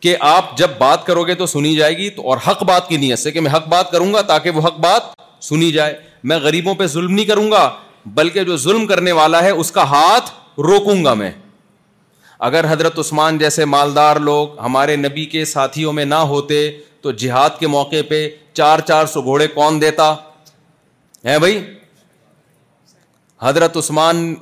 [0.00, 2.96] کہ آپ جب بات کرو گے تو سنی جائے گی تو اور حق بات کی
[3.04, 5.02] نیت سے کہ میں حق بات کروں گا تاکہ وہ حق بات
[5.44, 5.96] سنی جائے
[6.30, 7.68] میں غریبوں پہ ظلم نہیں کروں گا
[8.14, 10.30] بلکہ جو ظلم کرنے والا ہے اس کا ہاتھ
[10.66, 11.30] روکوں گا میں
[12.48, 16.62] اگر حضرت عثمان جیسے مالدار لوگ ہمارے نبی کے ساتھیوں میں نہ ہوتے
[17.02, 20.12] تو جہاد کے موقع پہ چار چار سو گھوڑے کون دیتا
[21.24, 21.62] ہے بھائی
[23.42, 24.34] حضرت عثمان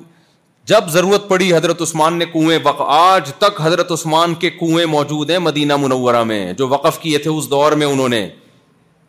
[0.71, 5.31] جب ضرورت پڑی حضرت عثمان نے کنویں وق آج تک حضرت عثمان کے کنویں موجود
[5.31, 8.29] ہیں مدینہ منورہ میں جو وقف کیے تھے اس دور میں انہوں نے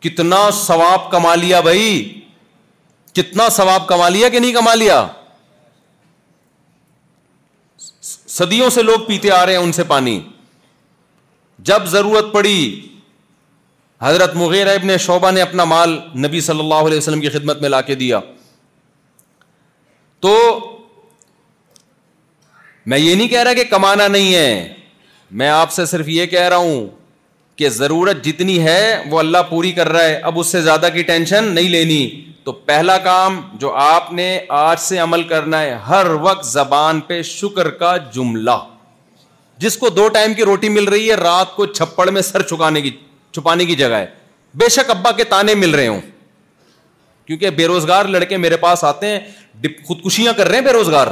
[0.00, 1.90] کتنا ثواب کما لیا بھائی
[3.14, 5.06] کتنا ثواب کما لیا کہ نہیں کما لیا
[8.36, 10.18] صدیوں سے لوگ پیتے آ رہے ہیں ان سے پانی
[11.70, 12.58] جب ضرورت پڑی
[14.02, 17.68] حضرت مغیر ابن شعبہ نے اپنا مال نبی صلی اللہ علیہ وسلم کی خدمت میں
[17.68, 18.18] لا کے دیا
[20.26, 20.34] تو
[22.90, 24.74] میں یہ نہیں کہہ رہا کہ کمانا نہیں ہے
[25.40, 26.86] میں آپ سے صرف یہ کہہ رہا ہوں
[27.58, 28.78] کہ ضرورت جتنی ہے
[29.10, 31.98] وہ اللہ پوری کر رہا ہے اب اس سے زیادہ کی ٹینشن نہیں لینی
[32.44, 34.28] تو پہلا کام جو آپ نے
[34.58, 38.58] آج سے عمل کرنا ہے ہر وقت زبان پہ شکر کا جملہ
[39.64, 42.80] جس کو دو ٹائم کی روٹی مل رہی ہے رات کو چھپڑ میں سر چکانے
[42.82, 42.90] کی
[43.32, 44.06] چھپانے کی جگہ ہے
[44.60, 46.00] بے شک ابا کے تانے مل رہے ہوں
[47.26, 49.18] کیونکہ بے روزگار لڑکے میرے پاس آتے ہیں
[49.86, 51.06] خودکشیاں کر رہے ہیں بے روزگار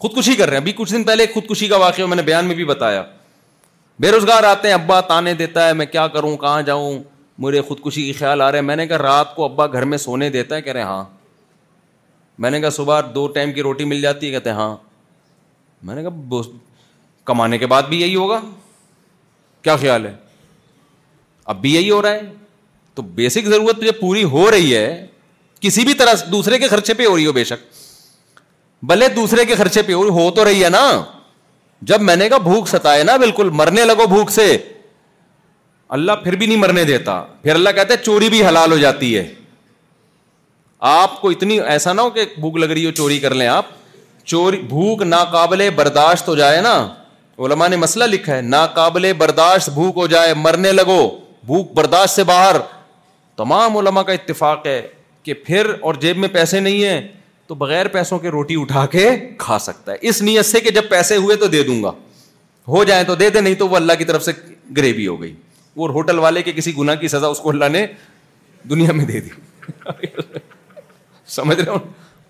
[0.00, 2.54] خودکشی کر رہے ہیں ابھی کچھ دن پہلے خودکشی کا واقعہ میں نے بیان میں
[2.56, 3.02] بھی بتایا
[4.00, 6.98] بے روزگار آتے ہیں ابا تانے دیتا ہے میں کیا کروں کہاں جاؤں
[7.42, 9.98] مجھے خودکشی کی خیال آ رہے ہیں میں نے کہا رات کو ابا گھر میں
[9.98, 11.04] سونے دیتا ہے کہہ رہے ہاں
[12.44, 14.74] میں نے کہا صبح دو ٹائم کی روٹی مل جاتی ہے کہتے ہاں
[15.88, 16.40] میں نے کہا
[17.24, 18.40] کمانے کے بعد بھی یہی ہوگا
[19.62, 20.14] کیا خیال ہے
[21.50, 22.20] اب بھی یہی ہو رہا ہے
[22.94, 24.88] تو بیسک ضرورت پوری ہو رہی ہے
[25.60, 27.62] کسی بھی طرح دوسرے کے خرچے پہ ہو رہی ہو بے شک
[28.90, 30.82] بھلے دوسرے کے خرچے پہ ہو تو رہی ہے نا
[31.90, 34.44] جب میں نے کہا بھوک ستا ہے نا بالکل مرنے لگو بھوک سے
[35.96, 39.22] اللہ پھر بھی نہیں مرنے دیتا پھر اللہ کہتے چوری بھی حلال ہو جاتی ہے
[40.90, 43.72] آپ کو اتنی ایسا نہ ہو کہ بھوک لگ رہی ہو چوری کر لیں آپ
[44.32, 46.76] چوری بھوک ناقابل برداشت ہو جائے نا
[47.46, 51.00] علماء نے مسئلہ لکھا ہے ناقابل برداشت بھوک ہو جائے مرنے لگو
[51.46, 52.56] بھوک برداشت سے باہر
[53.36, 54.80] تمام علماء کا اتفاق ہے
[55.22, 57.00] کہ پھر اور جیب میں پیسے نہیں ہیں
[57.46, 60.88] تو بغیر پیسوں کے روٹی اٹھا کے کھا سکتا ہے اس نیت سے کہ جب
[60.90, 61.92] پیسے ہوئے تو دے دوں گا
[62.68, 64.32] ہو جائیں تو دے دیں نہیں تو وہ اللہ کی طرف سے
[64.76, 65.34] گریوی ہو گئی
[65.80, 67.86] اور ہوٹل والے کے کسی گنا کی سزا اس کو اللہ نے
[68.70, 70.06] دنیا میں دے دی
[71.34, 71.76] سمجھ رہے ہو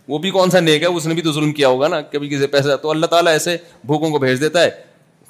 [0.08, 2.28] وہ بھی کون سا نیک ہے اس نے بھی تو ظلم کیا ہوگا نا کبھی
[2.28, 3.56] کسی پیسہ تو اللہ تعالیٰ ایسے
[3.86, 4.70] بھوکوں کو بھیج دیتا ہے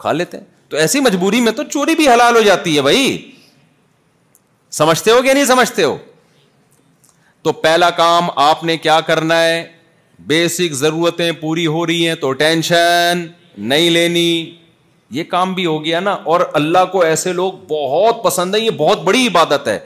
[0.03, 3.17] کھا لیتے ہیں تو ایسی مجبوری میں تو چوری بھی حلال ہو جاتی ہے بھائی
[4.79, 5.97] سمجھتے ہو کہ نہیں سمجھتے ہو
[7.43, 9.63] تو پہلا کام آپ نے کیا کرنا ہے
[10.31, 13.27] بیسک ضرورتیں پوری ہو رہی ہیں تو ٹینشن
[13.69, 14.27] نہیں لینی
[15.19, 18.71] یہ کام بھی ہو گیا نا اور اللہ کو ایسے لوگ بہت پسند ہیں یہ
[18.77, 19.79] بہت بڑی عبادت ہے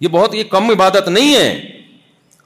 [0.00, 1.80] یہ بہت یہ کم عبادت نہیں ہے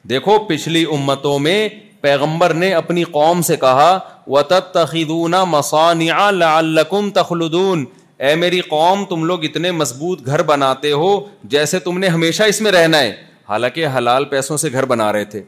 [0.08, 1.68] دیکھو پچھلی امتوں میں
[2.00, 3.98] پیغمبر نے اپنی قوم سے کہا
[4.36, 6.30] و تخیدون مسانیہ
[6.62, 7.84] لکم تخلدون
[8.26, 11.10] اے میری قوم تم لوگ اتنے مضبوط گھر بناتے ہو
[11.50, 13.14] جیسے تم نے ہمیشہ اس میں رہنا ہے
[13.48, 15.42] حالانکہ حلال پیسوں سے گھر بنا رہے تھے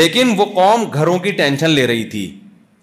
[0.00, 2.22] لیکن وہ قوم گھروں کی ٹینشن لے رہی تھی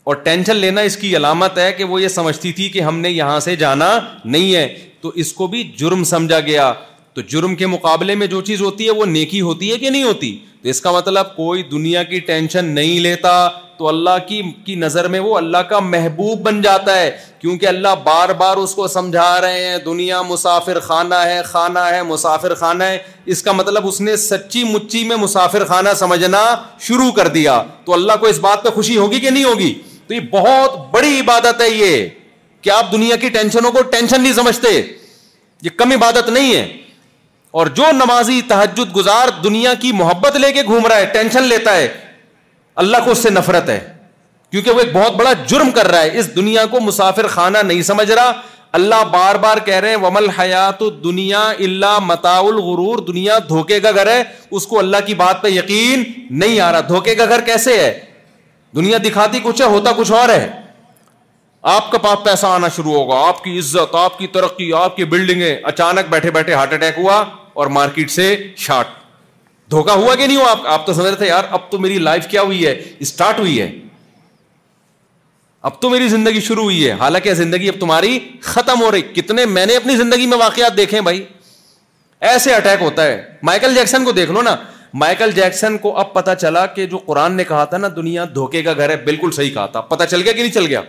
[0.10, 3.10] اور ٹینشن لینا اس کی علامت ہے کہ وہ یہ سمجھتی تھی کہ ہم نے
[3.10, 3.90] یہاں سے جانا
[4.26, 4.68] نہیں ہے
[5.02, 6.72] تو اس کو بھی جرم سمجھا گیا
[7.14, 10.04] تو جرم کے مقابلے میں جو چیز ہوتی ہے وہ نیکی ہوتی ہے کہ نہیں
[10.04, 10.38] ہوتی
[10.70, 13.32] اس کا مطلب کوئی دنیا کی ٹینشن نہیں لیتا
[13.78, 17.10] تو اللہ کی کی نظر میں وہ اللہ کا محبوب بن جاتا ہے
[17.40, 22.04] کیونکہ اللہ بار بار اس کو سمجھا رہے ہیں دنیا مسافر خانہ ہے خانہ ہے
[22.10, 22.98] مسافر خانہ ہے
[23.36, 26.44] اس کا مطلب اس نے سچی مچی میں مسافر خانہ سمجھنا
[26.88, 29.74] شروع کر دیا تو اللہ کو اس بات پہ خوشی ہوگی کہ نہیں ہوگی
[30.08, 32.08] تو یہ بہت بڑی عبادت ہے یہ
[32.62, 34.70] کہ آپ دنیا کی ٹینشنوں کو ٹینشن نہیں سمجھتے
[35.64, 36.66] یہ کم عبادت نہیں ہے
[37.60, 41.76] اور جو نمازی تحجد گزار دنیا کی محبت لے کے گھوم رہا ہے ٹینشن لیتا
[41.76, 41.88] ہے
[42.84, 43.80] اللہ کو اس سے نفرت ہے
[44.52, 47.82] کیونکہ وہ ایک بہت بڑا جرم کر رہا ہے اس دنیا کو مسافر خانہ نہیں
[47.90, 48.32] سمجھ رہا
[48.80, 53.92] اللہ بار بار کہہ رہے ہیں ومل حیات دنیا اللہ متا الغرور دنیا دھوکے کا
[53.92, 54.22] گھر ہے
[54.60, 56.04] اس کو اللہ کی بات پہ یقین
[56.40, 57.92] نہیں آ رہا دھوکے کا گھر کیسے ہے
[58.76, 60.48] دنیا دکھاتی کچھ ہے ہوتا کچھ اور ہے
[61.74, 65.06] آپ کا پاپ پیسہ آنا شروع ہوگا آپ کی عزت آپ کی ترقی آپ کی
[65.16, 67.24] بلڈنگیں اچانک بیٹھے بیٹھے ہارٹ اٹیک ہوا
[67.54, 68.88] اور مارکیٹ سے شارٹ
[69.72, 72.28] دھوکا ہوا کہ نہیں ہوا آپ تو سمجھ رہے تھے یار اب تو میری لائف
[72.32, 72.74] کیا ہوئی ہے
[73.08, 73.72] اسٹارٹ ہوئی ہے
[75.70, 79.46] اب تو میری زندگی شروع ہوئی ہے حالانکہ زندگی اب تمہاری ختم ہو رہی کتنے
[79.46, 81.24] میں نے اپنی زندگی میں واقعات دیکھے بھائی
[82.30, 84.56] ایسے اٹیک ہوتا ہے مائیکل جیکسن کو دیکھ لو نا
[85.04, 88.62] مائیکل جیکسن کو اب پتا چلا کہ جو قرآن نے کہا تھا نا دنیا دھوکے
[88.64, 90.82] کا گھر ہے بالکل صحیح کہا تھا پتا چل گیا کہ نہیں چل گیا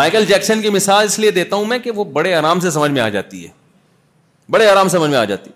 [0.00, 2.90] مائیکل جیکسن کی مثال اس لیے دیتا ہوں میں کہ وہ بڑے آرام سے سمجھ
[2.90, 3.48] میں آ جاتی ہے
[4.50, 5.50] بڑے آرام سمجھ میں آ جاتی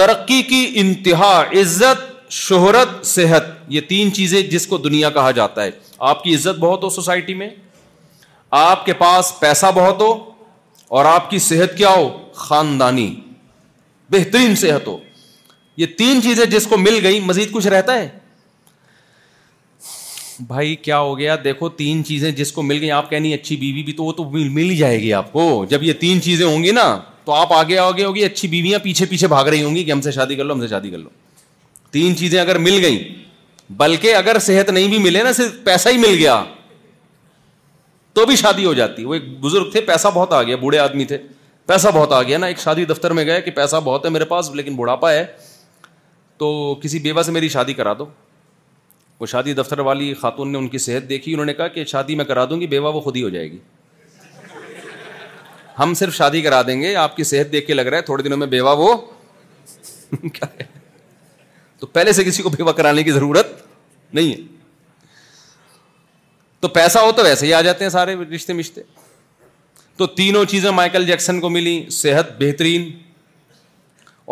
[0.00, 5.70] ترقی کی انتہا عزت شہرت صحت یہ تین چیزیں جس کو دنیا کہا جاتا ہے
[6.12, 7.48] آپ کی عزت بہت ہو سوسائٹی میں
[8.60, 10.12] آپ کے پاس پیسہ بہت ہو
[10.96, 12.08] اور آپ کی صحت کیا ہو
[12.46, 13.14] خاندانی
[14.12, 14.96] بہترین صحت ہو
[15.76, 18.08] یہ تین چیزیں جس کو مل گئی مزید کچھ رہتا ہے
[20.46, 23.82] بھائی کیا ہو گیا دیکھو تین چیزیں جس کو مل گئی آپ کہنی اچھی بیوی
[23.82, 26.62] بھی تو وہ تو مل ہی جائے گی آپ کو جب یہ تین چیزیں ہوں
[26.64, 26.86] گی نا
[27.24, 30.00] تو آپ آگے آگے ہوگی اچھی بیویاں پیچھے پیچھے بھاگ رہی ہوں گی کہ ہم
[30.06, 31.08] سے شادی کر لو ہم سے شادی کر لو
[31.92, 32.98] تین چیزیں اگر مل گئیں
[33.76, 36.42] بلکہ اگر صحت نہیں بھی ملے نا صرف پیسہ ہی مل گیا
[38.14, 41.04] تو بھی شادی ہو جاتی وہ ایک بزرگ تھے پیسہ بہت آ گیا بوڑھے آدمی
[41.12, 41.18] تھے
[41.66, 44.24] پیسہ بہت آ گیا نا ایک شادی دفتر میں گئے کہ پیسہ بہت ہے میرے
[44.34, 45.24] پاس لیکن بڑھاپا ہے
[46.38, 46.50] تو
[46.82, 48.06] کسی بیوہ سے میری شادی کرا دو
[49.20, 52.14] وہ شادی دفتر والی خاتون نے ان کی صحت دیکھی انہوں نے کہا کہ شادی
[52.20, 53.58] میں کرا دوں گی بیوہ وہ خود ہی ہو جائے گی
[55.78, 58.22] ہم صرف شادی کرا دیں گے آپ کی صحت دیکھ کے لگ رہا ہے تھوڑے
[58.22, 58.96] دنوں میں بیوہ وہ
[61.78, 63.46] تو پہلے سے کسی کو بیوہ کرانے کی ضرورت
[64.14, 64.38] نہیں ہے
[66.60, 68.80] تو پیسہ ہو تو ویسے ہی آ جاتے ہیں سارے رشتے مشتے
[69.96, 72.90] تو تینوں چیزیں مائیکل جیکسن کو ملی صحت بہترین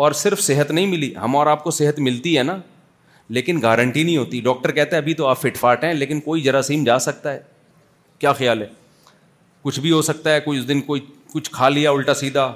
[0.03, 2.55] اور صرف صحت نہیں ملی ہم اور آپ کو صحت ملتی ہے نا
[3.37, 6.83] لیکن گارنٹی نہیں ہوتی ڈاکٹر کہتے ابھی تو آپ فٹ فاٹ ہیں لیکن کوئی جراثیم
[6.83, 7.39] جا سکتا ہے
[8.19, 8.67] کیا خیال ہے
[9.61, 11.01] کچھ بھی ہو سکتا ہے کوئی اس دن کوئی
[11.33, 12.51] کچھ کھا لیا الٹا سیدھا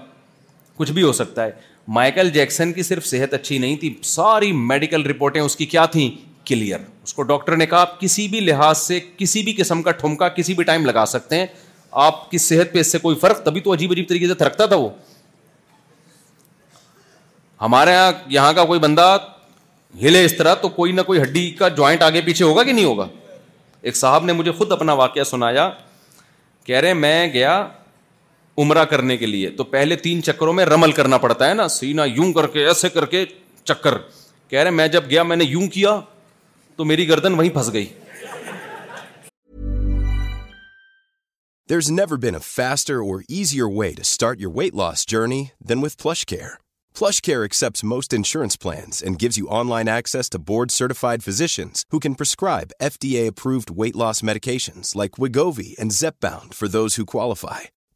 [0.78, 1.52] کچھ بھی ہو سکتا ہے
[1.96, 6.10] مائیکل جیکسن کی صرف صحت اچھی نہیں تھی ساری میڈیکل رپورٹیں اس کی کیا تھیں
[6.48, 9.92] کلیئر اس کو ڈاکٹر نے کہا آپ کسی بھی لحاظ سے کسی بھی قسم کا
[10.02, 11.46] ٹھمکا کسی بھی ٹائم لگا سکتے ہیں
[12.08, 14.66] آپ کی صحت پہ اس سے کوئی فرق تبھی تو عجیب عجیب طریقے سے تھرکتا
[14.66, 14.90] تھا وہ
[17.62, 19.18] ہمارے یہاں یہاں کا کوئی بندہ
[20.02, 22.86] ہلے اس طرح تو کوئی نہ کوئی ہڈی کا جوائنٹ آگے پیچھے ہوگا کہ نہیں
[22.86, 23.08] ہوگا
[23.90, 25.70] ایک صاحب نے مجھے خود اپنا واقعہ سنایا
[26.66, 27.52] کہہ رہے میں گیا
[28.58, 32.04] عمرہ کرنے کے لیے تو پہلے تین چکروں میں رمل کرنا پڑتا ہے نا سینا
[32.06, 33.26] یوں کر کے ایسے کر کے
[33.72, 33.98] چکر
[34.50, 36.00] کہہ رہے میں جب گیا میں نے یوں کیا
[36.76, 37.86] تو میری گردن وہیں پھنس گئی
[41.70, 45.44] there is never been a faster اور easier way to start your weight loss journey
[45.70, 46.48] than with PlushCare
[47.22, 52.00] PlushCare accepts most insurance plans and gives you online access the board certified physicians who
[52.06, 55.20] can prescribe F D A approved weight loss medications like
[55.58, 55.92] Wegovy and
[56.32, 57.76] Zepbound for those who qualify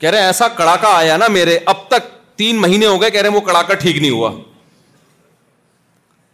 [0.00, 3.28] کہہ رہے ایسا کڑاکا آیا نا میرے اب تک تین مہینے ہو گئے کہہ رہے
[3.36, 4.30] وہ کڑاکا ٹھیک نہیں ہوا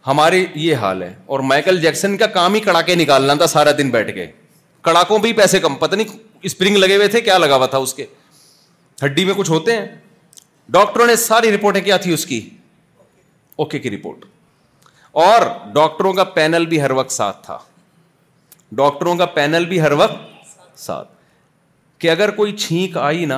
[0.07, 3.89] ہمارے یہ حال ہے اور مائیکل جیکسن کا کام ہی کڑاکے نکالنا تھا سارا دن
[3.89, 4.25] بیٹھ کے
[4.87, 6.17] کڑاکوں بھی پیسے کم پتہ نہیں
[6.49, 8.05] اسپرنگ لگے ہوئے تھے کیا لگا ہوا تھا اس کے
[9.05, 9.85] ہڈی میں کچھ ہوتے ہیں
[10.77, 12.41] ڈاکٹروں نے ساری رپورٹیں کیا تھی اس کی
[13.63, 14.25] اوکے کی رپورٹ
[15.27, 15.41] اور
[15.73, 17.57] ڈاکٹروں کا پینل بھی ہر وقت ساتھ تھا
[18.77, 21.09] ڈاکٹروں کا پینل بھی ہر وقت ساتھ
[22.03, 23.37] کہ اگر کوئی چھینک آئی نا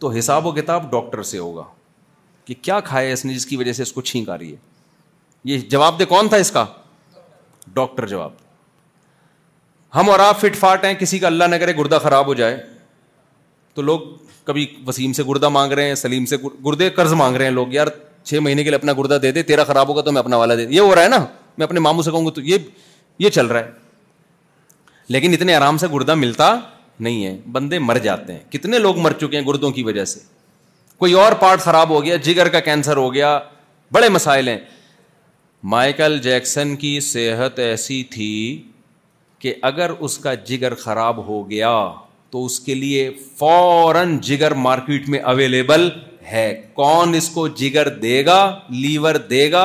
[0.00, 1.62] تو حساب و کتاب ڈاکٹر سے ہوگا
[2.44, 4.56] کہ کیا کھایا اس نے جس کی وجہ سے اس کو چھینک آ رہی ہے
[5.50, 6.64] یہ جواب دے کون تھا اس کا
[7.74, 8.30] ڈاکٹر جواب
[9.94, 12.56] ہم اور آپ فٹ فاٹ ہیں کسی کا اللہ نہ کرے گردہ خراب ہو جائے
[13.74, 14.06] تو لوگ
[14.44, 16.36] کبھی وسیم سے گردہ مانگ رہے ہیں سلیم سے
[16.66, 17.86] گردے قرض مانگ رہے ہیں لوگ یار
[18.24, 20.54] چھ مہینے کے لیے اپنا گردہ دے دے تیرا خراب ہوگا تو میں اپنا والا
[20.62, 21.24] دے یہ ہو رہا ہے نا
[21.58, 22.58] میں اپنے ماموں سے کہوں گا تو یہ
[23.26, 23.70] یہ چل رہا ہے
[25.14, 26.54] لیکن اتنے آرام سے گردہ ملتا
[27.02, 30.20] نہیں ہے بندے مر جاتے ہیں کتنے لوگ مر چکے ہیں گردوں کی وجہ سے
[30.98, 33.38] کوئی اور پارٹ خراب ہو گیا جگر کا کینسر ہو گیا
[33.92, 34.58] بڑے مسائل ہیں
[35.74, 38.32] مائیکل جیکسن کی صحت ایسی تھی
[39.38, 41.72] کہ اگر اس کا جگر خراب ہو گیا
[42.30, 45.88] تو اس کے لیے فوراً جگر مارکیٹ میں اویلیبل
[46.32, 48.40] ہے کون اس کو جگر دے گا
[48.70, 49.64] لیور دے گا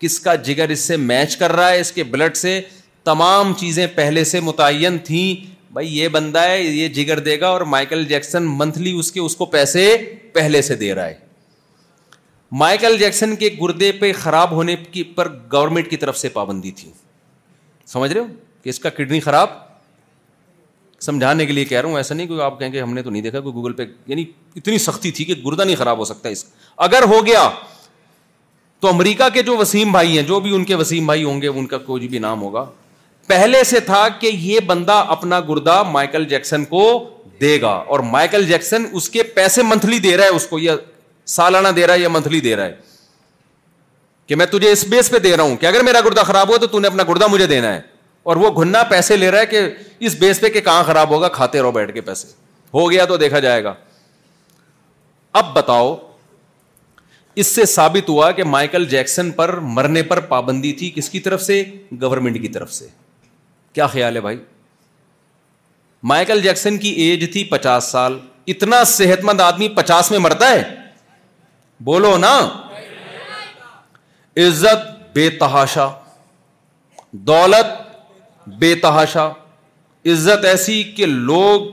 [0.00, 2.60] کس کا جگر اس سے میچ کر رہا ہے اس کے بلڈ سے
[3.04, 7.60] تمام چیزیں پہلے سے متعین تھیں بھائی یہ بندہ ہے یہ جگر دے گا اور
[7.74, 9.82] مائیکل جیکسن منتھلی اس کے اس کو پیسے
[10.34, 11.26] پہلے سے دے رہا ہے
[12.60, 16.90] مائیکل جیکسن کے گردے پہ خراب ہونے کی پر گورنمنٹ کی طرف سے پابندی تھی
[17.92, 18.26] سمجھ رہے ہو
[18.62, 19.48] کہ اس کا کڈنی خراب
[21.00, 23.10] سمجھانے کے لیے کہہ رہا ہوں ایسا نہیں کہ آپ کہیں کہ ہم نے تو
[23.10, 24.24] نہیں دیکھا گوگل پہ یعنی
[24.56, 26.44] اتنی سختی تھی کہ گردہ نہیں خراب ہو سکتا اس
[26.88, 27.48] اگر ہو گیا
[28.80, 31.48] تو امریکہ کے جو وسیم بھائی ہیں جو بھی ان کے وسیم بھائی ہوں گے
[31.48, 32.64] ان کا کوئی بھی نام ہوگا
[33.28, 36.82] پہلے سے تھا کہ یہ بندہ اپنا گردا مائیکل جیکسن کو
[37.40, 40.76] دے گا اور مائیکل جیکسن اس کے پیسے منتھلی دے رہا ہے اس کو یا
[41.36, 42.74] سالانہ دے رہا ہے یا منتھلی دے رہا ہے
[44.26, 46.56] کہ میں تجھے اس بیس پہ دے رہا ہوں کہ اگر میرا گردا خراب ہوا
[46.60, 47.80] تو تو نے اپنا گردا مجھے دینا ہے
[48.30, 49.60] اور وہ گھننا پیسے لے رہا ہے کہ
[50.08, 52.28] اس بیس پہ کہ کہاں خراب ہوگا کھاتے رہو بیٹھ کے پیسے
[52.74, 53.74] ہو گیا تو دیکھا جائے گا
[55.42, 55.94] اب بتاؤ
[57.42, 61.42] اس سے ثابت ہوا کہ مائیکل جیکسن پر مرنے پر پابندی تھی کس کی طرف
[61.42, 61.62] سے
[62.02, 62.86] گورنمنٹ کی طرف سے
[63.74, 64.36] کیا خیال ہے بھائی
[66.10, 68.18] مائیکل جیکسن کی ایج تھی پچاس سال
[68.52, 70.62] اتنا صحت مند آدمی پچاس میں مرتا ہے
[71.84, 72.36] بولو نا
[74.46, 75.88] عزت بے تحاشا
[77.30, 79.26] دولت بے تحاشا
[80.12, 81.66] عزت ایسی کہ لوگ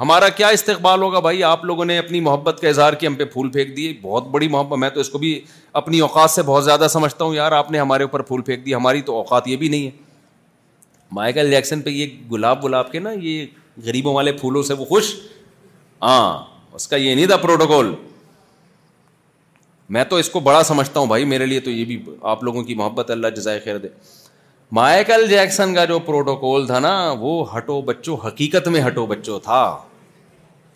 [0.00, 3.24] ہمارا کیا استقبال ہوگا بھائی آپ لوگوں نے اپنی محبت کا اظہار کیا ہم پہ
[3.24, 5.40] پھول پھینک دیے بہت بڑی محبت میں تو اس کو بھی
[5.80, 8.74] اپنی اوقات سے بہت زیادہ سمجھتا ہوں یار آپ نے ہمارے اوپر پھول پھینک دی
[8.74, 9.90] ہماری تو اوقات یہ بھی نہیں ہے
[11.12, 13.44] مائیکل جیکسن پہ یہ گلاب گلاب کے نا یہ
[13.84, 15.14] غریبوں والے پھولوں سے وہ خوش
[16.02, 16.36] ہاں
[16.74, 17.94] اس کا یہ نہیں تھا پروٹوکول
[19.94, 22.62] میں تو اس کو بڑا سمجھتا ہوں بھائی میرے لیے تو یہ بھی آپ لوگوں
[22.64, 23.88] کی محبت اللہ جزائے خیر دے
[24.78, 29.60] مائیکل جیکسن کا جو پروٹوکول تھا نا وہ ہٹو بچوں حقیقت میں ہٹو بچوں تھا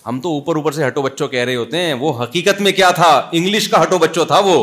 [0.07, 2.91] ہم تو اوپر اوپر سے ہٹو بچوں کہہ رہے ہوتے ہیں وہ حقیقت میں کیا
[3.01, 4.55] تھا انگلش کا ہٹو بچوں تھا وہ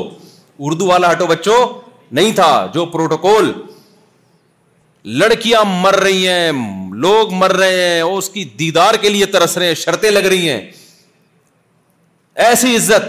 [0.68, 1.58] اردو والا ہٹو بچوں
[2.20, 3.52] نہیں تھا جو پروٹوکول
[5.16, 6.52] لڑکیاں مر رہی ہیں
[7.02, 10.50] لوگ مر رہے ہیں اس کی دیدار کے لیے ترس رہے ہیں شرطیں لگ رہی
[10.50, 10.60] ہیں
[12.46, 13.06] ایسی عزت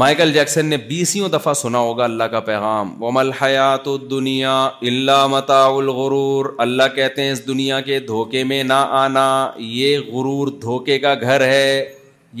[0.00, 4.54] مائیکل جیکسن نے بیسوں دفعہ سنا ہوگا اللہ کا پیغام حیات دنیا
[4.90, 9.26] اللہ متا الغرور اللہ کہتے ہیں اس دنیا کے دھوکے میں نہ آنا
[9.80, 11.82] یہ غرور دھوکے کا گھر ہے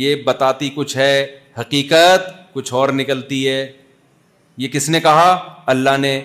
[0.04, 1.26] یہ بتاتی کچھ ہے
[1.58, 3.60] حقیقت کچھ اور نکلتی ہے
[4.62, 5.26] یہ کس نے کہا
[5.72, 6.20] اللہ نے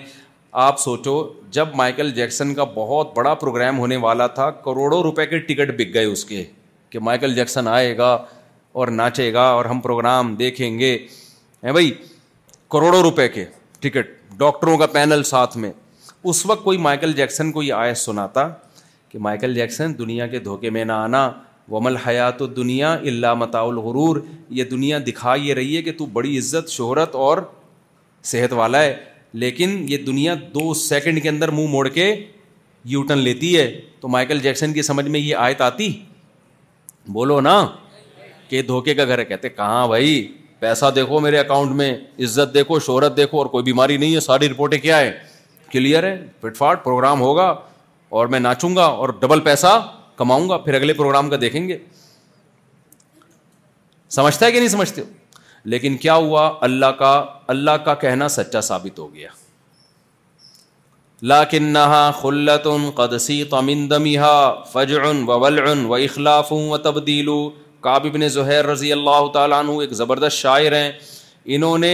[0.66, 1.14] آپ سوچو
[1.52, 5.92] جب مائیکل جیکسن کا بہت بڑا پروگرام ہونے والا تھا کروڑوں روپے کے ٹکٹ بک
[5.94, 6.42] گئے اس کے
[6.90, 8.12] کہ مائیکل جیکسن آئے گا
[8.80, 10.96] اور ناچے گا اور ہم پروگرام دیکھیں گے
[11.64, 11.92] ہیں بھائی
[12.70, 13.44] کروڑوں روپے کے
[13.80, 15.72] ٹکٹ ڈاکٹروں کا پینل ساتھ میں
[16.30, 18.48] اس وقت کوئی مائیکل جیکسن کو یہ آئے سناتا
[19.08, 21.30] کہ مائیکل جیکسن دنیا کے دھوکے میں نہ آنا
[21.70, 24.20] ومل حیات و دنیا اللہ الغرور
[24.58, 27.38] یہ دنیا دکھا یہ رہی ہے کہ تو بڑی عزت شہرت اور
[28.32, 28.96] صحت والا ہے
[29.32, 32.14] لیکن یہ دنیا دو سیکنڈ کے اندر منہ مو موڑ کے
[32.90, 33.70] یو ٹرن لیتی ہے
[34.00, 35.90] تو مائیکل جیکسن کی سمجھ میں یہ آیت آتی
[37.12, 37.64] بولو نا
[38.48, 40.26] کہ دھوکے کا گھر ہے کہتے کہاں بھائی
[40.60, 41.92] پیسہ دیکھو میرے اکاؤنٹ میں
[42.24, 45.12] عزت دیکھو شہرت دیکھو اور کوئی بیماری نہیں ہے ساری رپورٹیں کیا ہے
[45.72, 47.54] کلیئر ہے فٹ فاٹ پروگرام ہوگا
[48.18, 49.78] اور میں ناچوں گا اور ڈبل پیسہ
[50.16, 51.78] کماؤں گا پھر اگلے پروگرام کا دیکھیں گے
[54.18, 55.06] سمجھتا ہے کہ نہیں سمجھتے ہو
[55.70, 57.12] لیکن کیا ہوا اللہ کا
[57.52, 59.28] اللہ کا کہنا سچا ثابت ہو گیا
[61.28, 62.54] لا کنہا فج
[63.58, 63.88] ان
[64.72, 65.24] فجعن
[65.70, 67.32] ان و اخلاف ہوں
[67.82, 70.90] ابن زہیر رضی اللہ تعالیٰ عنہ ایک زبردست شاعر ہیں
[71.56, 71.92] انہوں نے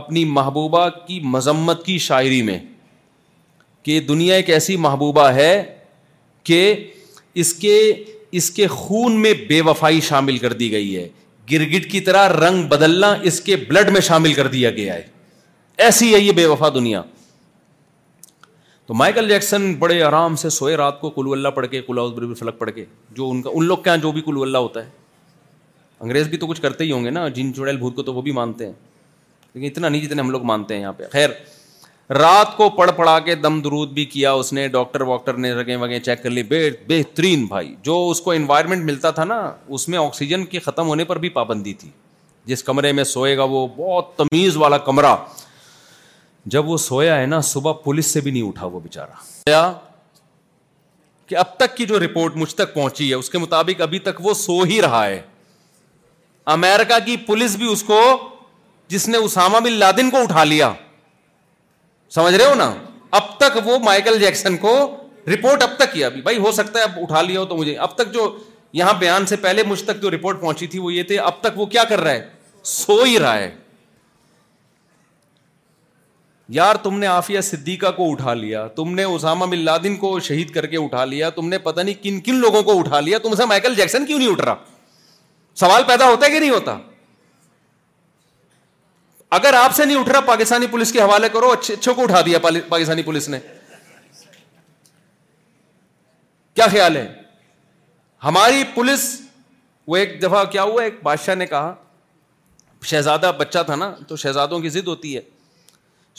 [0.00, 2.58] اپنی محبوبہ کی مذمت کی شاعری میں
[3.84, 5.62] کہ دنیا ایک ایسی محبوبہ ہے
[6.44, 6.60] کہ
[7.42, 7.78] اس کے
[8.38, 11.06] اس کے خون میں بے وفائی شامل کر دی گئی ہے
[11.52, 15.02] گرگٹ کی طرح رنگ بدلنا اس کے بلڈ میں شامل کر دیا گیا ہے
[15.86, 17.02] ایسی ہے یہ بے وفا دنیا
[18.86, 21.80] تو مائیکل جیکسن بڑے آرام سے سوئے رات کو کلو اللہ پڑھ کے
[22.38, 22.84] فلک پڑھ کے
[23.16, 24.90] جو ان کا ان لوگ کے یہاں جو بھی کلو اللہ ہوتا ہے
[26.00, 28.22] انگریز بھی تو کچھ کرتے ہی ہوں گے نا جن چڑیل بھوت کو تو وہ
[28.22, 28.72] بھی مانتے ہیں
[29.54, 31.30] لیکن اتنا نہیں جتنے ہم لوگ مانتے ہیں یہاں پہ خیر
[32.12, 35.76] رات کو پڑھ پڑھا کے دم درود بھی کیا اس نے ڈاکٹر واکٹر نے رگیں
[35.76, 39.38] وگیں چیک کر لی بے بہترین بھائی جو اس کو انوائرمنٹ ملتا تھا نا
[39.74, 41.88] اس میں آکسیجن کے ختم ہونے پر بھی پابندی تھی
[42.46, 45.14] جس کمرے میں سوئے گا وہ بہت تمیز والا کمرہ
[46.54, 49.70] جب وہ سویا ہے نا صبح پولیس سے بھی نہیں اٹھا وہ بےچارا
[51.26, 54.20] کہ اب تک کی جو رپورٹ مجھ تک پہنچی ہے اس کے مطابق ابھی تک
[54.26, 55.20] وہ سو ہی رہا ہے
[56.54, 58.00] امیرکا کی پولیس بھی اس کو
[58.88, 60.72] جس نے اسامہ بن لادن کو اٹھا لیا
[62.14, 62.70] سمجھ رہے ہو نا
[63.18, 64.72] اب تک وہ مائیکل جیکسن کو
[65.32, 67.94] رپورٹ اب تک کیا بھائی ہو سکتا ہے اب اٹھا لیا ہو تو مجھے اب
[67.98, 68.26] تک جو
[68.80, 71.58] یہاں بیان سے پہلے مجھ تک جو رپورٹ پہنچی تھی وہ یہ تھے اب تک
[71.58, 72.28] وہ کیا کر رہا ہے
[72.78, 73.50] سو ہی رہا ہے
[76.58, 80.50] یار تم نے آفیہ صدیقہ کو اٹھا لیا تم نے اسامہ بن لادن کو شہید
[80.54, 83.34] کر کے اٹھا لیا تم نے پتا نہیں کن کن لوگوں کو اٹھا لیا تم
[83.36, 84.54] سے مائیکل جیکسن کیوں نہیں اٹھ رہا
[85.64, 86.78] سوال پیدا ہوتا ہے کہ نہیں ہوتا
[89.34, 92.20] اگر آپ سے نہیں اٹھ رہا پاکستانی پولیس کے حوالے کرو اچھے اچھوں کو اٹھا
[92.26, 93.38] دیا پاکستانی پولیس نے
[96.58, 97.06] کیا خیال ہے
[98.24, 99.02] ہماری پولیس
[99.92, 101.74] وہ ایک دفعہ کیا ہوا ایک بادشاہ نے کہا
[102.92, 105.20] شہزادہ بچہ تھا نا تو شہزادوں کی ضد ہوتی ہے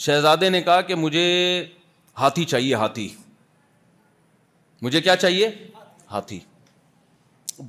[0.06, 1.24] شہزادے نے کہا کہ مجھے
[2.18, 3.08] ہاتھی چاہیے ہاتھی
[4.82, 5.48] مجھے کیا چاہیے
[6.12, 6.38] ہاتھی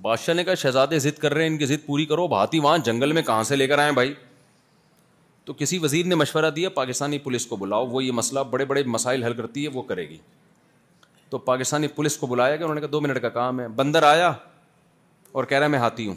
[0.01, 2.77] بادشاہ نے کہا شہزادے ضد کر رہے ہیں ان کی ضد پوری کرو ہاتھی وہاں
[2.91, 4.13] جنگل میں کہاں سے لے کر آئے بھائی
[5.47, 8.81] تو کسی وزیر نے مشورہ دیا پاکستانی پولیس کو بلاؤ وہ یہ مسئلہ بڑے بڑے
[8.95, 10.17] مسائل حل کرتی ہے وہ کرے گی
[11.29, 14.03] تو پاکستانی پولیس کو بلایا گیا انہوں نے کہا دو منٹ کا کام ہے بندر
[14.07, 14.31] آیا
[15.37, 16.15] اور کہہ رہا ہے میں ہاتھی ہوں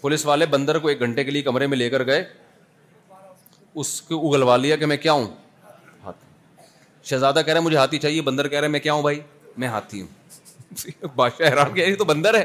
[0.00, 2.22] پولیس والے بندر کو ایک گھنٹے کے لیے کمرے میں لے کر گئے
[3.82, 5.26] اس کو اگلوا لیا کہ میں کیا ہوں
[6.04, 9.02] ہاتھی شہزادہ کہہ رہا ہے مجھے ہاتھی چاہیے بندر کہہ رہا ہے میں کیا ہوں
[9.02, 9.20] بھائی
[9.64, 12.44] میں ہاتھی ہوں بادشاہ حیران کہہ رہی تو بندر ہے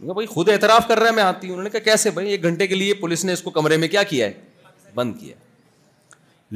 [0.00, 2.42] بھائی خود اعتراف کر رہا ہے میں آتی ہوں انہوں نے کہا کیسے بھائی ایک
[2.44, 5.34] گھنٹے کے لیے پولیس نے اس کو کمرے میں کیا کیا ہے بند کیا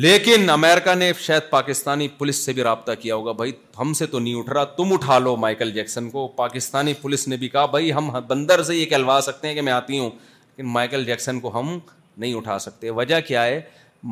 [0.05, 4.19] لیکن امیرکا نے شاید پاکستانی پولیس سے بھی رابطہ کیا ہوگا بھائی ہم سے تو
[4.19, 7.93] نہیں اٹھ رہا تم اٹھا لو مائیکل جیکسن کو پاکستانی پولیس نے بھی کہا بھائی
[7.93, 11.59] ہم بندر سے یہ کہلوا سکتے ہیں کہ میں آتی ہوں لیکن مائیکل جیکسن کو
[11.59, 11.79] ہم
[12.17, 13.61] نہیں اٹھا سکتے وجہ کیا ہے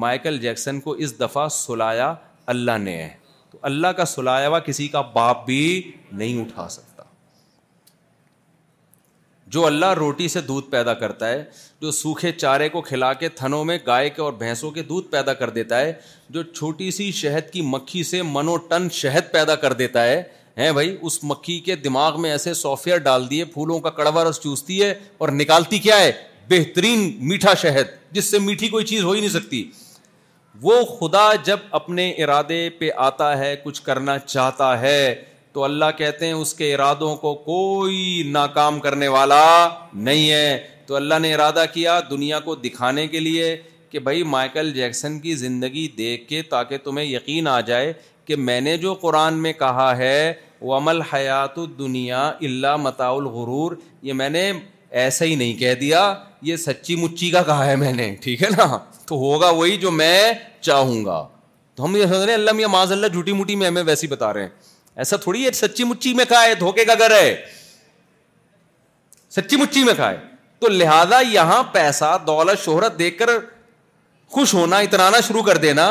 [0.06, 2.14] مائیکل جیکسن کو اس دفعہ سلایا
[2.54, 3.08] اللہ نے ہے
[3.50, 5.62] تو اللہ کا سلایا ہوا کسی کا باپ بھی
[6.12, 6.87] نہیں اٹھا سکتا
[9.50, 11.42] جو اللہ روٹی سے دودھ پیدا کرتا ہے
[11.80, 15.32] جو سوکھے چارے کو کھلا کے تھنوں میں گائے کے اور بھینسوں کے دودھ پیدا
[15.34, 15.92] کر دیتا ہے
[16.30, 20.22] جو چھوٹی سی شہد کی مکھی سے منو ٹن شہد پیدا کر دیتا ہے
[20.58, 24.24] ہیں بھائی اس مکھی کے دماغ میں ایسے سافٹ ویئر ڈال دیے پھولوں کا کڑوا
[24.28, 26.10] رس چوستی ہے اور نکالتی کیا ہے
[26.50, 29.62] بہترین میٹھا شہد جس سے میٹھی کوئی چیز ہو ہی نہیں سکتی
[30.62, 35.14] وہ خدا جب اپنے ارادے پہ آتا ہے کچھ کرنا چاہتا ہے
[35.52, 39.44] تو اللہ کہتے ہیں اس کے ارادوں کو کوئی ناکام کرنے والا
[40.08, 43.56] نہیں ہے تو اللہ نے ارادہ کیا دنیا کو دکھانے کے لیے
[43.90, 47.92] کہ بھائی مائیکل جیکسن کی زندگی دیکھ کے تاکہ تمہیں یقین آ جائے
[48.26, 53.08] کہ میں نے جو قرآن میں کہا ہے وہ عمل حیات الدنیا دنیا اللہ متا
[53.10, 54.50] الغرور یہ میں نے
[55.02, 56.02] ایسا ہی نہیں کہہ دیا
[56.48, 58.66] یہ سچی مچی کا کہا ہے میں نے ٹھیک ہے نا
[59.06, 61.26] تو ہوگا وہی جو میں چاہوں گا
[61.74, 64.42] تو ہم یہ سمجھ رہے ہیں اللہ جھوٹی موٹی میں ہمیں ویسے ہی بتا رہے
[64.42, 64.67] ہیں
[65.02, 67.34] ایسا تھوڑی ہے سچی مچی میں کھائے دھوکے کا گھر ہے
[69.36, 70.16] سچی مچی میں کھائے
[70.60, 73.30] تو لہذا یہاں پیسہ دولت شہرت دیکھ کر
[74.34, 75.86] خوش ہونا اتنا شروع کر دینا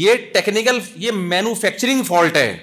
[0.00, 2.56] یہ ٹیکنیکل یہ مینوفیکچرنگ فالٹ ہے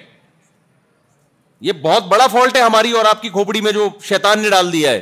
[1.68, 4.72] یہ بہت بڑا فالٹ ہے ہماری اور آپ کی کھوپڑی میں جو شیتان نے ڈال
[4.72, 5.00] دیا ہے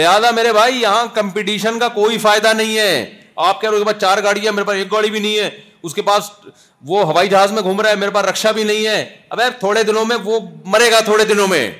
[0.00, 2.92] لہذا میرے بھائی یہاں کمپٹیشن کا کوئی فائدہ نہیں ہے
[3.48, 5.48] آپ کہہ رہے ہو چار گاڑی ہے میرے پاس ایک گاڑی بھی نہیں ہے
[5.88, 6.30] اس کے پاس
[6.88, 9.82] وہ ہوائی جہاز میں گھوم رہا ہے میرے پاس رکشا بھی نہیں ہے اب تھوڑے
[9.84, 10.38] دنوں میں وہ
[10.74, 11.70] مرے گا تھوڑے دنوں میں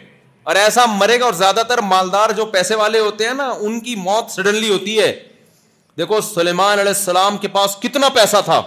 [0.51, 3.81] اور ایسا مرے گا اور زیادہ تر مالدار جو پیسے والے ہوتے ہیں نا ان
[3.81, 5.13] کی موت سڈنلی ہوتی ہے
[5.99, 8.61] دیکھو سلیمان علیہ السلام کے پاس کتنا پیسہ تھا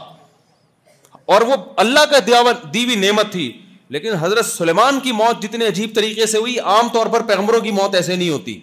[1.33, 1.55] اور وہ
[1.85, 3.51] اللہ کا دی نعمت تھی
[3.93, 7.71] لیکن حضرت سلیمان کی موت جتنے عجیب طریقے سے ہوئی عام طور پر پیغمبروں کی
[7.71, 8.59] موت ایسے نہیں ہوتی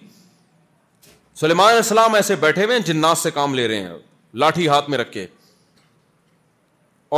[1.39, 3.97] سلیمان علیہ السلام ایسے بیٹھے ہوئے ہیں جنات سے کام لے رہے ہیں
[4.43, 5.25] لاٹھی ہاتھ میں رکھ کے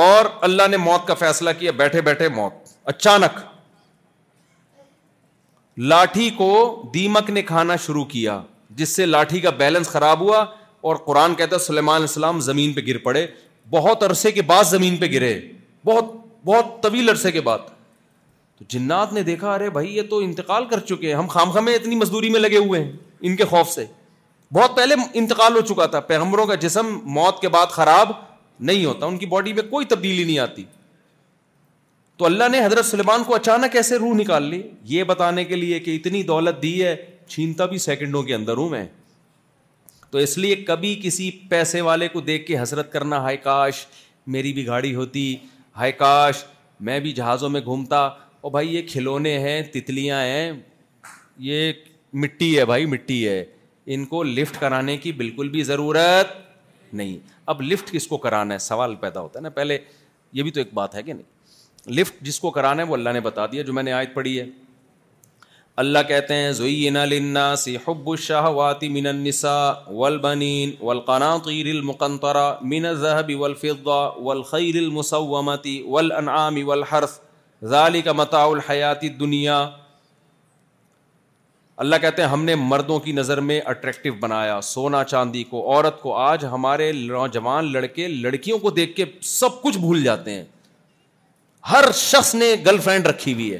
[0.01, 3.39] اور اللہ نے موت کا فیصلہ کیا بیٹھے بیٹھے موت اچانک
[5.91, 6.47] لاٹھی کو
[6.93, 8.39] دیمک نے کھانا شروع کیا
[8.77, 10.43] جس سے لاٹھی کا بیلنس خراب ہوا
[10.89, 13.25] اور قرآن کہتا ہے سلیمان السلام زمین پہ گر پڑے
[13.71, 15.31] بہت عرصے کے بعد زمین پہ گرے
[15.85, 16.05] بہت
[16.45, 17.67] بہت طویل عرصے کے بعد
[18.57, 21.75] تو جنات نے دیکھا ارے بھائی یہ تو انتقال کر چکے ہیں ہم خام خامے
[21.75, 22.91] اتنی مزدوری میں لگے ہوئے ہیں
[23.29, 23.85] ان کے خوف سے
[24.53, 28.11] بہت پہلے انتقال ہو چکا تھا پیغمبروں کا جسم موت کے بعد خراب
[28.59, 30.63] نہیں ہوتا ان کی باڈی میں کوئی تبدیلی نہیں آتی
[32.17, 35.79] تو اللہ نے حضرت سلیمان کو اچانک ایسے روح نکال لی یہ بتانے کے لیے
[35.79, 36.95] کہ اتنی دولت دی ہے
[37.27, 38.85] چھینتا بھی سیکنڈوں کے اندر ہوں میں
[40.11, 43.85] تو اس لیے کبھی کسی پیسے والے کو دیکھ کے حسرت کرنا ہائے کاش
[44.35, 45.35] میری بھی گاڑی ہوتی
[45.77, 46.43] ہائے کاش
[46.87, 47.99] میں بھی جہازوں میں گھومتا
[48.41, 50.51] اور بھائی یہ کھلونے ہیں تتلیاں ہیں
[51.49, 51.71] یہ
[52.23, 53.43] مٹی ہے بھائی مٹی ہے
[53.93, 56.35] ان کو لفٹ کرانے کی بالکل بھی ضرورت
[56.95, 57.17] نہیں
[57.51, 59.77] اب لفٹ کس کو کرانا ہے سوال پیدا ہوتا ہے نا پہلے
[60.33, 61.31] یہ بھی تو ایک بات ہے کہ نہیں
[61.99, 64.39] لفٹ جس کو کرانا ہے وہ اللہ نے بتا دیا جو میں نے آیت پڑھی
[64.39, 64.45] ہے
[65.83, 67.53] اللہ کہتے ہیں زوئی نلنا
[67.87, 75.01] حب الشہوات من النساء النسا والقناطیر و من الذهب مین ذہب و
[75.93, 77.17] والانعام والحرث
[77.61, 79.59] المسمتی متاع الحیات الدنیا ذالی کا الحیاتی دنیا
[81.83, 85.99] اللہ کہتے ہیں ہم نے مردوں کی نظر میں اٹریکٹو بنایا سونا چاندی کو عورت
[86.01, 90.43] کو آج ہمارے نوجوان لڑکے لڑکیوں کو دیکھ کے سب کچھ بھول جاتے ہیں
[91.71, 93.59] ہر شخص نے گرل فرینڈ رکھی ہوئی ہے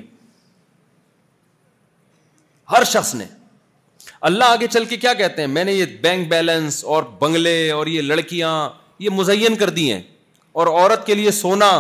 [2.72, 3.26] ہر شخص نے
[4.30, 7.88] اللہ آگے چل کے کیا کہتے ہیں میں نے یہ بینک بیلنس اور بنگلے اور
[7.96, 8.54] یہ لڑکیاں
[9.08, 10.02] یہ مزین کر دی ہیں
[10.60, 11.72] اور عورت کے لیے سونا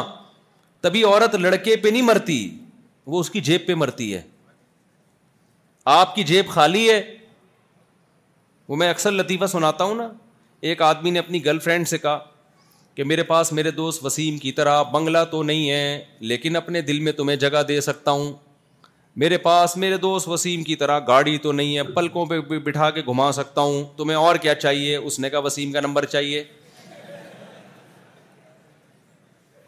[0.82, 2.40] تبھی عورت لڑکے پہ نہیں مرتی
[3.14, 4.22] وہ اس کی جیب پہ مرتی ہے
[5.92, 7.02] آپ کی جیب خالی ہے
[8.68, 10.08] وہ میں اکثر لطیفہ سناتا ہوں نا
[10.72, 12.20] ایک آدمی نے اپنی گرل فرینڈ سے کہا
[12.96, 17.00] کہ میرے پاس میرے دوست وسیم کی طرح بنگلہ تو نہیں ہے لیکن اپنے دل
[17.00, 18.32] میں تمہیں جگہ دے سکتا ہوں
[19.24, 22.90] میرے پاس میرے دوست وسیم کی طرح گاڑی تو نہیں ہے پلکوں پہ بھی بٹھا
[22.92, 26.44] کے گھما سکتا ہوں تمہیں اور کیا چاہیے اس نے کہا وسیم کا نمبر چاہیے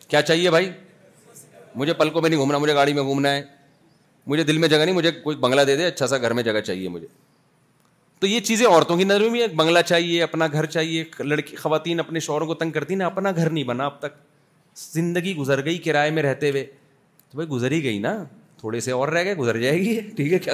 [0.08, 0.72] کیا چاہیے بھائی
[1.76, 3.42] مجھے پلکوں میں نہیں گھومنا مجھے گاڑی میں گھومنا ہے
[4.28, 6.60] مجھے دل میں جگہ نہیں مجھے کوئی بنگلہ دے دے اچھا سا گھر میں جگہ
[6.66, 7.08] چاہیے مجھے
[8.20, 11.56] تو یہ چیزیں عورتوں کی نظر میں بھی ایک بنگلہ چاہیے اپنا گھر چاہیے لڑکی
[11.56, 14.14] خواتین اپنے شوہروں کو تنگ کرتی نا اپنا گھر نہیں بنا اب تک
[14.94, 18.16] زندگی گزر گئی کرائے میں رہتے ہوئے تو بھائی گزر ہی گئی نا
[18.60, 20.54] تھوڑے سے اور رہ گئے گزر جائے گی ٹھیک ہے کیا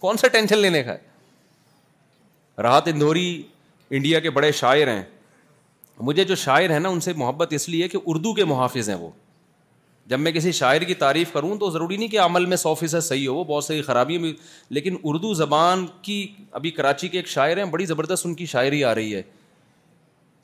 [0.00, 0.96] کون سا ٹینشن لینے کا
[2.62, 3.26] راحت اندوری
[3.96, 5.02] انڈیا کے بڑے شاعر ہیں
[6.08, 8.96] مجھے جو شاعر ہیں نا ان سے محبت اس لیے کہ اردو کے محافظ ہیں
[8.96, 9.10] وہ
[10.10, 13.02] جب میں کسی شاعر کی تعریف کروں تو ضروری نہیں کہ عمل میں سو فیصد
[13.04, 14.32] صحیح ہو وہ بہت سی خرابیاں بھی
[14.78, 16.26] لیکن اردو زبان کی
[16.60, 19.22] ابھی کراچی کے ایک شاعر ہیں بڑی زبردست ان کی شاعری آ رہی ہے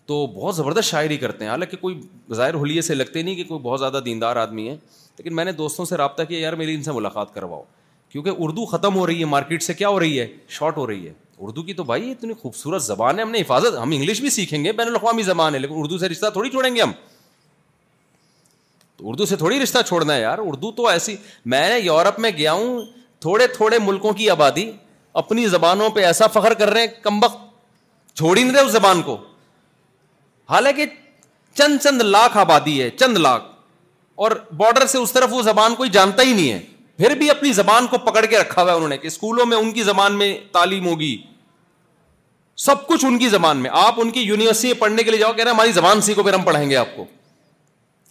[0.07, 2.01] تو بہت زبردست شاعری کرتے ہیں حالانکہ کوئی
[2.35, 4.75] ظاہر حلیے سے لگتے نہیں کہ کوئی بہت زیادہ دیندار آدمی ہے
[5.19, 7.63] لیکن میں نے دوستوں سے رابطہ کیا یار میری ان سے ملاقات کرواؤ
[8.13, 10.27] کیونکہ اردو ختم ہو رہی ہے مارکیٹ سے کیا ہو رہی ہے
[10.59, 13.77] شارٹ ہو رہی ہے اردو کی تو بھائی اتنی خوبصورت زبان ہے ہم نے حفاظت
[13.83, 16.75] ہم انگلش بھی سیکھیں گے بین الاقوامی زبان ہے لیکن اردو سے رشتہ تھوڑی چھوڑیں
[16.75, 16.93] گے ہم
[19.09, 21.17] اردو سے تھوڑی رشتہ چھوڑنا ہے یار اردو تو ایسی
[21.53, 22.81] میں یورپ میں گیا ہوں
[23.21, 24.71] تھوڑے تھوڑے ملکوں کی آبادی
[25.23, 27.39] اپنی زبانوں پہ ایسا فخر کر رہے ہیں کم وقت
[28.17, 29.17] چھوڑ ہی نہیں رہے اس زبان کو
[30.51, 30.87] حالانکہ
[31.59, 33.45] چند چند لاکھ آبادی ہے چند لاکھ
[34.25, 36.59] اور بارڈر سے اس طرف وہ زبان کوئی جانتا ہی نہیں ہے
[36.99, 39.57] پھر بھی اپنی زبان کو پکڑ کے رکھا ہوا ہے انہوں نے کہ اسکولوں میں
[39.57, 41.17] ان کی زبان میں تعلیم ہوگی
[42.65, 45.43] سب کچھ ان کی زبان میں آپ ان کی یونیورسٹی پڑھنے کے لیے جاؤ کہہ
[45.45, 47.05] رہے ہیں ہماری زبان سیکھو پھر ہم پڑھیں گے آپ کو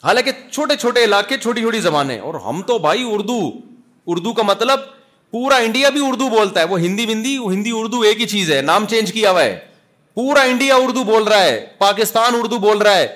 [0.03, 3.39] حالانکہ چھوٹے چھوٹے علاقے چھوٹی چھوٹی زبانیں اور ہم تو بھائی اردو
[4.13, 4.79] اردو کا مطلب
[5.31, 8.61] پورا انڈیا بھی اردو بولتا ہے وہ ہندی بندی ہندی اردو ایک ہی چیز ہے
[8.69, 9.59] نام چینج کیا ہوا ہے
[10.15, 13.07] پورا انڈیا اردو بول رہا ہے پاکستان اردو بول رہا ہے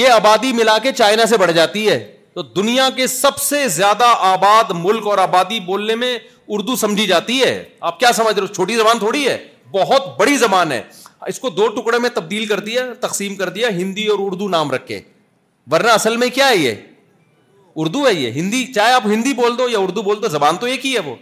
[0.00, 1.98] یہ آبادی ملا کے چائنا سے بڑھ جاتی ہے
[2.34, 6.16] تو دنیا کے سب سے زیادہ آباد ملک اور آبادی بولنے میں
[6.56, 9.36] اردو سمجھی جاتی ہے آپ کیا سمجھ رہے ہو چھوٹی زبان تھوڑی ہے
[9.74, 10.82] بہت بڑی زبان ہے
[11.28, 14.70] اس کو دو ٹکڑے میں تبدیل کر دیا تقسیم کر دیا ہندی اور اردو نام
[14.70, 15.00] رکھے
[15.72, 16.74] ورنہ اصل میں کیا ہے یہ
[17.84, 20.66] اردو ہے یہ ہندی چاہے آپ ہندی بول دو یا اردو بول دو زبان تو
[20.66, 21.14] ایک ہی ہے وہ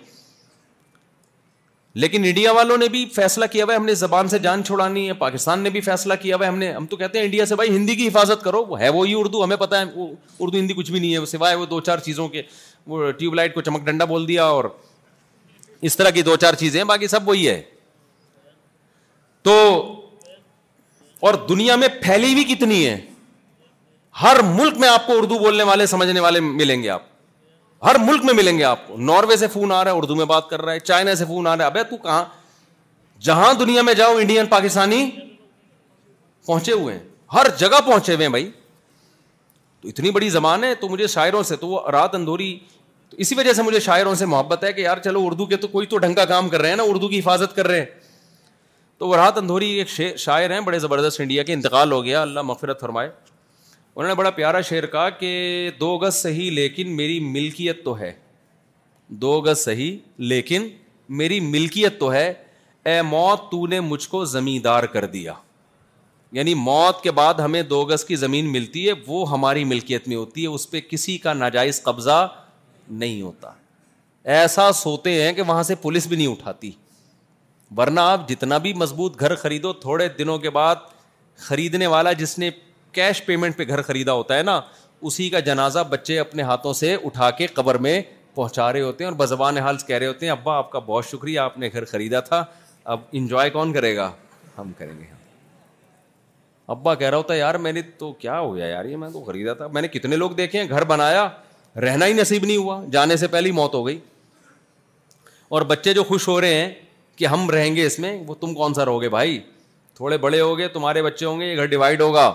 [2.02, 5.06] لیکن انڈیا والوں نے بھی فیصلہ کیا ہوا ہے ہم نے زبان سے جان چھوڑانی
[5.08, 7.46] ہے پاکستان نے بھی فیصلہ کیا ہوا ہے ہم نے ہم تو کہتے ہیں انڈیا
[7.46, 10.02] سے بھائی ہندی کی حفاظت کرو وہ ہے وہی اردو ہمیں پتہ ہے
[10.38, 12.42] اردو ہندی کچھ بھی نہیں ہے وہ سوائے وہ دو چار چیزوں کے
[12.94, 14.64] وہ ٹیوب لائٹ کو چمک ڈنڈا بول دیا اور
[15.90, 17.60] اس طرح کی دو چار چیزیں باقی سب وہی ہے
[19.48, 19.58] تو
[21.28, 23.00] اور دنیا میں پھیلی بھی کتنی ہے
[24.22, 27.02] ہر ملک میں آپ کو اردو بولنے والے سمجھنے والے ملیں گے آپ
[27.84, 30.24] ہر ملک میں ملیں گے آپ کو ناروے سے فون آ رہا ہے اردو میں
[30.24, 32.24] بات کر رہا ہے چائنا سے فون آ رہا ہے ابے تو کہاں
[33.24, 35.04] جہاں دنیا میں جاؤ انڈین پاکستانی
[36.46, 37.02] پہنچے ہوئے ہیں
[37.34, 38.50] ہر جگہ پہنچے ہوئے ہیں بھائی
[39.80, 42.58] تو اتنی بڑی زبان ہے تو مجھے شاعروں سے تو وہ رات اندھوری
[43.10, 45.68] تو اسی وجہ سے مجھے شاعروں سے محبت ہے کہ یار چلو اردو کے تو
[45.68, 47.86] کوئی تو ڈھنگ کا کام کر رہے ہیں نا اردو کی حفاظت کر رہے ہیں
[48.98, 52.42] تو وہ رات اندھوری ایک شاعر ہیں بڑے زبردست انڈیا کے انتقال ہو گیا اللہ
[52.52, 53.08] مغفرت فرمائے
[53.96, 55.30] انہوں نے بڑا پیارا شعر کہا کہ
[55.80, 58.12] دو گز صحیح لیکن میری ملکیت تو ہے
[59.20, 59.96] دو گز صحیح
[60.32, 60.68] لیکن
[61.20, 62.32] میری ملکیت تو ہے
[62.92, 65.32] اے موت تو نے مجھ کو زمیندار کر دیا
[66.38, 70.16] یعنی موت کے بعد ہمیں دو گز کی زمین ملتی ہے وہ ہماری ملکیت میں
[70.16, 72.26] ہوتی ہے اس پہ کسی کا ناجائز قبضہ
[73.02, 73.52] نہیں ہوتا
[74.40, 76.70] ایسا سوتے ہیں کہ وہاں سے پولیس بھی نہیں اٹھاتی
[77.76, 80.76] ورنہ آپ جتنا بھی مضبوط گھر خریدو تھوڑے دنوں کے بعد
[81.48, 82.50] خریدنے والا جس نے
[82.94, 84.60] کیش پیمنٹ پہ گھر خریدا ہوتا ہے نا
[85.08, 88.00] اسی کا جنازہ بچے اپنے ہاتھوں سے اٹھا کے قبر میں
[88.34, 91.06] پہنچا رہے ہوتے ہیں اور بزبان حال کہہ رہے ہوتے ہیں ابا آپ کا بہت
[91.06, 92.44] شکریہ آپ نے گھر خریدا تھا
[92.94, 94.10] اب انجوائے کون کرے گا
[94.58, 95.04] ہم کریں گے
[96.72, 99.24] ابا کہہ رہا ہوتا ہے یار میں نے تو کیا ہوا یار یہ میں تو
[99.24, 101.28] خریدا تھا میں نے کتنے لوگ دیکھے ہیں گھر بنایا
[101.82, 103.98] رہنا ہی نصیب نہیں ہوا جانے سے پہلے ہی موت ہو گئی
[105.56, 106.70] اور بچے جو خوش ہو رہے ہیں
[107.16, 109.38] کہ ہم رہیں گے اس میں وہ تم کون سا رہو گے بھائی
[109.96, 112.30] تھوڑے بڑے ہو گئے تمہارے بچے ہوں گے یہ گھر ڈیوائڈ ہوگا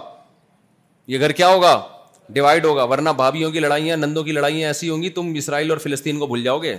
[1.11, 1.69] یہ گھر کیا ہوگا
[2.33, 5.77] ڈیوائڈ ہوگا ورنہ بھابھیوں کی لڑائیاں نندوں کی لڑائیاں ایسی ہوں گی تم اسرائیل اور
[5.85, 6.75] فلسطین کو بھول جاؤ گے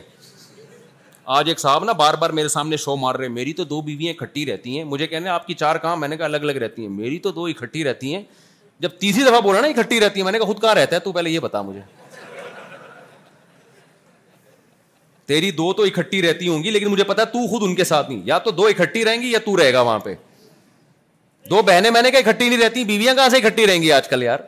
[1.36, 4.12] آج ایک صاحب نا بار بار میرے سامنے شو مار رہے میری تو دو بیویاں
[4.18, 6.82] اکٹھی رہتی ہیں مجھے کہنے آپ کی چار کہاں میں نے کہا الگ الگ رہتی
[6.86, 8.22] ہیں میری تو دو اکٹھی رہتی ہیں
[8.80, 11.00] جب تیسری دفعہ بولا نا اکٹھی رہتی ہیں میں نے کہا خود کہاں رہتا ہے
[11.08, 11.80] تو پہلے یہ بتا مجھے
[15.32, 18.10] تیری دو تو اکٹھی رہتی ہوں گی لیکن مجھے پتا تو خود ان کے ساتھ
[18.10, 20.14] نہیں یا تو دو اکٹھی رہیں گی یا تو رہے گا وہاں پہ
[21.50, 24.08] دو بہنیں میں نے کہا اکٹھی نہیں رہتی بیویاں کہاں سے اکٹھی رہیں گی آج
[24.08, 24.38] کل یار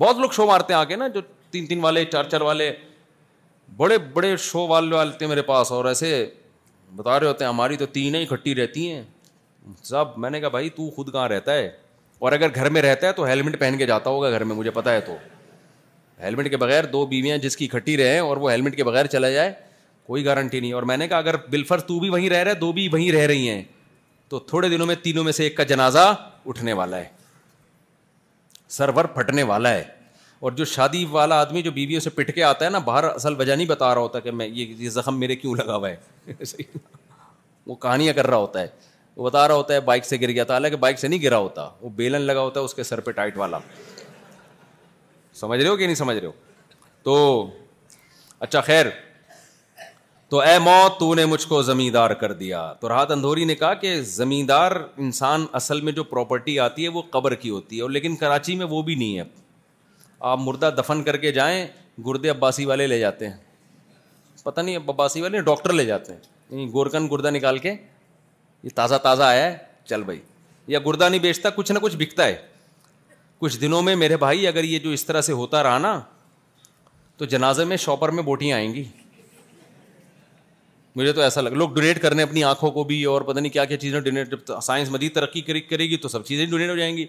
[0.00, 1.20] بہت لوگ شو مارتے ہیں آگے نا جو
[1.50, 2.70] تین تین والے چار چار والے
[3.76, 6.10] بڑے بڑے شو والے والتے میرے پاس اور ایسے
[6.96, 9.02] بتا رہے ہوتے ہیں ہماری تو تینیں کھٹی رہتی ہیں
[9.90, 11.68] سب میں نے کہا بھائی تو خود کہاں رہتا ہے
[12.22, 14.70] اور اگر گھر میں رہتا ہے تو ہیلمٹ پہن کے جاتا ہوگا گھر میں مجھے
[14.80, 15.16] پتا ہے تو
[16.22, 19.30] ہیلمٹ کے بغیر دو بیویاں جس کی اکٹھی رہیں اور وہ ہیلمٹ کے بغیر چلا
[19.36, 19.52] جائے
[20.06, 22.72] کوئی گارنٹی نہیں اور میں نے کہا اگر بلفر تو بھی وہیں رہ رہا ہے
[22.80, 23.62] بھی وہیں رہ رہی ہیں
[24.32, 26.04] تو تھوڑے دنوں میں تینوں میں سے ایک کا جنازہ
[26.48, 27.04] اٹھنے والا ہے
[28.76, 29.82] سرور پھٹنے والا ہے
[30.46, 33.34] اور جو شادی والا آدمی جو بیویوں سے پٹ کے آتا ہے نا باہر اصل
[33.40, 36.32] وجہ نہیں بتا رہا ہوتا کہ میں یہ زخم میرے کیوں لگا ہوا ہے
[37.66, 38.66] وہ کہانیاں کر رہا ہوتا ہے
[39.16, 41.38] وہ بتا رہا ہوتا ہے بائک سے گر گیا تھا حالانکہ بائک سے نہیں گرا
[41.38, 43.58] ہوتا وہ بیلن لگا ہوتا ہے اس کے سر پہ ٹائٹ والا
[45.40, 46.32] سمجھ رہے ہو کہ نہیں سمجھ رہے ہو
[47.02, 47.50] تو
[48.38, 48.86] اچھا خیر
[50.32, 53.72] تو اے موت تو نے مجھ کو زمیندار کر دیا تو راحت اندھوری نے کہا
[53.80, 54.72] کہ زمیندار
[55.06, 58.54] انسان اصل میں جو پراپرٹی آتی ہے وہ قبر کی ہوتی ہے اور لیکن کراچی
[58.56, 61.58] میں وہ بھی نہیں ہے اب آپ مردہ دفن کر کے جائیں
[62.06, 63.36] گردے عباسی والے لے جاتے ہیں
[64.44, 66.20] پتہ نہیں اب عباسی والے ڈاکٹر لے جاتے ہیں
[66.50, 67.70] یعنی گورکن گردہ نکال کے
[68.62, 69.56] یہ تازہ تازہ آیا ہے
[69.90, 70.20] چل بھائی
[70.66, 72.36] یا گردہ نہیں بیچتا کچھ نہ کچھ بکتا ہے
[73.40, 75.98] کچھ دنوں میں میرے بھائی اگر یہ جو اس طرح سے ہوتا رہا نا
[77.16, 78.84] تو جنازے میں شاپر میں بوٹیاں آئیں گی
[80.96, 83.64] مجھے تو ایسا لگ لوگ ڈونیٹ کرنے اپنی آنکھوں کو بھی اور پتہ نہیں کیا
[83.64, 86.96] کیا چیزیں ڈونیٹ جب سائنس مزید ترقی کرے گی تو سب چیزیں ڈونیٹ ہو جائیں
[86.96, 87.06] گی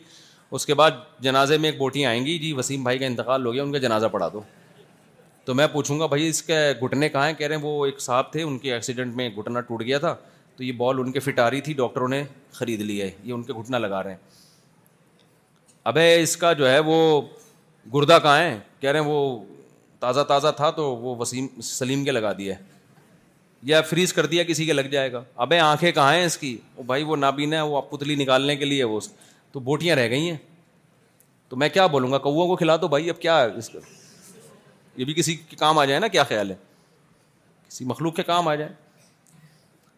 [0.56, 0.92] اس کے بعد
[1.24, 3.78] جنازے میں ایک بوٹیاں آئیں گی جی وسیم بھائی کا انتقال ہو گیا ان کا
[3.86, 4.42] جنازہ پڑھا دو
[5.46, 8.00] تو میں پوچھوں گا بھائی اس کے گھٹنے کہاں ہیں کہہ رہے ہیں وہ ایک
[8.02, 10.16] صاحب تھے ان کے ایکسیڈنٹ میں گھٹنا ٹوٹ گیا تھا
[10.58, 12.24] تو یہ بال ان کے فٹ آ رہی تھی ڈاکٹروں نے
[12.54, 14.18] خرید لی ہے یہ ان کے گھٹنا لگا رہے ہیں
[15.92, 17.22] ابے اس کا جو ہے وہ
[17.94, 19.44] گردہ کہاں ہیں کہہ رہے ہیں وہ
[20.00, 22.72] تازہ تازہ تھا تو وہ وسیم سلیم کے لگا دیا ہے
[23.66, 26.56] یا فریز کر دیا کسی کے لگ جائے گا اب آنکھیں کہاں ہیں اس کی
[26.86, 29.00] بھائی وہ نابینا ہے وہ آپ پتلی نکالنے کے لیے وہ
[29.52, 30.36] تو بوٹیاں رہ گئی ہیں
[31.50, 33.80] تو میں کیا بولوں گا کوا کو کھلا دو بھائی اب کیا ہے اس کا
[34.98, 36.56] یہ بھی کسی کے کام آ جائے نا کیا خیال ہے
[37.70, 38.70] کسی مخلوق کے کام آ جائے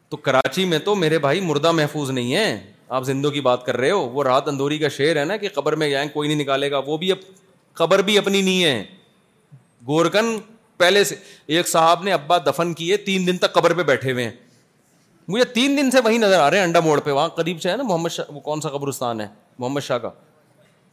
[0.09, 2.61] تو کراچی میں تو میرے بھائی مردہ محفوظ نہیں ہے
[2.95, 5.49] آپ زندوں کی بات کر رہے ہو وہ رات اندوری کا شعر ہے نا کہ
[5.53, 7.24] قبر میں جائیں کوئی نہیں نکالے گا وہ بھی اب
[7.82, 8.84] قبر بھی اپنی نہیں ہے
[9.88, 10.36] گورکن
[10.78, 11.15] پہلے سے
[11.55, 14.32] ایک صاحب نے ابا دفن کیے تین دن تک قبر پہ بیٹھے ہوئے ہیں
[15.28, 17.71] مجھے تین دن سے وہی نظر آ رہے ہیں انڈا موڑ پہ وہاں قریب سے
[17.71, 19.28] ہے نا محمد شاہ وہ کون سا قبرستان ہے
[19.59, 20.09] محمد شاہ کا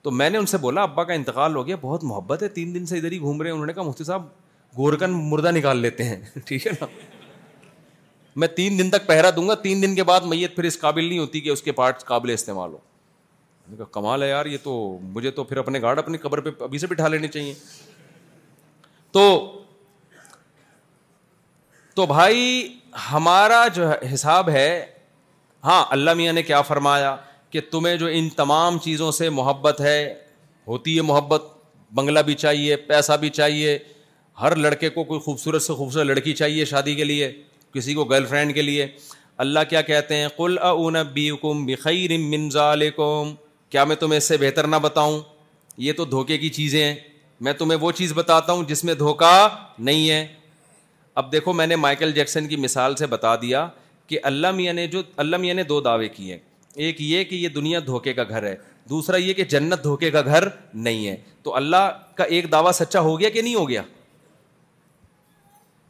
[0.03, 2.75] تو میں نے ان سے بولا ابا کا انتقال ہو گیا بہت محبت ہے تین
[2.75, 4.23] دن سے ادھر ہی گھوم رہے ہیں انہوں نے کہا مفتی صاحب
[4.77, 6.87] گورکن مردہ نکال لیتے ہیں ٹھیک ہے نا
[8.41, 11.05] میں تین دن تک پہرا دوں گا تین دن کے بعد میت پھر اس قابل
[11.09, 12.79] نہیں ہوتی کہ اس کے پارٹ قابل استعمال ہو
[13.79, 14.77] کہا کمال ہے یار یہ تو
[15.15, 17.53] مجھے تو پھر اپنے گارڈ اپنی قبر پہ ابھی سے بٹھا لینے چاہیے
[19.13, 19.27] تو
[21.95, 22.39] تو بھائی
[23.11, 24.69] ہمارا جو حساب ہے
[25.65, 27.15] ہاں اللہ میاں نے کیا فرمایا
[27.51, 29.99] کہ تمہیں جو ان تمام چیزوں سے محبت ہے
[30.67, 31.45] ہوتی ہے محبت
[31.95, 33.79] بنگلہ بھی چاہیے پیسہ بھی چاہیے
[34.41, 37.31] ہر لڑکے کو کوئی خوبصورت سے خوبصورت لڑکی چاہیے شادی کے لیے
[37.75, 38.87] کسی کو گرل فرینڈ کے لیے
[39.45, 42.49] اللہ کیا کہتے ہیں قل اون بی کم بخیر من
[43.71, 45.21] کیا میں تمہیں اس سے بہتر نہ بتاؤں
[45.87, 46.95] یہ تو دھوکے کی چیزیں ہیں
[47.45, 49.35] میں تمہیں وہ چیز بتاتا ہوں جس میں دھوکہ
[49.79, 50.27] نہیں ہے
[51.21, 53.67] اب دیکھو میں نے مائیکل جیکسن کی مثال سے بتا دیا
[54.09, 56.39] کہ اللہ میاں نے جو اللہ میاں نے دو دعوے کیے
[56.85, 58.55] ایک یہ کہ یہ دنیا دھوکے کا گھر ہے
[58.91, 63.01] دوسرا یہ کہ جنت دھوکے کا گھر نہیں ہے تو اللہ کا ایک دعویٰ سچا
[63.01, 63.83] ہو گیا کہ نہیں ہو گیا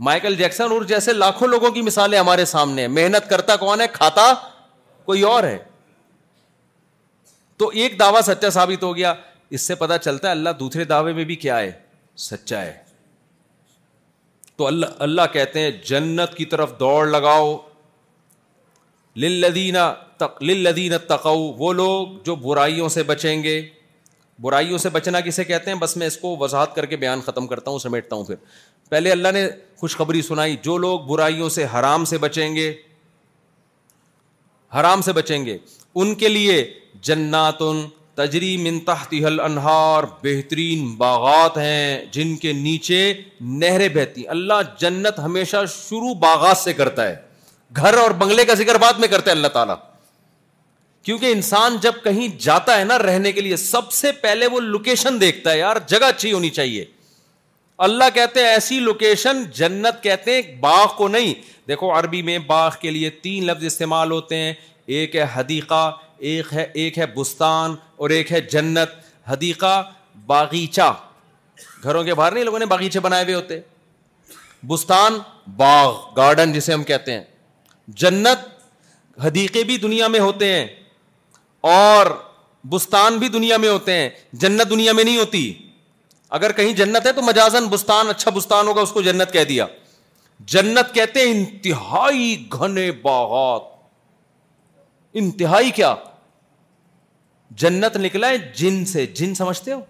[0.07, 4.33] مائیکل جیکسن اور جیسے لاکھوں لوگوں کی مثالیں ہمارے سامنے محنت کرتا کون ہے کھاتا
[5.05, 5.57] کوئی اور ہے
[7.59, 9.15] تو ایک دعویٰ سچا ثابت ہو گیا
[9.57, 11.71] اس سے پتا چلتا ہے اللہ دوسرے دعوے میں بھی کیا ہے
[12.31, 12.73] سچا ہے
[14.63, 17.57] تو اللہ اللہ کہتے ہیں جنت کی طرف دوڑ لگاؤ
[20.19, 21.33] تقو
[21.63, 23.55] وہ لوگ جو برائیوں سے بچیں گے
[24.43, 27.47] برائیوں سے بچنا کسے کہتے ہیں بس میں اس کو وضاحت کر کے بیان ختم
[27.53, 28.35] کرتا ہوں سمیٹتا ہوں پھر
[28.91, 29.47] پہلے اللہ نے
[29.81, 32.73] خوشخبری سنائی جو لوگ برائیوں سے حرام سے بچیں گے
[34.79, 35.59] حرام سے بچیں گے
[36.03, 36.63] ان کے لیے
[37.11, 37.63] جنات
[38.17, 38.79] تجری من
[39.11, 42.99] تیل انہار بہترین باغات ہیں جن کے نیچے
[43.63, 47.15] نہریں بہتی اللہ جنت ہمیشہ شروع باغات سے کرتا ہے
[47.77, 49.75] گھر اور بنگلے کا ذکر بات میں کرتا ہے اللہ تعالیٰ
[51.05, 55.21] کیونکہ انسان جب کہیں جاتا ہے نا رہنے کے لیے سب سے پہلے وہ لوکیشن
[55.21, 56.85] دیکھتا ہے یار جگہ اچھی ہونی چاہیے
[57.87, 61.35] اللہ کہتے ہیں ایسی لوکیشن جنت کہتے ہیں باغ کو نہیں
[61.69, 64.53] دیکھو عربی میں باغ کے لیے تین لفظ استعمال ہوتے ہیں
[64.97, 65.91] ایک ہے حدیقہ
[66.31, 68.93] ایک ہے ایک ہے بستان اور ایک ہے جنت
[69.31, 69.73] حدیقہ
[70.27, 70.87] باغیچہ
[71.83, 73.59] گھروں کے باہر نہیں لوگوں نے باغیچے بنائے ہوئے ہوتے
[74.69, 75.19] بستان
[75.57, 77.23] باغ گارڈن جسے ہم کہتے ہیں
[78.05, 78.49] جنت
[79.25, 80.67] حدیقے بھی دنیا میں ہوتے ہیں
[81.77, 82.07] اور
[82.73, 84.09] بستان بھی دنیا میں ہوتے ہیں
[84.47, 85.45] جنت دنیا میں نہیں ہوتی
[86.41, 89.67] اگر کہیں جنت ہے تو مجازن بستان اچھا بستان ہوگا اس کو جنت کہہ دیا
[90.57, 93.71] جنت کہتے ہیں انتہائی گھنے باغات
[95.23, 95.95] انتہائی کیا
[97.61, 99.81] جنت نکلا ہے جن سے جن سمجھتے ہو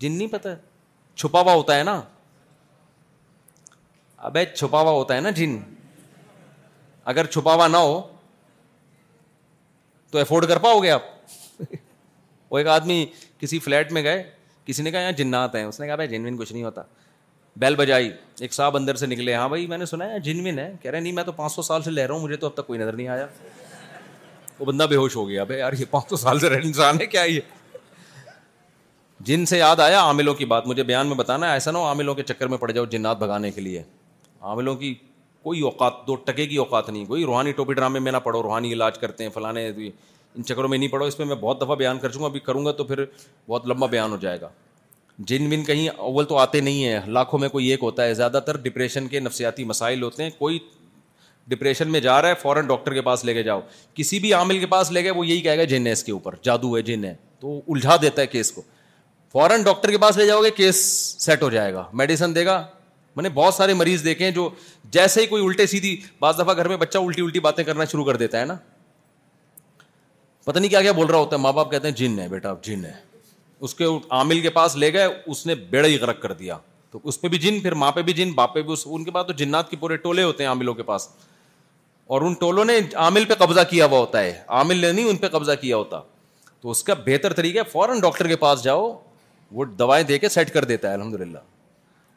[0.00, 0.48] جن نہیں پتا
[1.14, 2.00] چھپا ہوا ہوتا ہے نا
[4.28, 5.58] ابے چھپا ہوا ہوتا ہے نا جن
[7.12, 8.00] اگر چھپا ہوا نہ ہو
[10.10, 11.02] تو افورڈ کر پاؤ گے آپ
[12.50, 13.04] وہ ایک آدمی
[13.40, 14.22] کسی فلیٹ میں گئے
[14.66, 15.36] کسی نے کہا یہاں جن نہ
[15.68, 16.82] اس نے کہا بھائی جنوین کچھ نہیں ہوتا
[17.60, 18.10] بیل بجائی
[18.40, 21.00] ایک صاحب اندر سے نکلے ہاں بھائی میں نے سنا ہے جنوین ہے کہہ رہے
[21.00, 22.78] نہیں میں تو پانچ سو سال سے لے رہا ہوں مجھے تو اب تک کوئی
[22.80, 23.26] نظر نہیں آیا
[24.58, 27.00] وہ بندہ بے ہوش ہو گیا یار یہ یہ پانچ سو سال سے رہ انسان
[27.00, 27.24] ہے کیا
[29.26, 31.84] جن سے یاد آیا عاملوں کی بات مجھے بیان میں بتانا ہے ایسا نہ ہو
[31.86, 33.82] عاملوں کے چکر میں پڑ جاؤ جنات بھگانے کے لیے
[34.42, 34.94] عاملوں کی
[35.42, 38.72] کوئی اوقات دو ٹکے کی اوقات نہیں کوئی روحانی ٹوپی ڈرامے میں نہ پڑھو روحانی
[38.72, 41.98] علاج کرتے ہیں فلانے ان چکروں میں نہیں پڑھو اس پہ میں بہت دفعہ بیان
[41.98, 43.04] کر چکا ابھی کروں گا تو پھر
[43.48, 44.48] بہت لمبا بیان ہو جائے گا
[45.28, 48.40] جن بن کہیں اول تو آتے نہیں ہیں لاکھوں میں کوئی ایک ہوتا ہے زیادہ
[48.46, 50.58] تر ڈپریشن کے نفسیاتی مسائل ہوتے ہیں کوئی
[51.50, 53.60] ڈپریشن میں جا رہا ہے فوراً ڈاکٹر کے پاس لے کے جاؤ
[53.94, 56.12] کسی بھی عامل کے پاس لے گئے وہ یہی کہے گا جن ہے اس کے
[56.12, 58.62] اوپر جادو ہے جن ہے تو الجھا دیتا ہے کیس کو
[59.32, 60.84] فوراً ڈاکٹر کے پاس لے جاؤ گے کیس
[61.24, 62.44] سیٹ ہو جائے گا گا میڈیسن دے
[63.16, 64.48] میں نے بہت سارے مریض دیکھے ہیں جو
[64.92, 68.04] جیسے ہی کوئی الٹے سیدھی بعض دفعہ گھر میں بچہ الٹی الٹی باتیں کرنا شروع
[68.04, 68.56] کر دیتا ہے نا
[70.44, 72.52] پتا نہیں کیا کیا بول رہا ہوتا ہے ماں باپ کہتے ہیں جن ہے بیٹا
[72.62, 72.92] جن ہے
[73.60, 73.84] اس کے
[74.18, 76.56] عامل کے پاس لے گئے اس نے بیڑا ہی غرق کر دیا
[76.90, 79.04] تو اس پہ بھی جن پھر ماں پہ بھی جن باپ پہ بھی اس ان
[79.04, 81.08] کے پاس تو جنات کے پورے ٹولے ہوتے ہیں عاملوں کے پاس
[82.08, 85.16] اور ان ٹولوں نے عامل پہ قبضہ کیا ہوا ہوتا ہے عامل نے نہیں ان
[85.22, 86.00] پہ قبضہ کیا ہوتا
[86.60, 88.92] تو اس کا بہتر طریقہ فوراً ڈاکٹر کے پاس جاؤ
[89.54, 91.38] وہ دوائیں دے کے سیٹ کر دیتا ہے الحمد للہ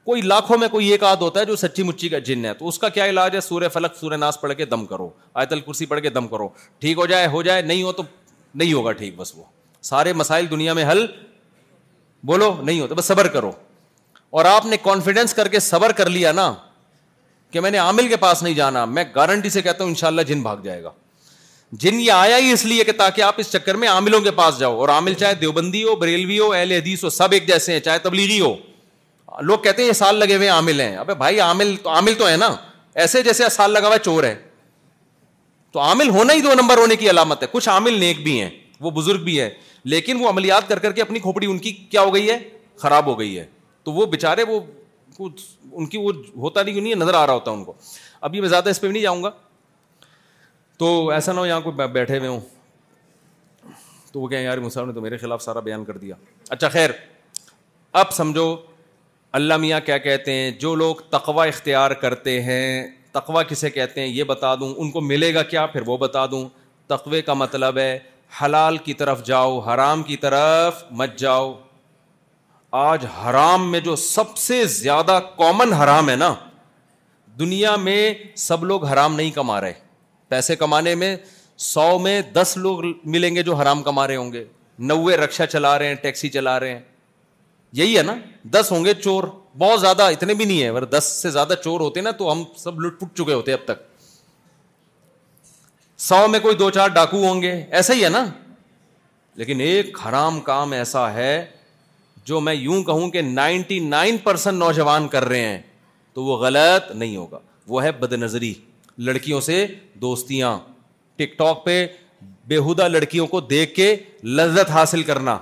[0.06, 2.68] کوئی لاکھوں میں کوئی ایک آدھ ہوتا ہے جو سچی مچی کا جن ہے تو
[2.68, 5.86] اس کا کیا علاج ہے سورہ فلک سورہ ناس پڑھ کے دم کرو آیت الکرسی
[5.86, 6.48] پڑھ کے دم کرو
[6.80, 8.03] ٹھیک ہو جائے ہو جائے نہیں ہو تو
[8.56, 9.44] نہیں ہوگا ٹھیک بس وہ
[9.90, 11.06] سارے مسائل دنیا میں حل
[12.30, 13.52] بولو نہیں ہوتا بس صبر کرو
[14.40, 16.53] اور آپ نے کانفیڈینس کر کے صبر کر لیا نا
[17.51, 20.07] کہ میں نے عامل کے پاس نہیں جانا میں گارنٹی سے کہتا ہوں ان شاء
[20.07, 20.89] اللہ جن بھاگ جائے گا
[21.81, 24.59] جن یہ آیا ہی اس لیے کہ تاکہ آپ اس چکر میں عاملوں کے پاس
[24.59, 27.80] جاؤ اور عامل چاہے دیوبندی ہو بریلوی ہو اہل حدیث ہو سب ایک جیسے ہیں
[27.89, 28.53] چاہے تبلیغی ہو
[29.47, 32.35] لوگ کہتے ہیں یہ سال لگے ہوئے عامل ہیں بھائی عامل تو عامل تو ہے
[32.38, 32.55] نا
[33.03, 34.35] ایسے جیسے سال لگا ہوا ہے چور ہے
[35.73, 38.49] تو عامل ہونا ہی دو نمبر ہونے کی علامت ہے کچھ عامل نیک بھی ہیں
[38.81, 39.49] وہ بزرگ بھی ہے
[39.93, 42.38] لیکن وہ عملیات کر کر کے اپنی کھوپڑی ان کی کیا ہو گئی ہے
[42.81, 43.45] خراب ہو گئی ہے
[43.84, 44.59] تو وہ بےچارے وہ
[45.19, 45.29] کو
[45.77, 47.73] ان کی وہ ہوتا نہیں کیوں نہیں نظر آ رہا ہوتا ان کو
[48.27, 49.31] ابھی میں زیادہ اس پہ بھی نہیں جاؤں گا
[50.83, 52.39] تو ایسا نہ ہو یہاں کو بیٹھے ہوئے ہوں
[54.11, 56.15] تو وہ کہیں یار مصعب نے تو میرے خلاف سارا بیان کر دیا
[56.55, 56.89] اچھا خیر
[58.03, 58.47] اب سمجھو
[59.39, 62.63] اللہ میاں کیا کہتے ہیں جو لوگ تقوا اختیار کرتے ہیں
[63.17, 66.25] تقوا کسے کہتے ہیں یہ بتا دوں ان کو ملے گا کیا پھر وہ بتا
[66.31, 66.47] دوں
[66.95, 67.91] تقوے کا مطلب ہے
[68.41, 71.53] حلال کی طرف جاؤ حرام کی طرف مت جاؤ
[72.71, 76.33] آج حرام میں جو سب سے زیادہ کامن حرام ہے نا
[77.39, 79.73] دنیا میں سب لوگ حرام نہیں کما رہے
[80.29, 81.15] پیسے کمانے میں
[81.59, 82.81] سو میں دس لوگ
[83.11, 84.43] ملیں گے جو حرام کما رہے ہوں گے
[84.89, 86.79] نوے رکشا چلا رہے ہیں ٹیکسی چلا رہے ہیں
[87.79, 88.15] یہی ہے نا
[88.51, 89.23] دس ہوں گے چور
[89.59, 92.43] بہت زیادہ اتنے بھی نہیں ہے اگر دس سے زیادہ چور ہوتے نا تو ہم
[92.57, 93.81] سب لٹ پٹ چکے ہوتے اب تک
[96.07, 98.25] سو میں کوئی دو چار ڈاکو ہوں گے ایسا ہی ہے نا
[99.37, 101.33] لیکن ایک حرام کام ایسا ہے
[102.25, 105.59] جو میں یوں کہوں کہ نائنٹی نائن پرسینٹ نوجوان کر رہے ہیں
[106.13, 108.53] تو وہ غلط نہیں ہوگا وہ ہے بد نظری
[109.07, 109.65] لڑکیوں سے
[110.01, 110.57] دوستیاں
[111.19, 111.85] ٹک ٹاک پہ
[112.47, 115.37] بےحدہ لڑکیوں کو دیکھ کے لذت حاصل کرنا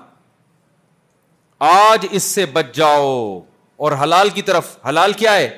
[1.68, 3.16] آج اس سے بچ جاؤ
[3.86, 5.50] اور حلال کی طرف حلال کیا ہے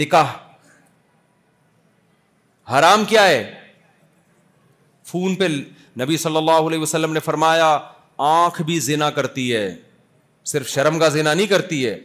[0.00, 0.32] نکاح
[2.72, 3.42] حرام کیا ہے
[5.06, 5.44] فون پہ
[6.02, 7.78] نبی صلی اللہ علیہ وسلم نے فرمایا
[8.28, 9.68] آنکھ بھی زنا کرتی ہے
[10.52, 11.98] صرف شرم کا زنا نہیں کرتی ہے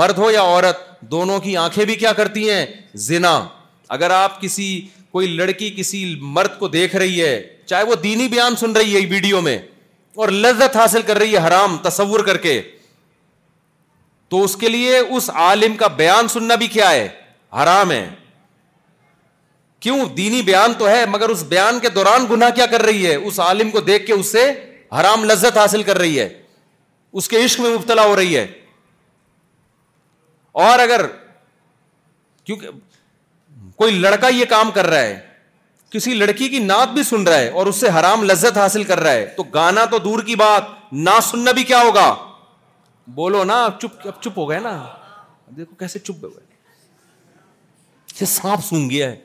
[0.00, 0.78] مرد ہو یا عورت
[1.10, 2.64] دونوں کی آنکھیں بھی کیا کرتی ہیں
[3.08, 3.38] زنا
[3.96, 4.64] اگر آپ کسی
[5.12, 6.04] کوئی لڑکی کسی
[6.38, 9.56] مرد کو دیکھ رہی ہے چاہے وہ دینی بیان سن رہی ہے ویڈیو میں
[10.22, 12.60] اور لذت حاصل کر رہی ہے حرام تصور کر کے
[14.30, 17.08] تو اس کے لیے اس عالم کا بیان سننا بھی کیا ہے
[17.62, 18.08] حرام ہے
[19.86, 23.14] کیوں دینی بیان تو ہے مگر اس بیان کے دوران گناہ کیا کر رہی ہے
[23.14, 24.50] اس عالم کو دیکھ کے اس سے
[25.00, 26.28] حرام لذت حاصل کر رہی ہے
[27.16, 28.46] اس کے عشق میں مبتلا ہو رہی ہے
[30.66, 31.06] اور اگر
[32.44, 32.68] کیونکہ
[33.76, 35.20] کوئی لڑکا یہ کام کر رہا ہے
[35.90, 39.00] کسی لڑکی کی نعت بھی سن رہا ہے اور اس سے حرام لذت حاصل کر
[39.00, 40.68] رہا ہے تو گانا تو دور کی بات
[41.08, 42.08] نہ سننا بھی کیا ہوگا
[43.20, 44.74] بولو نا چپ اب چپ ہو گئے نا
[45.56, 46.46] دیکھو کیسے چپ ہو گئے
[48.26, 49.16] سانپ سن گیا ہے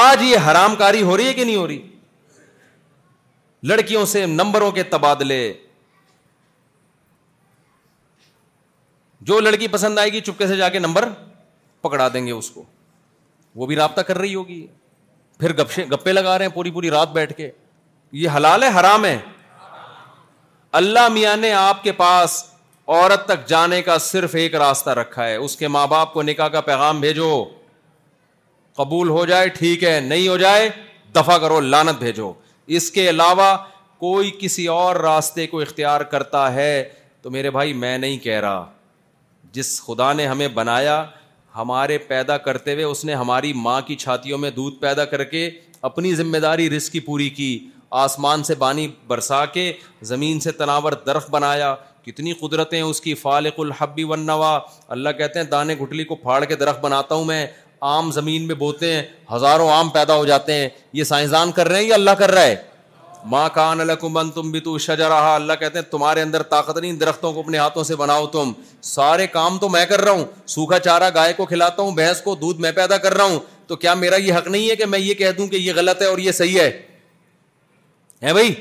[0.00, 1.78] آج یہ حرام کاری ہو رہی ہے کہ نہیں ہو رہی
[3.68, 5.52] لڑکیوں سے نمبروں کے تبادلے
[9.30, 11.08] جو لڑکی پسند آئے گی چپکے سے جا کے نمبر
[11.82, 12.62] پکڑا دیں گے اس کو
[13.56, 14.66] وہ بھی رابطہ کر رہی ہوگی
[15.40, 17.50] پھر گپشے گپے لگا رہے ہیں پوری پوری رات بیٹھ کے
[18.22, 19.18] یہ حلال ہے حرام ہے
[20.80, 22.42] اللہ میاں نے آپ کے پاس
[22.88, 26.48] عورت تک جانے کا صرف ایک راستہ رکھا ہے اس کے ماں باپ کو نکاح
[26.56, 27.32] کا پیغام بھیجو
[28.76, 30.68] قبول ہو جائے ٹھیک ہے نہیں ہو جائے
[31.14, 32.32] دفاع کرو لانت بھیجو
[32.76, 33.56] اس کے علاوہ
[34.00, 36.70] کوئی کسی اور راستے کو اختیار کرتا ہے
[37.22, 38.64] تو میرے بھائی میں نہیں کہہ رہا
[39.52, 41.04] جس خدا نے ہمیں بنایا
[41.56, 45.48] ہمارے پیدا کرتے ہوئے اس نے ہماری ماں کی چھاتیوں میں دودھ پیدا کر کے
[45.88, 47.48] اپنی ذمہ داری رسک کی پوری کی
[48.04, 49.72] آسمان سے بانی برسا کے
[50.12, 51.74] زمین سے تناور درخت بنایا
[52.04, 54.58] کتنی قدرتیں اس کی فالق الحبی ونوا
[54.96, 57.46] اللہ کہتے ہیں دانے گھٹلی کو پھاڑ کے درخت بناتا ہوں میں
[57.82, 59.02] آم زمین میں بوتے ہیں
[59.34, 62.42] ہزاروں آم پیدا ہو جاتے ہیں یہ سائنسدان کر رہے ہیں یا اللہ کر رہا
[62.42, 62.56] ہے
[63.30, 66.92] ماں کان الکمن تم بھی تو شجا رہا اللہ کہتے ہیں تمہارے اندر طاقت نہیں
[66.98, 68.52] درختوں کو اپنے ہاتھوں سے بناؤ تم
[68.90, 70.24] سارے کام تو میں کر رہا ہوں
[70.54, 73.76] سوکھا چارہ گائے کو کھلاتا ہوں بھینس کو دودھ میں پیدا کر رہا ہوں تو
[73.76, 76.06] کیا میرا یہ حق نہیں ہے کہ میں یہ کہہ دوں کہ یہ غلط ہے
[76.06, 76.70] اور یہ صحیح ہے
[78.22, 78.52] ہے بھائی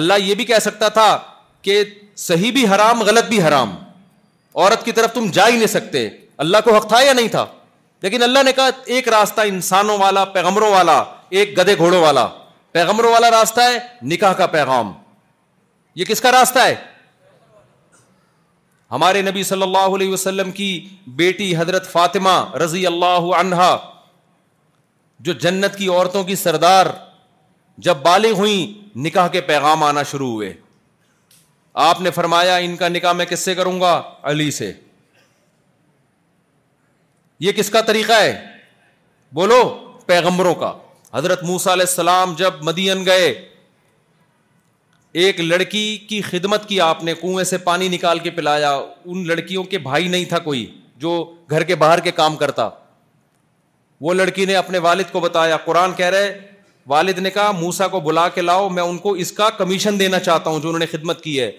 [0.00, 1.06] اللہ یہ بھی کہہ سکتا تھا
[1.62, 1.82] کہ
[2.26, 3.74] صحیح بھی حرام غلط بھی حرام
[4.54, 6.08] عورت کی طرف تم جا ہی نہیں سکتے
[6.44, 7.46] اللہ کو حق تھا یا نہیں تھا
[8.06, 8.64] لیکن اللہ نے کہا
[8.94, 10.92] ایک راستہ انسانوں والا پیغمبروں والا
[11.38, 12.26] ایک گدے گھوڑوں والا
[12.72, 13.78] پیغمبروں والا راستہ ہے
[14.12, 14.92] نکاح کا پیغام
[16.02, 16.74] یہ کس کا راستہ ہے
[18.96, 20.68] ہمارے نبی صلی اللہ علیہ وسلم کی
[21.22, 23.76] بیٹی حضرت فاطمہ رضی اللہ عنہا
[25.28, 26.86] جو جنت کی عورتوں کی سردار
[27.88, 28.56] جب بالغ ہوئی
[29.10, 30.52] نکاح کے پیغام آنا شروع ہوئے
[31.90, 34.00] آپ نے فرمایا ان کا نکاح میں کس سے کروں گا
[34.34, 34.72] علی سے
[37.44, 38.34] یہ کس کا طریقہ ہے
[39.34, 39.58] بولو
[40.06, 40.72] پیغمبروں کا
[41.14, 43.28] حضرت موسا علیہ السلام جب مدین گئے
[45.24, 48.72] ایک لڑکی کی خدمت کی آپ نے کنویں سے پانی نکال کے پلایا
[49.04, 50.66] ان لڑکیوں کے بھائی نہیں تھا کوئی
[51.04, 51.10] جو
[51.50, 52.68] گھر کے باہر کے کام کرتا
[54.00, 56.36] وہ لڑکی نے اپنے والد کو بتایا قرآن کہہ رہے
[56.92, 60.18] والد نے کہا موسا کو بلا کے لاؤ میں ان کو اس کا کمیشن دینا
[60.28, 61.50] چاہتا ہوں جو انہوں نے خدمت کی ہے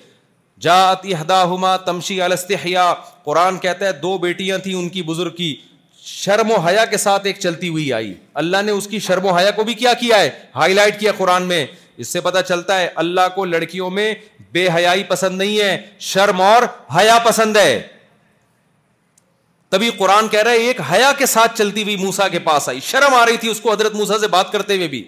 [0.61, 2.93] جاتی ہدا ہما تمشی السط حیا
[3.23, 5.55] قرآن کہتا ہے دو بیٹیاں تھیں ان کی بزرگ کی
[6.03, 9.31] شرم و حیا کے ساتھ ایک چلتی ہوئی آئی اللہ نے اس کی شرم و
[9.38, 11.65] حیا کو بھی کیا کیا ہے ہائی لائٹ کیا قرآن میں
[12.03, 14.13] اس سے پتا چلتا ہے اللہ کو لڑکیوں میں
[14.53, 15.77] بے حیائی پسند نہیں ہے
[16.09, 16.63] شرم اور
[16.97, 17.81] حیا پسند ہے
[19.69, 22.79] تبھی قرآن کہہ رہا ہے ایک حیا کے ساتھ چلتی ہوئی موسا کے پاس آئی
[22.89, 25.03] شرم آ رہی تھی اس کو حضرت موسا سے بات کرتے ہوئے بھی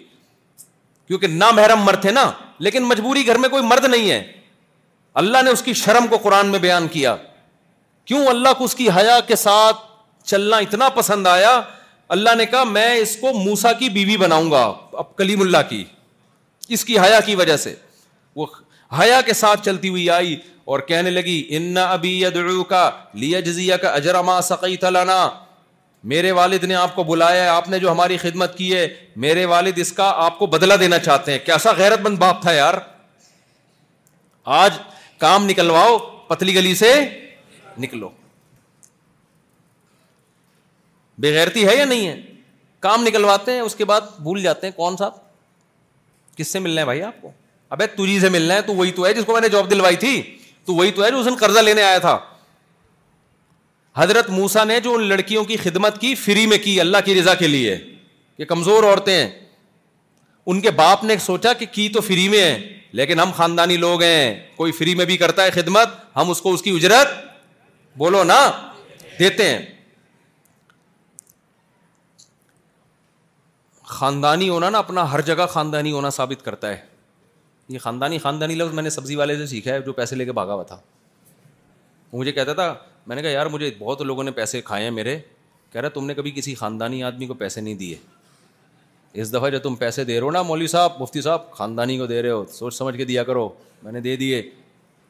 [1.07, 2.29] کیونکہ نامحرم مرد ہے نا
[2.67, 4.21] لیکن مجبوری گھر میں کوئی مرد نہیں ہے
[5.19, 7.15] اللہ نے اس کی شرم کو قرآن میں بیان کیا
[8.09, 9.77] کیوں اللہ کو اس کی حیا کے ساتھ
[10.31, 11.49] چلنا اتنا پسند آیا
[12.15, 14.61] اللہ نے کہا میں اس کو موسا کی بیوی بناؤں گا
[15.01, 15.83] اب کلیم اللہ کی
[16.77, 17.73] اس کی حیا کی وجہ سے
[18.41, 18.45] وہ
[18.99, 20.35] حیا کے ساتھ چلتی ہوئی آئی
[20.71, 22.13] اور کہنے لگی ان ابی
[22.69, 22.83] کا
[23.23, 25.17] لیا جزیا کا اجرما سقی تلانا
[26.13, 28.87] میرے والد نے آپ کو بلایا ہے آپ نے جو ہماری خدمت کی ہے
[29.25, 32.53] میرے والد اس کا آپ کو بدلہ دینا چاہتے ہیں کیسا غیرت مند باپ تھا
[32.59, 32.73] یار
[34.59, 34.77] آج
[35.19, 35.97] کام نکلواؤ
[36.27, 36.93] پتلی گلی سے
[37.83, 38.09] نکلو
[41.21, 42.15] بےغیرتی ہے یا نہیں ہے
[42.85, 45.09] کام نکلواتے ہیں اس کے بعد بھول جاتے ہیں کون سا
[46.37, 47.31] کس سے ملنا ہے بھائی آپ کو
[47.77, 50.21] ابے سے ملنا ہے جس کو میں نے جاب دلوائی تھی
[50.65, 52.17] تو وہی تو ہے جو اس نے قرضہ لینے آیا تھا
[53.95, 57.33] حضرت موسا نے جو ان لڑکیوں کی خدمت کی فری میں کی اللہ کی رضا
[57.41, 57.77] کے لیے
[58.37, 59.25] کہ کمزور عورتیں
[60.51, 64.01] ان کے باپ نے سوچا کہ کی تو فری میں ہے لیکن ہم خاندانی لوگ
[64.03, 67.07] ہیں کوئی فری میں بھی کرتا ہے خدمت ہم اس کو اس کی اجرت
[67.97, 68.39] بولو نا
[69.19, 69.57] دیتے ہیں
[73.97, 76.77] خاندانی ہونا نا اپنا ہر جگہ خاندانی ہونا ثابت کرتا ہے
[77.73, 80.31] یہ خاندانی خاندانی لفظ میں نے سبزی والے سے سیکھا ہے جو پیسے لے کے
[80.39, 80.79] بھاگا ہوا تھا
[82.13, 82.73] مجھے کہتا تھا
[83.07, 85.17] میں نے کہا یار مجھے بہت لوگوں نے پیسے کھائے ہیں میرے
[85.73, 87.95] کہہ رہا تم نے کبھی کسی خاندانی آدمی کو پیسے نہیں دیے
[89.21, 92.21] اس دفعہ جو تم پیسے دے رہو نا مولوی صاحب مفتی صاحب خاندانی کو دے
[92.21, 93.47] رہے ہو سوچ سمجھ کے دیا کرو
[93.83, 94.41] میں نے دے دیے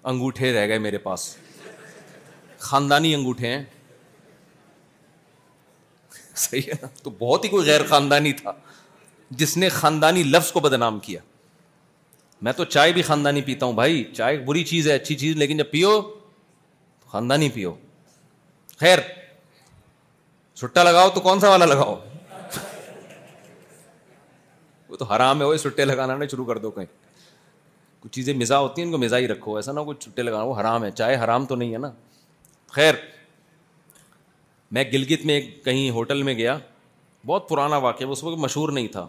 [0.09, 1.35] انگوٹھے رہ گئے میرے پاس
[2.67, 3.63] خاندانی انگوٹھے ہیں
[6.39, 8.51] صحیح ہے نا تو بہت ہی کوئی غیر خاندانی تھا
[9.39, 11.19] جس نے خاندانی لفظ کو بدنام کیا
[12.47, 15.57] میں تو چائے بھی خاندانی پیتا ہوں بھائی چائے بری چیز ہے اچھی چیز لیکن
[15.57, 15.99] جب پیو
[17.11, 17.73] خاندانی پیو
[18.79, 18.99] خیر
[20.55, 21.95] چھٹا لگاؤ تو کون سا والا لگاؤ
[24.89, 26.85] وہ تو حرام ہے وہ سٹے لگانا نہیں شروع کر دو کہیں
[27.99, 30.43] کچھ چیزیں مزا ہوتی ہیں ان کو مزا ہی رکھو ایسا نہ کچھ چھٹے لگانا
[30.43, 31.91] وہ حرام ہے چائے حرام تو نہیں ہے نا
[32.71, 32.93] خیر
[34.77, 36.57] میں گلگت میں کہیں ہوٹل میں گیا
[37.25, 39.07] بہت پرانا واقعہ اس وقت مشہور نہیں تھا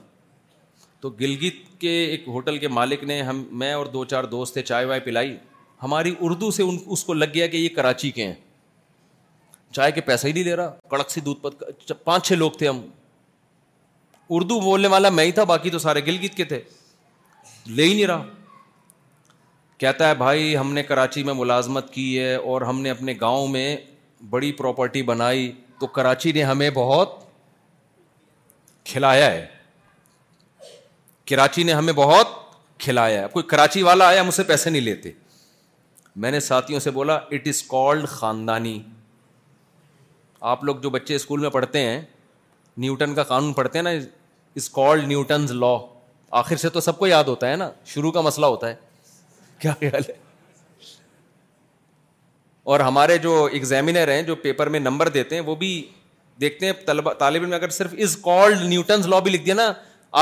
[1.00, 4.62] تو گلگت کے ایک ہوٹل کے مالک نے ہم میں اور دو چار دوست تھے
[4.62, 5.36] چائے وائے پلائی
[5.82, 8.34] ہماری اردو سے ان اس کو لگ گیا کہ یہ کراچی کے ہیں
[9.74, 12.68] چائے کے پیسے ہی نہیں دے رہا کڑک سی دودھ پت پانچ چھ لوگ تھے
[12.68, 12.80] ہم
[14.34, 16.60] اردو بولنے والا میں ہی تھا باقی تو سارے گل کے تھے
[17.66, 18.24] لے ہی نہیں رہا
[19.78, 23.48] کہتا ہے بھائی ہم نے کراچی میں ملازمت کی ہے اور ہم نے اپنے گاؤں
[23.54, 23.76] میں
[24.30, 25.50] بڑی پراپرٹی بنائی
[25.80, 27.14] تو کراچی نے ہمیں بہت
[28.92, 29.46] کھلایا ہے
[31.30, 32.38] کراچی نے ہمیں بہت
[32.84, 35.12] کھلایا ہے کوئی کراچی والا آیا ہم اسے پیسے نہیں لیتے
[36.22, 38.78] میں نے ساتھیوں سے بولا اٹ از کالڈ خاندانی
[40.52, 42.00] آپ لوگ جو بچے اسکول میں پڑھتے ہیں
[42.86, 43.90] نیوٹن کا قانون پڑھتے ہیں نا
[44.56, 45.76] از کالڈ نیوٹنز لا
[46.38, 48.74] آخر سے تو سب کو یاد ہوتا ہے نا شروع کا مسئلہ ہوتا ہے
[49.58, 50.18] کیا خیال ہے
[52.70, 55.70] اور ہمارے جو ایگزامینر ہیں جو پیپر میں نمبر دیتے ہیں وہ بھی
[56.40, 56.72] دیکھتے ہیں
[57.18, 59.72] طالب علم اگر صرف از کالڈ نیوٹنز لا بھی لکھ دیا نا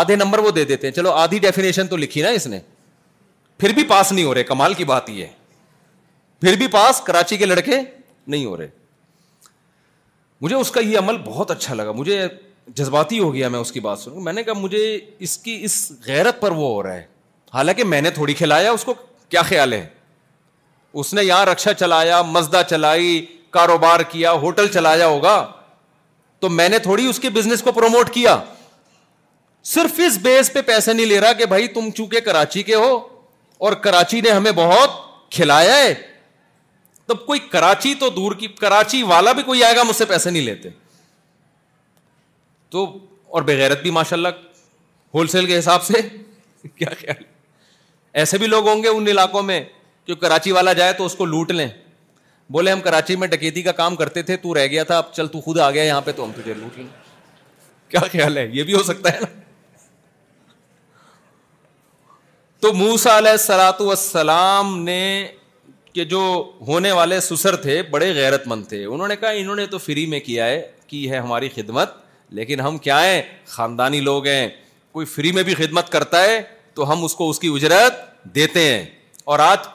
[0.01, 2.59] آدھے نمبر وہ دے دیتے ہیں چلو آدھی ڈیفینیشن تو لکھی نا اس نے
[3.59, 5.27] پھر بھی پاس نہیں ہو رہے کمال کی بات یہ
[6.41, 7.79] پھر بھی پاس کراچی کے لڑکے
[8.27, 8.67] نہیں ہو رہے
[10.41, 12.23] مجھے اس کا یہ عمل بہت اچھا لگا مجھے
[12.77, 14.97] جذباتی ہو گیا میں اس کی بات سنوں میں نے کہا مجھے
[15.27, 17.05] اس کی اس غیرت پر وہ ہو رہا ہے
[17.55, 18.95] حالانکہ میں نے تھوڑی کھلایا اس کو
[19.29, 19.85] کیا خیال ہے
[21.01, 23.25] اس نے یہاں رکشا چلایا مزدہ چلائی
[23.57, 25.37] کاروبار کیا ہوٹل چلایا ہوگا
[26.41, 28.37] تو میں نے تھوڑی اس کے بزنس کو پروموٹ کیا
[29.75, 32.99] صرف اس بیس پہ پیسے نہیں لے رہا کہ بھائی تم چونکہ کراچی کے ہو
[33.67, 34.91] اور کراچی نے ہمیں بہت
[35.37, 35.93] کھلایا ہے
[37.07, 40.31] تب کوئی کراچی تو دور کی کراچی والا بھی کوئی آئے گا مجھ سے پیسے
[40.31, 40.69] نہیں لیتے
[42.71, 42.85] تو
[43.37, 44.43] اور بغیرت بھی ماشاء اللہ
[45.15, 46.01] ہول سیل کے حساب سے
[46.77, 47.23] کیا خیال
[48.21, 49.63] ایسے بھی لوگ ہوں گے ان علاقوں میں
[50.07, 51.69] کہ کراچی والا جائے تو اس کو لوٹ لیں
[52.53, 55.27] بولے ہم کراچی میں ڈکیتی کا کام کرتے تھے تو رہ گیا تھا اب چل
[55.33, 56.87] تو خود آ گیا یہاں پہ تو ہم تجھے لوٹ لیں
[57.91, 59.27] کیا خیال ہے یہ بھی ہو سکتا ہے نا
[62.61, 65.01] تو موسا علیہ السلات وسلام نے
[65.93, 66.21] کہ جو
[66.67, 70.07] ہونے والے سسر تھے بڑے غیرت مند تھے انہوں نے کہا انہوں نے تو فری
[70.15, 71.95] میں کیا ہے کی ہے ہماری خدمت
[72.37, 74.49] لیکن ہم کیا ہیں خاندانی لوگ ہیں
[74.93, 76.41] کوئی فری میں بھی خدمت کرتا ہے
[76.75, 78.03] تو ہم اس کو اس کی اجرت
[78.35, 78.85] دیتے ہیں
[79.31, 79.67] اور آج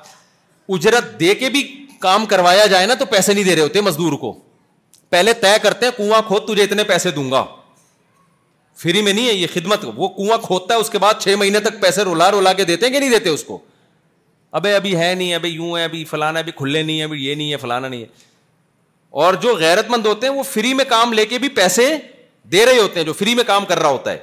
[0.74, 1.64] اجرت دے کے بھی
[2.00, 4.34] کام کروایا جائے نا تو پیسے نہیں دے رہے ہوتے مزدور کو
[5.10, 7.44] پہلے طے کرتے ہیں کنواں کھود تجھے اتنے پیسے دوں گا
[8.84, 11.60] فری میں نہیں ہے یہ خدمت وہ کنواں کھودتا ہے اس کے بعد چھ مہینے
[11.68, 13.58] تک پیسے رولا رولا کے دیتے ہیں کہ نہیں دیتے اس کو
[14.60, 17.36] ابے ابھی ہے نہیں ابھی یوں ہے ابھی فلانا ابھی کھلے نہیں ہے ابھی یہ
[17.36, 18.06] نہیں ہے فلانا نہیں ہے
[19.24, 21.86] اور جو غیرت مند ہوتے ہیں وہ فری میں کام لے کے بھی پیسے
[22.52, 24.18] دے رہے ہوتے ہیں جو فری میں کام کر رہا ہوتا ہے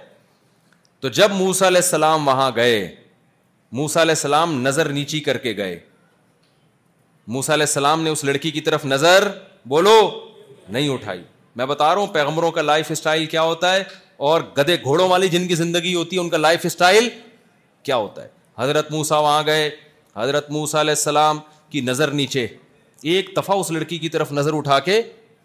[1.01, 2.77] تو جب موسا علیہ السلام وہاں گئے
[3.79, 5.79] موسا علیہ السلام نظر نیچی کر کے گئے
[7.35, 9.29] موسا علیہ السلام نے اس لڑکی کی طرف نظر
[9.69, 9.99] بولو
[10.69, 11.23] نہیں اٹھائی
[11.57, 13.83] میں بتا رہا ہوں پیغمروں کا لائف اسٹائل کیا ہوتا ہے
[14.31, 17.09] اور گدے گھوڑوں والی جن کی زندگی ہوتی ہے ان کا لائف اسٹائل
[17.83, 18.29] کیا ہوتا ہے
[18.59, 19.69] حضرت موسا وہاں گئے
[20.17, 21.39] حضرت موسا علیہ السلام
[21.71, 22.47] کی نظر نیچے
[23.13, 25.01] ایک دفعہ اس لڑکی کی طرف نظر اٹھا کے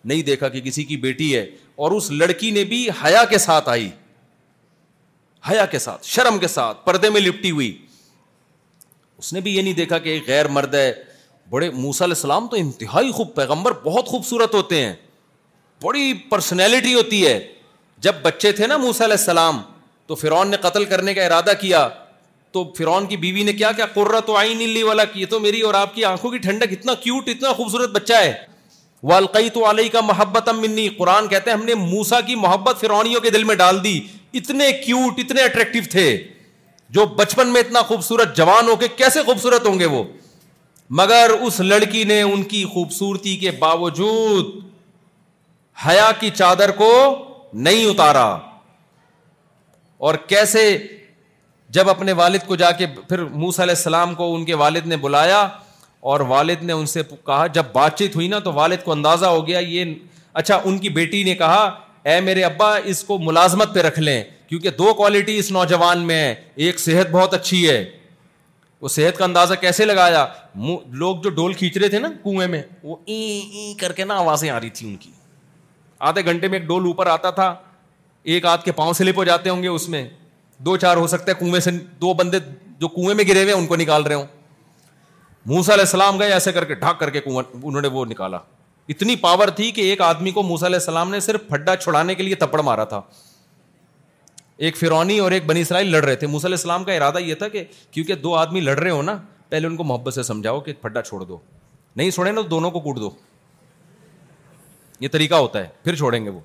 [0.09, 1.45] نہیں دیکھا کہ کسی کی بیٹی ہے
[1.83, 3.89] اور اس لڑکی نے بھی حیا کے ساتھ آئی
[5.49, 7.73] حیا کے ساتھ شرم کے ساتھ پردے میں لپٹی ہوئی
[9.17, 10.91] اس نے بھی یہ نہیں دیکھا کہ غیر مرد ہے
[11.49, 14.93] بڑے موسا علیہ السلام تو انتہائی خوب پیغمبر بہت خوبصورت ہوتے ہیں
[15.83, 17.39] بڑی پرسنالٹی ہوتی ہے
[18.05, 19.61] جب بچے تھے نا موسا علیہ السلام
[20.07, 21.87] تو فرعون نے قتل کرنے کا ارادہ کیا
[22.51, 25.73] تو فرعون کی بیوی نے کیا کیا قرۃ تو آئی والا کی تو میری اور
[25.73, 28.33] آپ کی آنکھوں کی ٹھنڈک اتنا کیوٹ اتنا خوبصورت بچہ ہے
[29.09, 33.19] والقئی تو علیہ کا محبت امنی قرآن کہتے ہیں ہم نے موسا کی محبت فرونیوں
[33.21, 33.99] کے دل میں ڈال دی
[34.39, 36.05] اتنے کیوٹ اتنے اٹریکٹو تھے
[36.97, 40.01] جو بچپن میں اتنا خوبصورت جوان ہو کے کیسے خوبصورت ہوں گے وہ
[41.01, 44.49] مگر اس لڑکی نے ان کی خوبصورتی کے باوجود
[45.85, 46.89] حیا کی چادر کو
[47.67, 48.27] نہیں اتارا
[50.07, 50.65] اور کیسے
[51.77, 54.97] جب اپنے والد کو جا کے پھر موسا علیہ السلام کو ان کے والد نے
[55.05, 55.47] بلایا
[56.11, 59.25] اور والد نے ان سے کہا جب بات چیت ہوئی نا تو والد کو اندازہ
[59.25, 59.93] ہو گیا یہ
[60.41, 61.61] اچھا ان کی بیٹی نے کہا
[62.11, 66.19] اے میرے ابا اس کو ملازمت پہ رکھ لیں کیونکہ دو کوالٹی اس نوجوان میں
[66.21, 66.33] ہے
[66.65, 67.83] ایک صحت بہت اچھی ہے
[68.81, 70.25] وہ صحت کا اندازہ کیسے لگایا
[71.03, 74.17] لوگ جو ڈول کھینچ رہے تھے نا کنویں میں وہ این این کر کے نا
[74.19, 75.11] آوازیں آ رہی تھیں ان کی
[76.11, 77.53] آدھے گھنٹے میں ایک ڈول اوپر آتا تھا
[78.33, 80.07] ایک آدھ کے پاؤں سلپ ہو جاتے ہوں گے اس میں
[80.69, 81.71] دو چار ہو سکتے ہیں کنویں سے
[82.01, 82.39] دو بندے
[82.79, 84.34] جو کنویں میں گرے ہوئے ہیں ان کو نکال رہے ہوں
[85.49, 88.37] موسا علیہ السلام گئے ایسے کر کے ڈھاک کر کے انہوں نے وہ نکالا
[88.89, 92.23] اتنی پاور تھی کہ ایک آدمی کو موسا علیہ السلام نے صرف پھڈا چھڑانے کے
[92.23, 93.01] لیے تپڑ مارا تھا
[94.67, 97.35] ایک فرونی اور ایک بنی اسرائیل لڑ رہے تھے موسا علیہ السلام کا ارادہ یہ
[97.35, 99.17] تھا کہ کیونکہ دو آدمی لڑ رہے ہو نا
[99.49, 101.37] پہلے ان کو محبت سے سمجھاؤ کہ پھڈا چھوڑ دو
[101.95, 103.09] نہیں چھوڑے نا تو دونوں کو کوٹ دو
[104.99, 106.39] یہ طریقہ ہوتا ہے پھر چھوڑیں گے وہ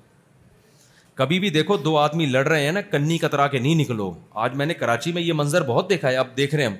[1.14, 4.12] کبھی بھی دیکھو دو آدمی لڑ رہے ہیں نا کنی کترا کے نہیں نکلو
[4.44, 6.76] آج میں نے کراچی میں یہ منظر بہت دیکھا ہے اب دیکھ رہے ہیں ہم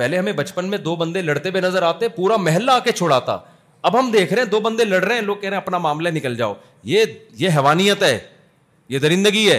[0.00, 3.36] پہلے ہمیں بچپن میں دو بندے لڑتے ہوئے نظر آتے پورا محلہ آ کے چھوڑاتا
[3.88, 5.78] اب ہم دیکھ رہے ہیں دو بندے لڑ رہے ہیں لوگ کہہ رہے ہیں اپنا
[5.86, 6.52] معاملہ نکل جاؤ
[6.92, 7.04] یہ
[7.42, 8.18] یہ حیوانیت ہے
[8.94, 9.58] یہ درندگی ہے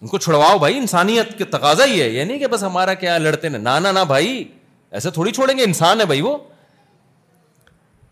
[0.00, 3.16] ان کو چھڑواؤ بھائی انسانیت کے تقاضا ہی ہے یہ نہیں کہ بس ہمارا کیا
[3.24, 6.36] لڑتے نا نہ نہ انسان ہے بھائی وہ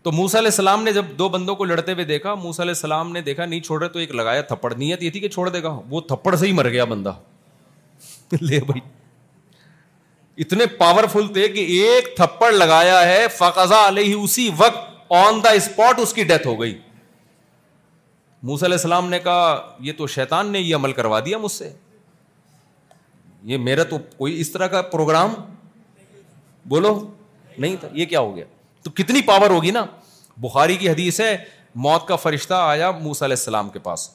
[0.07, 3.11] تو موسا علیہ السلام نے جب دو بندوں کو لڑتے ہوئے دیکھا موسا علیہ السلام
[3.13, 5.63] نے دیکھا نہیں چھوڑ رہے تو ایک لگایا تھپڑ نیت یہ تھی کہ چھوڑ دے
[5.63, 7.13] گا وہ تھپڑ سے ہی مر گیا بندہ
[8.41, 8.81] لے بھائی
[10.43, 15.99] اتنے پاورفل تھے کہ ایک تھپڑ لگایا ہے فقضا علیہ اسی وقت آن دا اسپاٹ
[15.99, 16.77] اس کی ڈیتھ ہو گئی
[18.47, 21.71] موس علیہ السلام نے کہا یہ تو شیطان نے یہ عمل کروا دیا مجھ سے
[23.51, 25.33] یہ میرا تو کوئی اس طرح کا پروگرام
[26.69, 26.93] بولو
[27.57, 28.45] نہیں تھا یہ کیا ہو گیا
[28.83, 29.85] تو کتنی پاور ہوگی نا
[30.41, 31.35] بخاری کی حدیث ہے
[31.85, 34.09] موت کا فرشتہ آیا موسا علیہ السلام کے پاس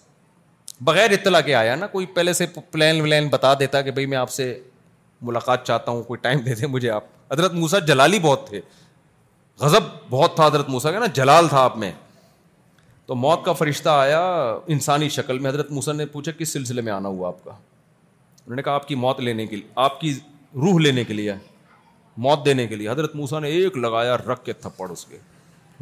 [0.89, 4.19] بغیر اطلاع کے آیا نا کوئی پہلے سے پلان ولین بتا دیتا کہ بھائی میں
[4.19, 4.53] آپ سے
[5.27, 8.61] ملاقات چاہتا ہوں کوئی ٹائم دے دیں مجھے آپ حضرت موسا جلالی بہت تھے
[9.61, 11.91] غضب بہت تھا حضرت موسا کا نا جلال تھا آپ میں
[13.07, 14.23] تو موت کا فرشتہ آیا
[14.77, 18.57] انسانی شکل میں حضرت موسا نے پوچھا کس سلسلے میں آنا ہوا آپ کا انہوں
[18.57, 20.13] نے کہا آپ کی موت لینے کے لیے آپ کی
[20.65, 21.35] روح لینے کے لیے
[22.27, 25.19] موت دینے کے لیے حضرت موسا نے ایک لگایا رکھ کے تھپڑ اس کے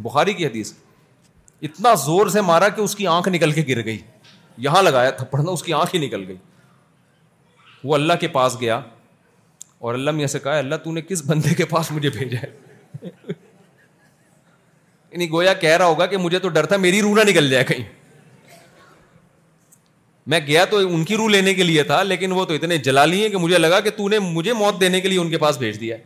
[0.09, 0.73] بخاری کی حدیث
[1.69, 3.99] اتنا زور سے مارا کہ اس کی آنکھ نکل کے گر گئی
[4.67, 6.37] یہاں لگایا تھپڑ نہ اس کی آنکھ ہی نکل گئی
[7.85, 8.81] وہ اللہ کے پاس گیا
[9.81, 13.09] اور اللہ میاں سے کہا اللہ تو نے کس بندے کے پاس مجھے بھیجا ہے
[15.13, 17.65] یعنی گویا کہہ رہا ہوگا کہ مجھے تو ڈر تھا میری روح نہ نکل جائے
[17.69, 17.83] کہیں
[20.31, 23.23] میں گیا تو ان کی روح لینے کے لیے تھا لیکن وہ تو اتنے جلالی
[23.23, 25.59] ہیں کہ مجھے لگا کہ تو نے مجھے موت دینے کے لیے ان کے پاس
[25.59, 25.97] بھیج دیا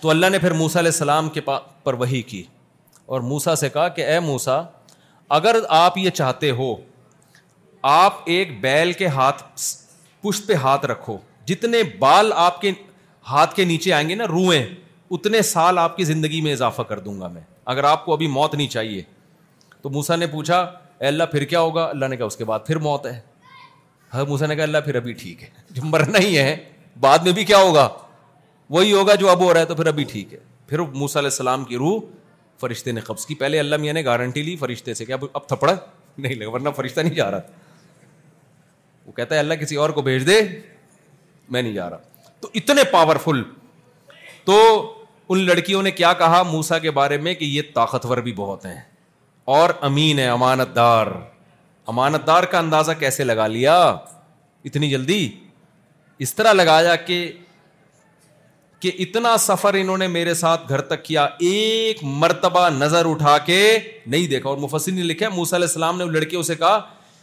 [0.00, 1.40] تو اللہ نے پھر موسا علیہ السلام کے
[1.84, 2.42] پر وہی کی
[3.14, 4.60] اور موسا سے کہا کہ اے موسا
[5.38, 6.74] اگر آپ یہ چاہتے ہو
[7.92, 9.42] آپ ایک بیل کے ہاتھ
[10.22, 11.16] پشت پہ ہاتھ رکھو
[11.48, 12.70] جتنے بال آپ کے
[13.30, 14.64] ہاتھ کے نیچے آئیں گے نا روئیں
[15.16, 17.40] اتنے سال آپ کی زندگی میں اضافہ کر دوں گا میں
[17.72, 19.02] اگر آپ کو ابھی موت نہیں چاہیے
[19.82, 20.60] تو موسا نے پوچھا
[20.98, 24.46] اے اللہ پھر کیا ہوگا اللہ نے کہا اس کے بعد پھر موت ہے موسا
[24.46, 26.56] نے کہا اللہ پھر ابھی ٹھیک ہے جو مرنا ہی ہے
[27.00, 27.88] بعد میں بھی کیا ہوگا
[28.70, 31.30] وہی ہوگا جو اب ہو رہا ہے تو پھر ابھی ٹھیک ہے پھر موسا علیہ
[31.30, 31.98] السلام کی روح
[32.60, 35.74] فرشتے نے قبض کی پہلے اللہ میاں نے گارنٹی لی فرشتے سے اب اب تھپڑا
[36.18, 37.40] نہیں لگا ورنہ فرشتہ نہیں جا رہا
[39.06, 40.38] وہ کہتا ہے اللہ کسی اور کو بھیج دے
[41.50, 43.42] میں نہیں جا رہا تو اتنے پاورفل
[44.44, 44.58] تو
[45.32, 48.80] ان لڑکیوں نے کیا کہا موسا کے بارے میں کہ یہ طاقتور بھی بہت ہیں
[49.56, 51.06] اور امین ہے امانت دار
[51.88, 53.76] امانت دار کا اندازہ کیسے لگا لیا
[54.64, 55.28] اتنی جلدی
[56.24, 57.26] اس طرح لگایا کہ
[58.80, 63.58] کہ اتنا سفر انہوں نے میرے ساتھ گھر تک کیا ایک مرتبہ نظر اٹھا کے
[64.06, 66.80] نہیں دیکھا اور مفسر نے لکھا موسا علیہ السلام نے لڑکیوں سے کہا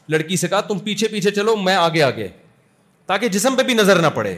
[0.10, 2.28] لڑکی سے کہا تم پیچھے پیچھے چلو میں آگے آگے
[3.08, 4.38] تاکہ جسم پہ بھی نظر نہ پڑے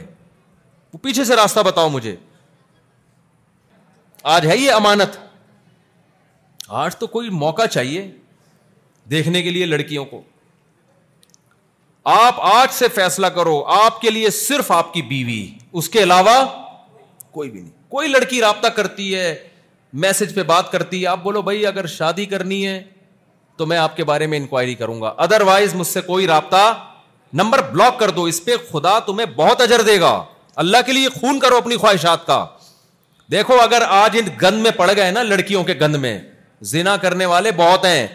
[0.92, 2.14] وہ پیچھے سے راستہ بتاؤ مجھے
[4.36, 5.16] آج ہے یہ امانت
[6.82, 8.10] آج تو کوئی موقع چاہیے
[9.10, 10.22] دیکھنے کے لیے لڑکیوں کو
[12.12, 15.42] آپ آج سے فیصلہ کرو آپ کے لیے صرف آپ کی بیوی
[15.80, 16.32] اس کے علاوہ
[17.30, 19.34] کوئی بھی نہیں کوئی لڑکی رابطہ کرتی ہے
[20.04, 22.82] میسج پہ بات کرتی ہے آپ بولو بھائی اگر شادی کرنی ہے
[23.56, 26.62] تو میں آپ کے بارے میں انکوائری کروں گا ادر وائز مجھ سے کوئی رابطہ
[27.38, 30.14] نمبر بلاک کر دو اس پہ خدا تمہیں بہت اجر دے گا
[30.62, 32.44] اللہ کے لیے خون کرو اپنی خواہشات کا
[33.30, 36.18] دیکھو اگر آج ان گند میں پڑ گئے نا لڑکیوں کے گند میں
[36.72, 38.06] زنا کرنے والے بہت ہیں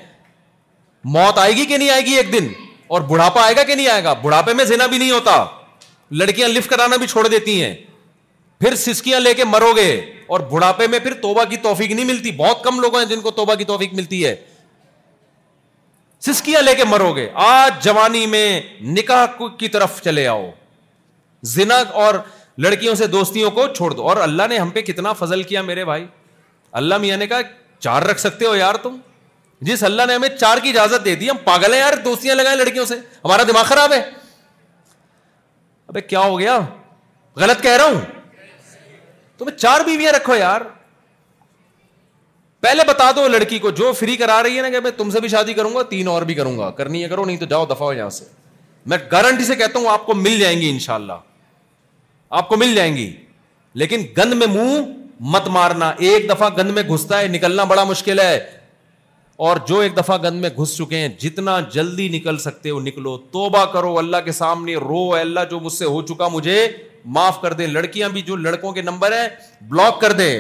[1.16, 2.48] موت آئے گی کہ نہیں آئے گی ایک دن
[2.96, 5.44] اور بڑھاپا آئے گا کہ نہیں آئے گا بڑھاپے میں زنا بھی نہیں ہوتا
[6.22, 7.74] لڑکیاں لفٹ کرانا بھی چھوڑ دیتی ہیں
[8.60, 9.90] پھر سسکیاں لے کے مرو گے
[10.28, 13.32] اور بڑھاپے میں پھر توبہ کی توفیق نہیں ملتی بہت کم لوگ ہیں جن کو
[13.42, 14.36] توبہ کی توفیق ملتی ہے
[16.26, 18.60] سسکیاں لے کے مرو گے آج جوانی میں
[18.98, 19.26] نکاح
[19.58, 20.46] کی طرف چلے آؤ
[21.56, 22.16] زنا اور
[22.64, 25.86] لڑکیوں سے دوستیوں کو چھوڑ دو اور اللہ نے ہم پہ کتنا فضل کیا میرے
[25.86, 26.06] بھائی
[26.80, 27.40] اللہ میاں نے کہا
[27.80, 28.98] چار رکھ سکتے ہو یار تم
[29.68, 32.58] جس اللہ نے ہمیں چار کی اجازت دے دی ہم پاگل ہیں یار دوستیاں لگائیں
[32.60, 34.00] لڑکیوں سے ہمارا دماغ خراب ہے
[35.88, 36.58] ابے کیا ہو گیا
[37.44, 38.02] غلط کہہ رہا ہوں
[39.38, 40.62] تمہیں چار بیویاں رکھو یار
[42.62, 45.20] پہلے بتا دو لڑکی کو جو فری کرا رہی ہے نا کہ میں تم سے
[45.22, 47.66] بھی شادی کروں گا تین اور بھی کروں گا کرنی ہے کرو نہیں تو جاؤ
[47.66, 48.26] دفاع یہاں سے
[48.94, 51.22] میں گارنٹی سے کہتا ہوں آپ کو مل جائیں گی ان شاء اللہ
[52.40, 53.12] آپ کو مل جائیں گی
[53.82, 54.78] لیکن گند میں منہ
[55.36, 58.38] مت مارنا ایک دفعہ گند میں گھستا ہے نکلنا بڑا مشکل ہے
[59.48, 63.18] اور جو ایک دفعہ گند میں گھس چکے ہیں جتنا جلدی نکل سکتے ہو نکلو
[63.32, 66.68] توبہ کرو اللہ کے سامنے رو اللہ جو مجھ سے ہو چکا مجھے
[67.18, 69.28] معاف کر دیں لڑکیاں بھی جو لڑکوں کے نمبر ہیں
[69.70, 70.32] بلاک کر دیں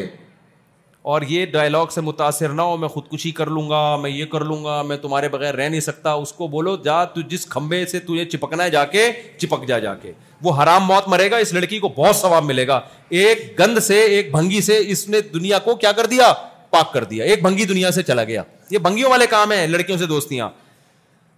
[1.10, 4.41] اور یہ ڈائلگ سے متاثر نہ ہو میں خودکشی کر لوں گا میں یہ کر
[4.45, 7.86] لوں گا میں تمہارے بغیر رہ نہیں سکتا اس کو بولو جا تو جس کھمبے
[7.91, 9.06] سے تجھے چپکنا ہے جا جا جا کے
[9.40, 10.06] کے چپک
[10.45, 12.80] وہ حرام موت مرے گا اس لڑکی کو بہت ثواب ملے گا
[13.22, 16.31] ایک گند سے ایک بھنگی سے اس نے دنیا کو کیا کر دیا
[16.76, 19.98] پاک کر دیا ایک بھنگی دنیا سے چلا گیا یہ بھنگیوں والے کام ہیں لڑکیوں
[19.98, 20.49] سے دوستیاں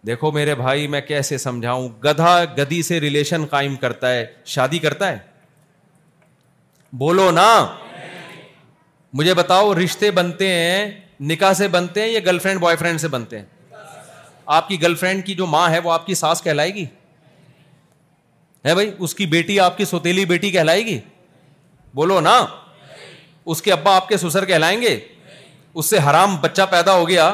[0.08, 4.26] دیکھو میرے بھائی میں کیسے سمجھاؤں گدھا گدی سے ریلیشن قائم کرتا ہے
[4.56, 5.18] شادی کرتا ہے
[7.06, 7.50] بولو نا
[9.20, 10.90] مجھے بتاؤ رشتے بنتے ہیں
[11.30, 13.46] نکاح سے بنتے ہیں یا گرل فرینڈ بوائے فرینڈ سے بنتے ہیں
[14.58, 16.86] آپ کی گرل فرینڈ کی جو ماں ہے وہ آپ کی ساس کہلائے گی
[18.66, 20.98] ہے بھائی اس کی بیٹی آپ کی سوتیلی بیٹی کہلائے گی
[21.96, 22.38] بولو نا
[23.54, 24.98] اس کے ابا آپ کے سسر کہلائیں گے
[25.74, 27.34] اس سے حرام بچہ پیدا ہو گیا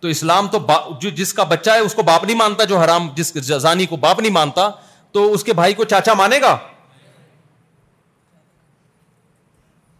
[0.00, 0.58] تو اسلام تو
[1.00, 3.96] جو جس کا بچہ ہے اس کو باپ نہیں مانتا جو حرام جس زانی کو
[4.06, 4.68] باپ نہیں مانتا
[5.12, 6.56] تو اس کے بھائی کو چاچا مانے گا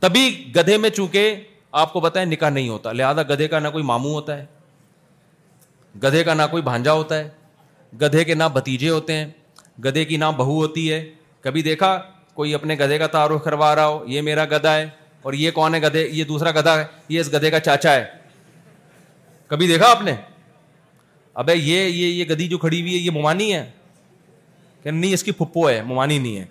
[0.05, 0.25] تبھی
[0.55, 1.35] گدھے میں چونکہ
[1.83, 4.45] آپ کو بتائیں نکاح نہیں ہوتا لہٰذا گدھے کا نہ کوئی مامو ہوتا ہے
[6.03, 7.29] گدھے کا نہ کوئی بھانجا ہوتا ہے
[8.01, 9.27] گدھے کے نہ بھتیجے ہوتے ہیں
[9.85, 10.99] گدھے کی نہ بہو ہوتی ہے
[11.47, 11.91] کبھی دیکھا
[12.35, 14.89] کوئی اپنے گدھے کا تعارف کروا رہا ہو یہ میرا گدھا ہے
[15.29, 18.05] اور یہ کون ہے گدھے یہ دوسرا گدھا ہے یہ اس گدھے کا چاچا ہے
[19.55, 20.15] کبھی دیکھا آپ نے
[21.45, 23.65] ابے یہ یہ گدھی جو کھڑی ہوئی ہے یہ ممانی ہے
[24.83, 26.45] کہ نہیں اس کی پھپھو ہے ممانی نہیں ہے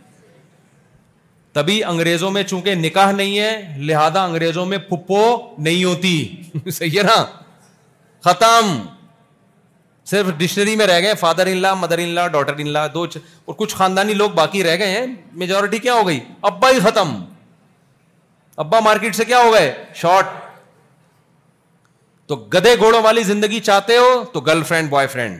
[1.53, 5.21] تبھی انگریزوں میں چونکہ نکاح نہیں ہے لہذا انگریزوں میں پپو
[5.57, 7.23] نہیں ہوتی صحیح ہے نا
[8.29, 8.71] ختم
[10.11, 13.05] صرف ڈکشنری میں رہ گئے father in law mother in law daughter in law دو
[13.05, 13.17] چ...
[13.45, 15.05] اور کچھ خاندانی لوگ باقی رہ گئے ہیں
[15.43, 16.19] میجورٹی کیا ہو گئی
[16.51, 17.13] ابا ہی ختم
[18.65, 19.71] ابا مارکیٹ سے کیا ہو گئے
[20.01, 20.27] شارٹ
[22.27, 25.39] تو گدے گھوڑوں والی زندگی چاہتے ہو تو گرل فرینڈ بوائے فرینڈ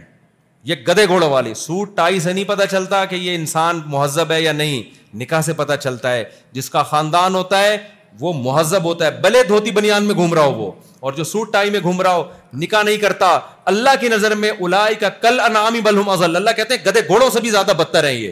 [0.69, 4.41] یہ گدے گھوڑوں والی سوٹ ٹائی سے نہیں پتا چلتا کہ یہ انسان مہذب ہے
[4.41, 4.81] یا نہیں
[5.19, 7.77] نکاح سے پتہ چلتا ہے جس کا خاندان ہوتا ہے
[8.19, 10.71] وہ مہذب ہوتا ہے بلے دھوتی بنیان میں گھوم رہا ہو وہ
[11.05, 12.23] اور جو سوٹ ٹائی میں گھوم رہا ہو
[12.59, 13.37] نکاح نہیں کرتا
[13.71, 17.29] اللہ کی نظر میں الائی کا کل انعامی بلحم ازل اللہ کہتے ہیں گدے گھوڑوں
[17.33, 18.31] سے بھی زیادہ بدتر ہیں یہ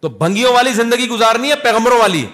[0.00, 2.24] تو بھنگیوں والی زندگی گزارنی ہے پیغمبروں والی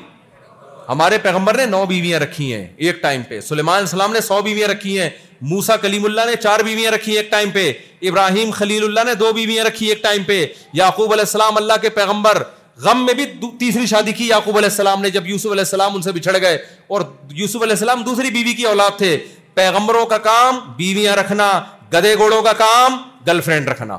[0.88, 4.68] ہمارے پیغمبر نے نو بیویاں رکھی ہیں ایک ٹائم پہ سلیمان السلام نے سو بیویاں
[4.68, 5.08] رکھی ہیں
[5.50, 7.72] موسا کلیم اللہ نے چار بیویاں رکھی ایک ٹائم پہ
[8.08, 10.44] ابراہیم خلیل اللہ نے دو بیویاں رکھی ایک ٹائم پہ
[10.80, 12.42] یعقوب علیہ السلام اللہ کے پیغمبر
[12.82, 13.24] غم میں بھی
[13.58, 16.56] تیسری شادی کی یعقوب علیہ السلام نے جب یوسف علیہ السلام ان سے بچھڑ گئے
[16.96, 17.00] اور
[17.40, 19.16] یوسف علیہ السلام دوسری بیوی کی اولاد تھے
[19.54, 21.48] پیغمبروں کا کام بیویاں رکھنا
[21.92, 22.96] گدے گوڑوں کا کام
[23.26, 23.98] گرل فرینڈ رکھنا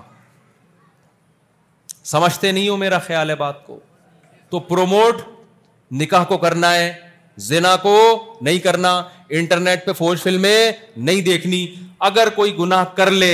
[2.11, 3.79] سمجھتے نہیں ہو میرا خیال ہے بات کو
[4.49, 5.21] تو پروموٹ
[6.01, 6.91] نکاح کو کرنا ہے
[7.49, 7.97] زنا کو
[8.47, 8.95] نہیں کرنا
[9.41, 11.65] انٹرنیٹ پہ فوج فلمیں نہیں دیکھنی
[12.09, 13.33] اگر کوئی گناہ کر لے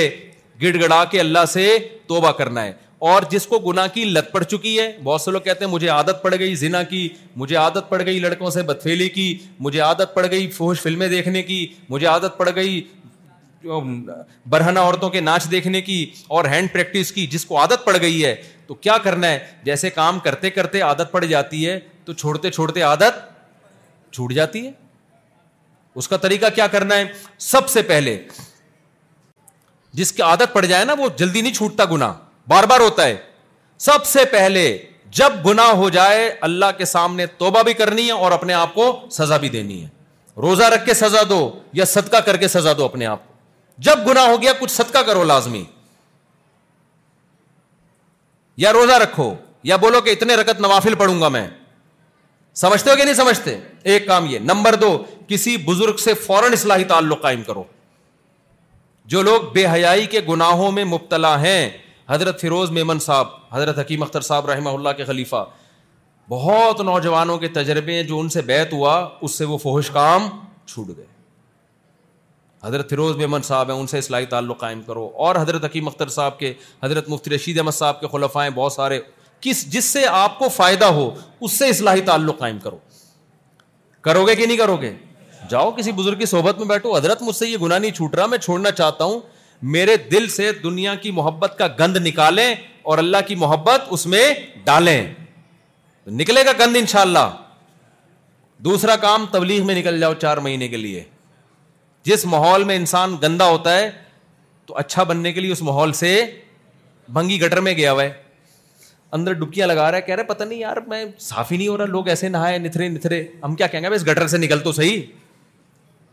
[0.62, 1.66] گڑ گڑا کے اللہ سے
[2.08, 5.40] توبہ کرنا ہے اور جس کو گنا کی لت پڑ چکی ہے بہت سے لوگ
[5.42, 9.08] کہتے ہیں مجھے عادت پڑ گئی زنا کی مجھے عادت پڑ گئی لڑکوں سے بدفیلی
[9.16, 9.26] کی
[9.66, 12.80] مجھے عادت پڑ گئی فوش فلمیں دیکھنے کی مجھے عادت پڑ گئی
[14.50, 16.04] برہنا عورتوں کے ناچ دیکھنے کی
[16.36, 18.34] اور ہینڈ پریکٹس کی جس کو عادت پڑ گئی ہے
[18.66, 22.82] تو کیا کرنا ہے جیسے کام کرتے کرتے عادت پڑ جاتی ہے تو چھوڑتے چھوڑتے
[22.82, 23.24] عادت
[24.14, 24.70] چھوٹ جاتی ہے
[25.98, 27.04] اس کا طریقہ کیا کرنا ہے
[27.52, 28.20] سب سے پہلے
[30.00, 32.12] جس کی عادت پڑ جائے نا وہ جلدی نہیں چھوٹتا گنا
[32.48, 33.16] بار بار ہوتا ہے
[33.86, 34.64] سب سے پہلے
[35.20, 38.86] جب گنا ہو جائے اللہ کے سامنے توبہ بھی کرنی ہے اور اپنے آپ کو
[39.18, 39.88] سزا بھی دینی ہے
[40.42, 41.38] روزہ رکھ کے سزا دو
[41.80, 43.34] یا صدقہ کر کے سزا دو اپنے آپ کو
[43.88, 45.62] جب گنا ہو گیا کچھ صدقہ کرو لازمی
[48.66, 49.32] یا روزہ رکھو
[49.72, 51.46] یا بولو کہ اتنے رکت نوافل پڑوں گا میں
[52.62, 53.58] سمجھتے ہو کہ نہیں سمجھتے
[53.92, 54.88] ایک کام یہ نمبر دو
[55.28, 57.64] کسی بزرگ سے فوراً اصلاحی تعلق قائم کرو
[59.12, 61.68] جو لوگ بے حیائی کے گناہوں میں مبتلا ہیں
[62.10, 65.44] حضرت فیروز میمن صاحب حضرت حکیم اختر صاحب رحمہ اللہ کے خلیفہ
[66.28, 68.94] بہت نوجوانوں کے تجربے ہیں جو ان سے بیت ہوا
[69.26, 70.28] اس سے وہ فوہش کام
[70.66, 71.04] چھوٹ گئے
[72.64, 76.08] حضرت فیروز میمن صاحب ہیں ان سے اصلاحی تعلق قائم کرو اور حضرت حکیم اختر
[76.16, 76.52] صاحب کے
[76.82, 79.00] حضرت مفتی رشید احمد صاحب کے خلفائیں بہت سارے
[79.40, 81.08] کس جس سے آپ کو فائدہ ہو
[81.40, 82.78] اس سے اصلاحی تعلق قائم کرو
[84.08, 84.92] کرو گے کہ نہیں کرو گے
[85.50, 88.26] جاؤ کسی بزرگ کی صحبت میں بیٹھو حضرت مجھ سے یہ گناہ نہیں چھوٹ رہا
[88.34, 89.20] میں چھوڑنا چاہتا ہوں
[89.74, 92.54] میرے دل سے دنیا کی محبت کا گند نکالیں
[92.90, 94.24] اور اللہ کی محبت اس میں
[94.64, 95.02] ڈالیں
[96.20, 97.36] نکلے گا گند انشاءاللہ اللہ
[98.64, 101.02] دوسرا کام تبلیغ میں نکل جاؤ چار مہینے کے لیے
[102.04, 103.90] جس ماحول میں انسان گندا ہوتا ہے
[104.66, 106.14] تو اچھا بننے کے لیے اس ماحول سے
[107.12, 108.12] بھنگی گٹر میں گیا ہوا ہے
[109.16, 111.76] اندر ڈبکیاں لگا رہا ہے کہہ رہے پتہ نہیں یار میں صاف ہی نہیں ہو
[111.78, 114.72] رہا لوگ ایسے نہائے نتھرے نتھرے ہم کیا کہیں گے اس گٹر سے نکل تو
[114.72, 115.00] صحیح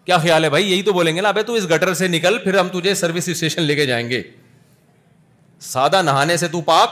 [0.05, 2.57] کیا خیال ہے بھائی یہی تو بولیں گے نا تو اس گٹر سے نکل پھر
[2.59, 4.21] ہم تجھے سروس اسٹیشن لے کے جائیں گے
[5.71, 6.89] سادہ نہانے سے تو پاک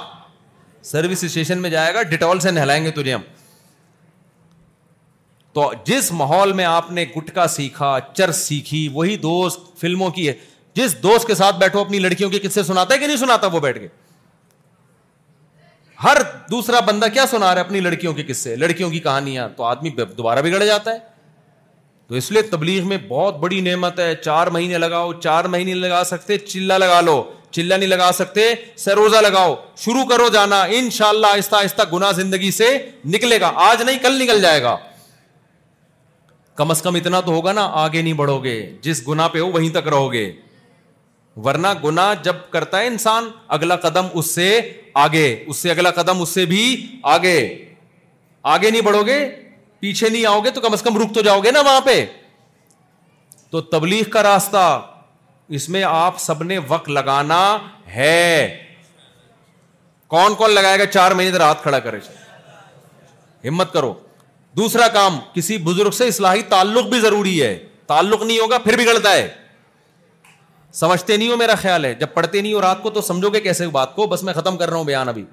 [0.92, 3.22] سروس اسٹیشن میں جائے گا ڈیٹول سے نہلائیں گے تجھے ہم
[5.54, 10.34] تو جس ماحول میں آپ نے گٹکا سیکھا چرس سیکھی وہی دوست فلموں کی ہے
[10.76, 13.60] جس دوست کے ساتھ بیٹھو اپنی لڑکیوں کے سے سناتا ہے کہ نہیں سناتا وہ
[13.68, 13.88] بیٹھ کے
[16.04, 16.18] ہر
[16.52, 19.90] دوسرا بندہ کیا سنا رہا ہے اپنی لڑکیوں کے سے لڑکیوں کی کہانیاں تو آدمی
[19.98, 21.12] دوبارہ بگڑ جاتا ہے
[22.08, 26.04] تو اس لیے تبلیغ میں بہت بڑی نعمت ہے چار مہینے لگاؤ چار مہینے لگا
[26.06, 27.22] سکتے چلہ لگا لو
[27.52, 28.48] چلا نہیں لگا سکتے
[28.86, 32.68] سروزہ لگاؤ شروع کرو جانا ان شاء اللہ آہستہ آہستہ گنا زندگی سے
[33.16, 34.76] نکلے گا آج نہیں کل نکل جائے گا
[36.58, 39.52] کم از کم اتنا تو ہوگا نا آگے نہیں بڑھو گے جس گنا پہ ہو
[39.52, 40.32] وہیں تک رہو گے
[41.46, 44.50] ورنہ گنا جب کرتا ہے انسان اگلا قدم اس سے
[45.04, 46.66] آگے اس سے اگلا قدم اس سے بھی
[47.14, 47.38] آگے
[48.56, 49.20] آگے نہیں بڑھو گے
[49.84, 51.94] پیچھے نہیں آؤ گے تو کم از کم رک تو جاؤ گے نا وہاں پہ
[53.52, 54.60] تو تبلیغ کا راستہ
[55.58, 57.40] اس میں آپ سب نے وقت لگانا
[57.96, 58.62] ہے
[60.14, 62.00] کون کون لگائے گا چار مہینے رات کھڑا کرے
[63.48, 63.94] ہمت کرو
[64.60, 67.54] دوسرا کام کسی بزرگ سے اصلاحی تعلق بھی ضروری ہے
[67.94, 69.28] تعلق نہیں ہوگا پھر بھی گڑتا ہے
[70.84, 73.40] سمجھتے نہیں ہو میرا خیال ہے جب پڑھتے نہیں ہو رات کو تو سمجھو گے
[73.50, 75.24] کیسے بات کو بس میں ختم کر رہا ہوں بیان ابھی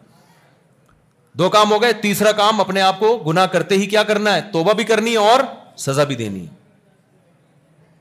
[1.38, 4.40] دو کام ہو گئے تیسرا کام اپنے آپ کو گنا کرتے ہی کیا کرنا ہے
[4.52, 5.40] توبہ بھی کرنی اور
[5.78, 6.44] سزا بھی دینی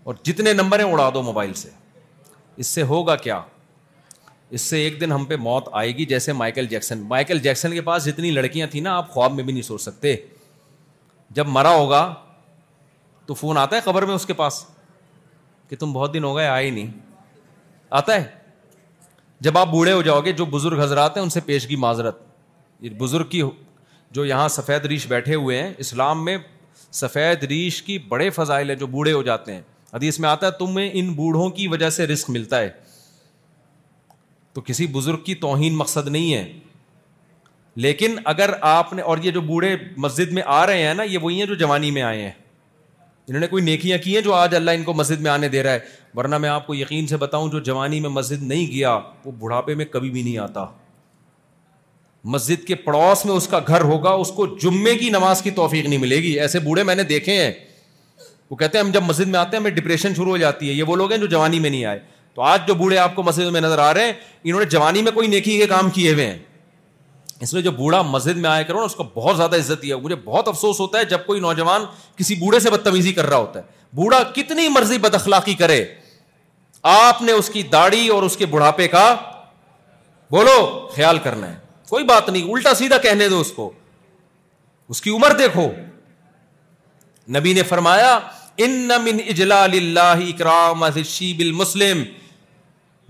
[0.04, 1.70] اور جتنے نمبر ہیں اڑا دو موبائل سے
[2.62, 3.40] اس سے ہوگا کیا
[4.58, 7.82] اس سے ایک دن ہم پہ موت آئے گی جیسے مائیکل جیکسن مائیکل جیکسن کے
[7.90, 10.16] پاس جتنی لڑکیاں تھیں نا آپ خواب میں بھی نہیں سوچ سکتے
[11.38, 12.02] جب مرا ہوگا
[13.26, 14.64] تو فون آتا ہے خبر میں اس کے پاس
[15.70, 16.88] کہ تم بہت دن ہو گئے آئے ہی نہیں
[18.00, 18.24] آتا ہے
[19.48, 22.22] جب آپ بوڑھے ہو جاؤ گے جو بزرگ حضرات ہیں ان سے پیشگی معذرت
[22.98, 23.42] بزرگ کی
[24.12, 26.38] جو یہاں سفید ریش بیٹھے ہوئے ہیں اسلام میں
[27.00, 29.62] سفید ریش کی بڑے فضائل ہیں جو بوڑھے ہو جاتے ہیں
[29.94, 32.70] حدیث اس میں آتا ہے تم ان بوڑھوں کی وجہ سے رسک ملتا ہے
[34.54, 36.52] تو کسی بزرگ کی توہین مقصد نہیں ہے
[37.84, 39.76] لیکن اگر آپ نے اور یہ جو بوڑھے
[40.06, 42.32] مسجد میں آ رہے ہیں نا یہ وہی ہیں جو جوانی میں آئے ہیں
[43.28, 45.64] انہوں نے کوئی نیکیاں کی ہیں جو آج اللہ ان کو مسجد میں آنے دے
[45.64, 45.80] رہا ہے
[46.16, 49.76] ورنہ میں آپ کو یقین سے بتاؤں جو جوانی میں مسجد نہیں گیا وہ بڑھاپے
[49.82, 50.66] میں کبھی بھی نہیں آتا
[52.26, 55.86] مسجد کے پڑوس میں اس کا گھر ہوگا اس کو جمعے کی نماز کی توفیق
[55.86, 57.52] نہیں ملے گی ایسے بوڑھے میں نے دیکھے ہیں
[58.50, 60.74] وہ کہتے ہیں ہم جب مسجد میں آتے ہیں ہمیں ڈپریشن شروع ہو جاتی ہے
[60.74, 62.00] یہ وہ لوگ ہیں جو جوانی میں نہیں آئے
[62.36, 64.14] تو آج جو بوڑھے آپ کو مسجد میں نظر آ رہے ہیں
[64.44, 66.38] انہوں نے جوانی میں کوئی نیکی کے کام کیے ہوئے ہیں
[67.41, 69.98] اس لیے جو بوڑھا مسجد میں آیا کرو نا اس کو بہت زیادہ عزت دیا
[69.98, 71.86] مجھے بہت افسوس ہوتا ہے جب کوئی نوجوان
[72.18, 73.66] کسی بوڑھے سے بدتمیزی کر رہا ہوتا ہے
[73.96, 75.84] بوڑھا کتنی مرضی بد اخلاقی کرے
[76.96, 79.14] آپ نے اس کی داڑھی اور اس کے بڑھاپے کا
[80.32, 80.56] بولو
[80.96, 83.72] خیال کرنا ہے کوئی بات نہیں الٹا سیدھا کہنے دو اس کو
[84.94, 85.70] اس کی عمر دیکھو
[87.38, 88.18] نبی نے فرمایا
[88.66, 92.03] ان من اجلال اللہ اکرام المسلم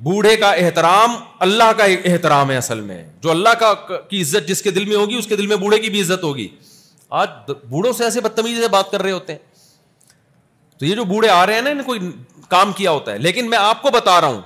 [0.07, 1.15] بوڑھے کا احترام
[1.45, 3.73] اللہ کا احترام ہے اصل میں جو اللہ کا
[4.11, 6.23] کی عزت جس کے دل میں ہوگی اس کے دل میں بوڑھے کی بھی عزت
[6.23, 6.47] ہوگی
[7.21, 10.13] آج بوڑھوں سے ایسے بدتمیزی سے بات کر رہے ہوتے ہیں
[10.79, 11.99] تو یہ جو بوڑھے آ رہے ہیں نا کوئی
[12.55, 14.41] کام کیا ہوتا ہے لیکن میں آپ کو بتا رہا ہوں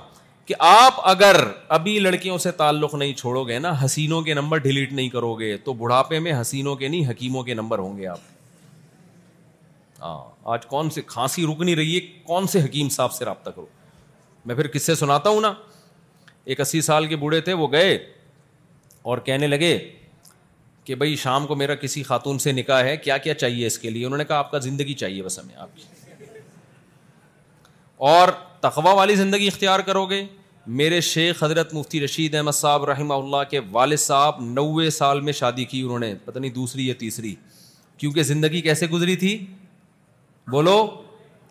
[0.46, 1.36] کہ آپ اگر
[1.74, 5.56] ابھی لڑکیوں سے تعلق نہیں چھوڑو گے نا حسینوں کے نمبر ڈیلیٹ نہیں کرو گے
[5.64, 8.18] تو بڑھاپے میں حسینوں کے نہیں حکیموں کے نمبر ہوں گے آپ
[10.02, 10.18] ہاں
[10.52, 13.66] آج کون سے کھانسی رک نہیں رہی ہے کون سے حکیم صاحب سے رابطہ کرو
[14.46, 15.52] میں پھر کس سے سناتا ہوں نا
[16.52, 17.94] ایک اسی سال کے بوڑھے تھے وہ گئے
[19.12, 19.76] اور کہنے لگے
[20.84, 23.90] کہ بھائی شام کو میرا کسی خاتون سے نکاح ہے کیا کیا چاہیے اس کے
[23.90, 25.82] لیے انہوں نے کہا آپ کا زندگی چاہیے بس ہمیں آپ کی
[28.08, 28.28] اور
[28.64, 30.24] تقوا والی زندگی اختیار کرو گے
[30.80, 35.32] میرے شیخ حضرت مفتی رشید احمد صاحب رحمہ اللہ کے والد صاحب نوے سال میں
[35.40, 37.34] شادی کی انہوں نے پتہ نہیں دوسری یا تیسری
[37.96, 39.34] کیونکہ زندگی کیسے گزری تھی
[40.50, 40.74] بولو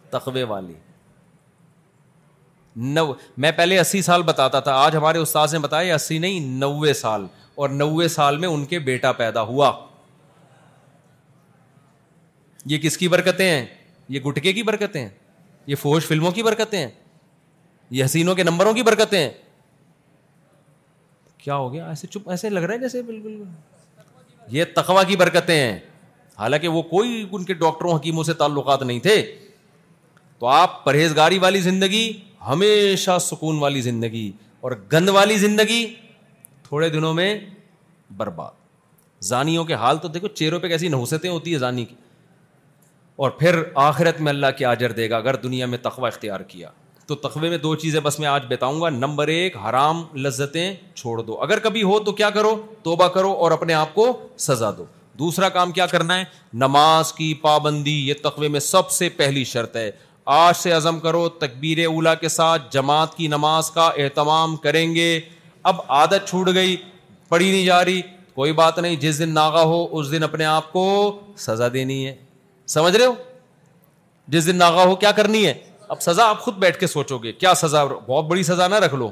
[0.10, 0.74] تقوے والی
[2.96, 3.06] نو
[3.46, 7.28] میں پہلے اسی سال بتاتا تھا آج ہمارے استاد نے بتایا اسی نہیں نوے سال
[7.62, 9.72] اور نوے سال میں ان کے بیٹا پیدا ہوا
[12.74, 13.66] یہ کس کی برکتیں ہیں
[14.16, 15.10] یہ گٹکے کی برکتیں ہیں
[15.74, 16.90] یہ فوج فلموں کی برکتیں ہیں
[17.96, 19.30] یہ حسینوں کے نمبروں کی برکتیں ہیں
[21.44, 23.44] کیا ہو گیا ایسے چپ ایسے لگ رہا ہے جیسے بالکل
[24.56, 25.76] یہ تخوا کی برکتیں ہیں
[26.40, 29.16] حالانکہ وہ کوئی ان کے ڈاکٹروں حکیموں سے تعلقات نہیں تھے
[30.40, 32.04] تو آپ پرہیزگاری والی زندگی
[32.50, 34.32] ہمیشہ سکون والی زندگی
[34.68, 35.84] اور گند والی زندگی
[36.68, 37.30] تھوڑے دنوں میں
[38.18, 38.62] برباد
[39.34, 41.96] زانیوں کے حال تو دیکھو چہروں پہ کیسی نحوستیں ہوتی ہے زانی کی
[43.24, 46.70] اور پھر آخرت میں اللہ کی آجر دے گا اگر دنیا میں تخوا اختیار کیا
[47.08, 51.20] تو تخوے میں دو چیزیں بس میں آج بتاؤں گا نمبر ایک حرام لذتیں چھوڑ
[51.22, 54.12] دو اگر کبھی ہو تو کیا کرو توبہ کرو اور اپنے آپ کو
[54.48, 54.86] سزا دو
[55.20, 56.24] دوسرا کام کیا کرنا ہے
[56.64, 59.90] نماز کی پابندی یہ تخوے میں سب سے پہلی شرط ہے
[60.36, 65.10] آج سے عزم کرو تکبیر اولا کے ساتھ جماعت کی نماز کا اہتمام کریں گے
[65.72, 66.76] اب عادت چھوٹ گئی
[67.30, 68.02] پڑھی نہیں جا رہی
[68.36, 70.86] کوئی بات نہیں جس دن ناغا ہو اس دن اپنے آپ کو
[71.48, 72.16] سزا دینی ہے
[72.76, 73.14] سمجھ رہے ہو
[74.34, 75.54] جس دن ناغا ہو کیا کرنی ہے
[75.92, 78.96] اب سزا آپ خود بیٹھ کے سوچو گے کیا سزا بہت بڑی سزا نہ رکھ
[78.96, 79.10] لو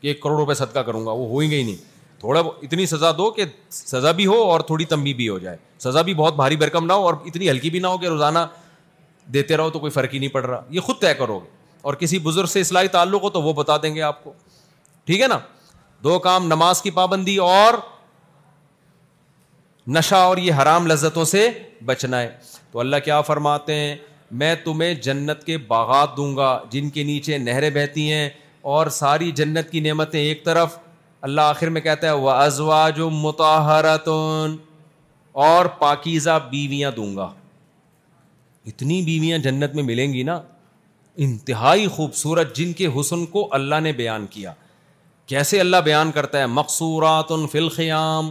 [0.00, 1.74] کہ ایک کروڑ روپئے ہی نہیں
[2.20, 6.02] تھوڑا اتنی سزا دو کہ سزا بھی ہو اور تھوڑی تمبی بھی ہو جائے سزا
[6.02, 8.38] بھی بہت بھاری برکم نہ ہو اور اتنی ہلکی بھی نہ ہو کہ روزانہ
[9.34, 11.48] دیتے رہو تو کوئی فرق ہی نہیں پڑ رہا یہ خود طے کرو گے
[11.82, 14.32] اور کسی بزرگ سے اصلاحی تعلق ہو تو وہ بتا دیں گے آپ کو
[15.04, 15.38] ٹھیک ہے نا
[16.04, 17.74] دو کام نماز کی پابندی اور
[19.96, 21.48] نشہ اور یہ حرام لذتوں سے
[21.86, 22.30] بچنا ہے
[22.72, 23.94] تو اللہ کیا فرماتے ہیں
[24.40, 28.28] میں تمہیں جنت کے باغات دوں گا جن کے نیچے نہریں بہتی ہیں
[28.72, 30.76] اور ساری جنت کی نعمتیں ایک طرف
[31.22, 34.16] اللہ آخر میں کہتا ہے وہ جو
[35.42, 37.28] اور پاکیزہ بیویاں دوں گا
[38.66, 40.40] اتنی بیویاں جنت میں ملیں گی نا
[41.24, 44.52] انتہائی خوبصورت جن کے حسن کو اللہ نے بیان کیا
[45.32, 48.30] کیسے اللہ بیان کرتا ہے مقصورات ان فلقیام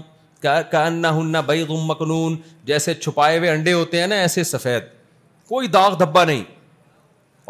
[0.78, 4.84] انا ہن بے گم مکنون جیسے چھپائے ہوئے انڈے ہوتے ہیں نا ایسے سفید
[5.50, 6.44] کوئی داغ دھبا نہیں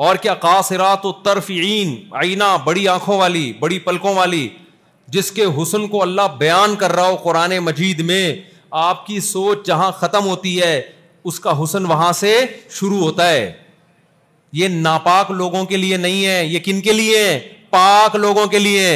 [0.04, 1.50] اور کیا قاصرات و و طرف
[2.66, 4.48] بڑی آنکھوں والی بڑی پلکوں والی
[5.16, 8.26] جس کے حسن کو اللہ بیان کر رہا ہو قرآن مجید میں
[8.86, 10.80] آپ کی سوچ جہاں ختم ہوتی ہے
[11.32, 12.34] اس کا حسن وہاں سے
[12.80, 13.52] شروع ہوتا ہے
[14.62, 17.22] یہ ناپاک لوگوں کے لیے نہیں ہے یہ کن کے لیے
[17.78, 18.88] پاک لوگوں کے لیے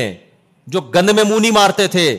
[0.74, 2.10] جو گند میں منہ نہیں مارتے تھے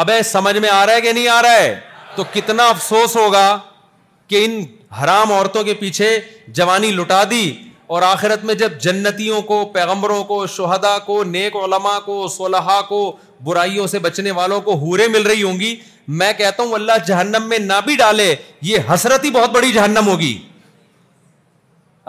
[0.00, 1.74] ابے سمجھ میں آ رہا ہے کہ نہیں آ رہا ہے
[2.16, 3.46] تو کتنا افسوس ہوگا
[4.28, 4.62] کہ ان
[4.98, 6.18] حرام عورتوں کے پیچھے
[6.58, 7.44] جوانی لٹا دی
[7.94, 12.98] اور آخرت میں جب جنتیوں کو پیغمبروں کو شہدا کو نیک علماء کو صلاح کو
[13.44, 15.74] برائیوں سے بچنے والوں کو ہورے مل رہی ہوں گی
[16.20, 18.34] میں کہتا ہوں اللہ جہنم میں نہ بھی ڈالے
[18.68, 20.36] یہ حسرت ہی بہت بڑی جہنم ہوگی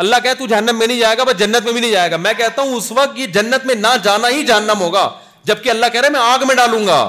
[0.02, 2.18] اللہ کہ تو جہنم میں نہیں جائے گا بس جنت میں بھی نہیں جائے گا
[2.18, 5.10] میں کہتا ہوں اس وقت یہ جنت میں نہ جانا ہی جہنم ہوگا
[5.50, 7.02] جبکہ اللہ کہہ رہے میں آگ میں ڈالوں گا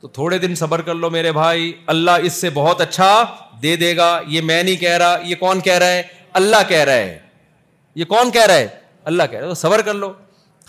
[0.00, 3.10] تو تھوڑے دن صبر کر لو میرے بھائی اللہ اس سے بہت اچھا
[3.62, 6.02] دے دے گا یہ میں نہیں کہہ رہا یہ کون کہہ رہا ہے
[6.40, 7.18] اللہ کہہ رہا ہے
[8.00, 8.66] یہ کون کہہ رہا ہے
[9.12, 10.12] اللہ کہہ رہا ہے تو صبر کر لو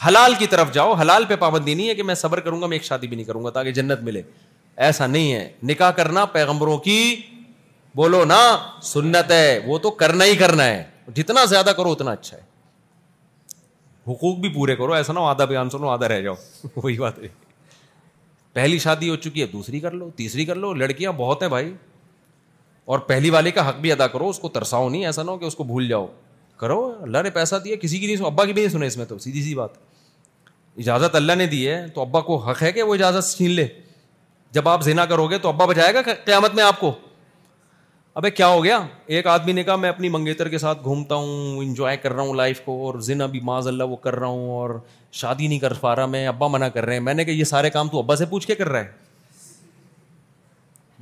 [0.08, 2.76] حلال کی طرف جاؤ حلال پہ پابندی نہیں ہے کہ میں صبر کروں گا میں
[2.78, 4.22] ایک شادی بھی نہیں کروں گا تاکہ جنت ملے
[4.88, 7.00] ایسا نہیں ہے نکاح کرنا پیغمبروں کی
[7.96, 8.42] بولو نا
[8.94, 10.84] سنت ہے وہ تو کرنا ہی کرنا ہے
[11.16, 12.42] جتنا زیادہ کرو اتنا اچھا ہے
[14.12, 16.36] حقوق بھی پورے کرو ایسا نہ ہو آدھا بیان سنو آدھا رہ جاؤ
[16.76, 17.46] وہی بات نہیں
[18.58, 20.46] پہلی شادی ہو چکی ہے دوسری کر کر لو لو تیسری
[20.78, 21.74] لڑکیاں بہت ہیں بھائی
[22.94, 25.38] اور پہلی والے کا حق بھی ادا کرو اس کو ترساؤ نہیں ایسا نہ ہو
[25.38, 26.08] کہ اس کو بھول جاؤ
[26.60, 26.78] کرو
[27.08, 29.18] اللہ نے پیسہ دیا کسی کی کی نہیں نہیں ابا بھی سنے اس میں تو
[29.26, 29.76] سیدھی سی بات
[30.84, 33.68] اجازت اللہ نے دی ہے تو ابا کو حق ہے کہ وہ اجازت چھین لے
[34.58, 36.92] جب آپ زنا کرو گے تو ابا بجائے گا قیامت میں آپ کو
[38.22, 38.80] ابھی کیا ہو گیا
[39.16, 42.34] ایک آدمی نے کہا میں اپنی منگیتر کے ساتھ گھومتا ہوں انجوائے کر رہا ہوں
[42.36, 44.80] لائف کو اور زنا بھی اللہ وہ کر رہا ہوں اور
[45.20, 47.44] شادی نہیں کر پا رہا میں ابا منع کر رہے ہیں میں نے کہا یہ
[47.54, 49.46] سارے کام تو ابا سے پوچھ کے کر رہا ہے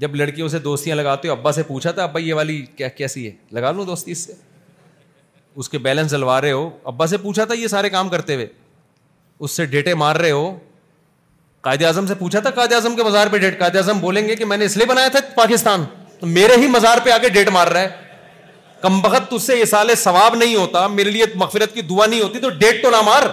[0.03, 3.25] جب لڑکیوں سے دوستیاں لگاتے ہو ابا سے پوچھا تھا ابا یہ والی کیا کیسی
[3.25, 4.33] ہے لگا لوں دوستی اس سے
[5.63, 8.47] اس کے بیلنس ڈلوا رہے ہو ابا سے پوچھا تھا یہ سارے کام کرتے ہوئے
[9.45, 10.43] اس سے ڈیٹے مار رہے ہو
[11.67, 14.35] قائد اعظم سے پوچھا تھا قائد اعظم کے مزار پہ ڈیٹ قائد اعظم بولیں گے
[14.41, 15.83] کہ میں نے اس لیے بنایا تھا پاکستان
[16.19, 19.55] تو میرے ہی مزار پہ آ کے ڈیٹ مار رہا ہے کم بخت تج سے
[19.57, 22.89] یہ سال ثواب نہیں ہوتا میرے لیے مغفرت کی دعا نہیں ہوتی تو ڈیٹ تو
[22.91, 23.23] نہ مار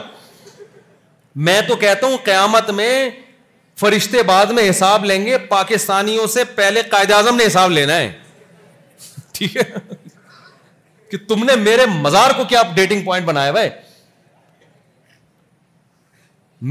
[1.35, 3.09] میں تو کہتا ہوں قیامت میں
[3.81, 8.11] فرشتے بعد میں حساب لیں گے پاکستانیوں سے پہلے قائد اعظم نے حساب لینا ہے
[9.35, 9.63] ٹھیک ہے
[11.11, 13.71] کہ تم نے میرے مزار کو کیا ڈیٹنگ پوائنٹ بنایا بھائی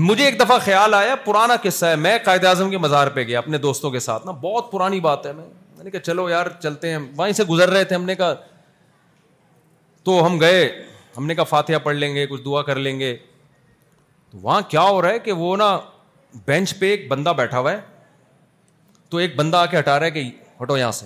[0.10, 3.40] مجھے ایک دفعہ خیال آیا پرانا قصہ ہے میں قائد اعظم کے مزار پہ گیا
[3.40, 6.90] اپنے دوستوں کے ساتھ نا بہت پرانی بات ہے میں نے کہا چلو یار چلتے
[6.92, 8.34] ہیں وہیں سے گزر رہے تھے ہم نے کہا
[10.04, 10.66] تو ہم گئے
[11.18, 13.16] ہم نے کہا فاتحہ پڑھ لیں گے کچھ دعا کر لیں گے
[14.34, 15.78] وہاں کیا ہو رہا ہے کہ وہ نا
[16.46, 17.80] بینچ پہ ایک بندہ بیٹھا ہوا ہے
[19.10, 20.24] تو ایک بندہ آ کے ہٹا رہا ہے کہ
[20.62, 21.06] ہٹو یہاں سے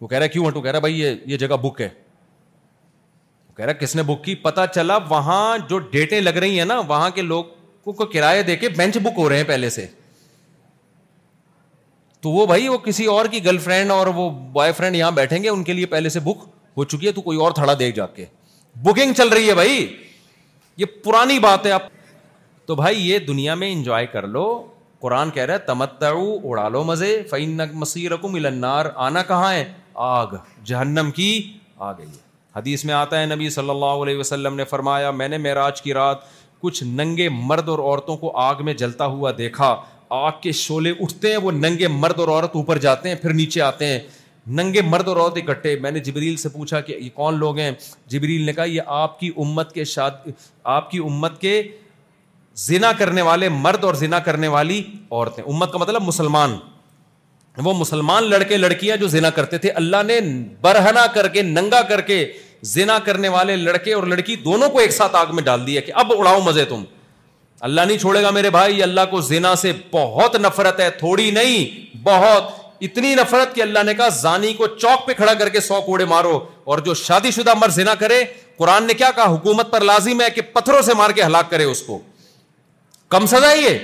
[0.00, 1.88] وہ کہہ رہا ہے کیوں ہٹو کہہ رہا ہے بھائی یہ یہ جگہ بک ہے
[3.48, 6.58] وہ کہہ رہا ہے کس نے بک کی پتا چلا وہاں جو ڈیٹیں لگ رہی
[6.58, 7.44] ہیں نا وہاں کے لوگ
[7.84, 9.86] کو کرایہ دے کے بینچ بک ہو رہے ہیں پہلے سے
[12.20, 15.42] تو وہ بھائی وہ کسی اور کی گرل فرینڈ اور وہ بوائے فرینڈ یہاں بیٹھیں
[15.42, 16.44] گے ان کے لیے پہلے سے بک
[16.76, 18.24] ہو چکی ہے تو کوئی اور تھڑا دیکھ جا کے
[18.84, 19.86] بکنگ چل رہی ہے بھائی
[20.76, 21.82] یہ پرانی بات ہے آپ
[22.66, 24.44] تو بھائی یہ دنیا میں انجوائے کر لو
[25.00, 27.14] قرآن کہہ رہے تمت اڑا لو مزے
[28.10, 29.64] رکو ملنار آنا کہاں ہے
[30.06, 30.26] آگ
[30.70, 31.28] جہنم کی
[31.88, 32.06] آ گئی
[32.56, 35.94] حدیث میں آتا ہے نبی صلی اللہ علیہ وسلم نے فرمایا میں نے معراج کی
[35.94, 36.18] رات
[36.62, 39.74] کچھ ننگے مرد اور عورتوں کو آگ میں جلتا ہوا دیکھا
[40.18, 43.60] آگ کے شعلے اٹھتے ہیں وہ ننگے مرد اور عورت اوپر جاتے ہیں پھر نیچے
[43.62, 43.98] آتے ہیں
[44.56, 47.70] ننگے مرد اور عورت اکٹھے میں نے جبریل سے پوچھا کہ یہ کون لوگ ہیں
[48.12, 50.28] جبریل نے کہا یہ آپ کی امت کے شاد
[50.74, 51.60] آپ کی امت کے
[52.66, 56.56] زنا کرنے والے مرد اور زنا کرنے والی عورتیں امت کا مطلب مسلمان
[57.64, 60.18] مسلمان وہ لڑکے لڑکیاں جو زنا کرتے تھے اللہ نے
[60.62, 62.24] برہنا کر کے ننگا کر کے
[62.72, 65.92] زنا کرنے والے لڑکے اور لڑکی دونوں کو ایک ساتھ آگ میں ڈال دیا کہ
[66.04, 66.84] اب اڑاؤ مزے تم
[67.68, 71.94] اللہ نہیں چھوڑے گا میرے بھائی اللہ کو زنا سے بہت نفرت ہے تھوڑی نہیں
[72.06, 72.50] بہت
[72.82, 76.04] اتنی نفرت کہ اللہ نے کہا زانی کو چوک پہ کھڑا کر کے سو کوڑے
[76.04, 76.38] مارو
[76.72, 78.22] اور جو شادی شدہ زنا کرے
[78.58, 81.64] قرآن نے کیا کہا حکومت پر لازم ہے کہ پتھروں سے مار کے ہلاک کرے
[81.64, 81.98] اس کو
[83.14, 83.78] کم سزا یہ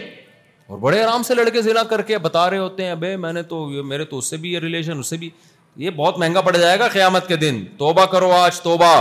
[0.70, 3.64] اور بڑے آرام سے لڑکے زنا کر کے بتا رہے ہوتے ہیں میں نے تو
[3.76, 6.78] تو میرے اس اس سے سے بھی بھی یہ یہ ریلیشن بہت مہنگا پڑ جائے
[6.78, 8.94] گا قیامت کے دن توبہ کرو آج توبہ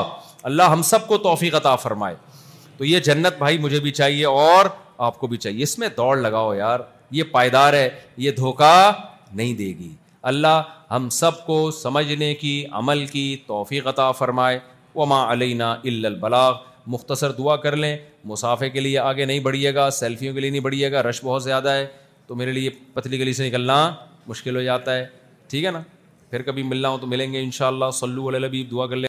[0.50, 2.16] اللہ ہم سب کو توفیق عطا فرمائے
[2.78, 4.66] تو یہ جنت بھائی مجھے بھی چاہیے اور
[5.08, 6.80] آپ کو بھی چاہیے اس میں دوڑ لگاؤ یار
[7.18, 7.90] یہ پائیدار ہے
[8.26, 8.72] یہ دھوکہ
[9.36, 9.94] نہیں دے گی
[10.30, 10.62] اللہ
[10.92, 14.60] ہم سب کو سمجھنے کی عمل کی توفیق عطا فرمائے
[15.04, 16.54] اما علینا البلاغ
[16.92, 17.96] مختصر دعا کر لیں
[18.28, 21.44] مسافے کے لیے آگے نہیں بڑھیے گا سیلفیوں کے لیے نہیں بڑھیے گا رش بہت
[21.44, 21.86] زیادہ ہے
[22.28, 23.78] تو میرے لیے پتلی گلی سے نکلنا
[24.28, 25.06] مشکل ہو جاتا ہے
[25.50, 25.82] ٹھیک ہے نا
[26.30, 29.09] پھر کبھی ملنا ہو تو ملیں گے ان شاء اللہ اللہ علیہ دعا کر لیں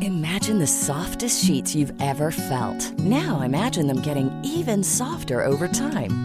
[0.00, 2.98] Imagine the softest sheets you've ever felt.
[3.00, 6.24] Now imagine them getting even softer over time.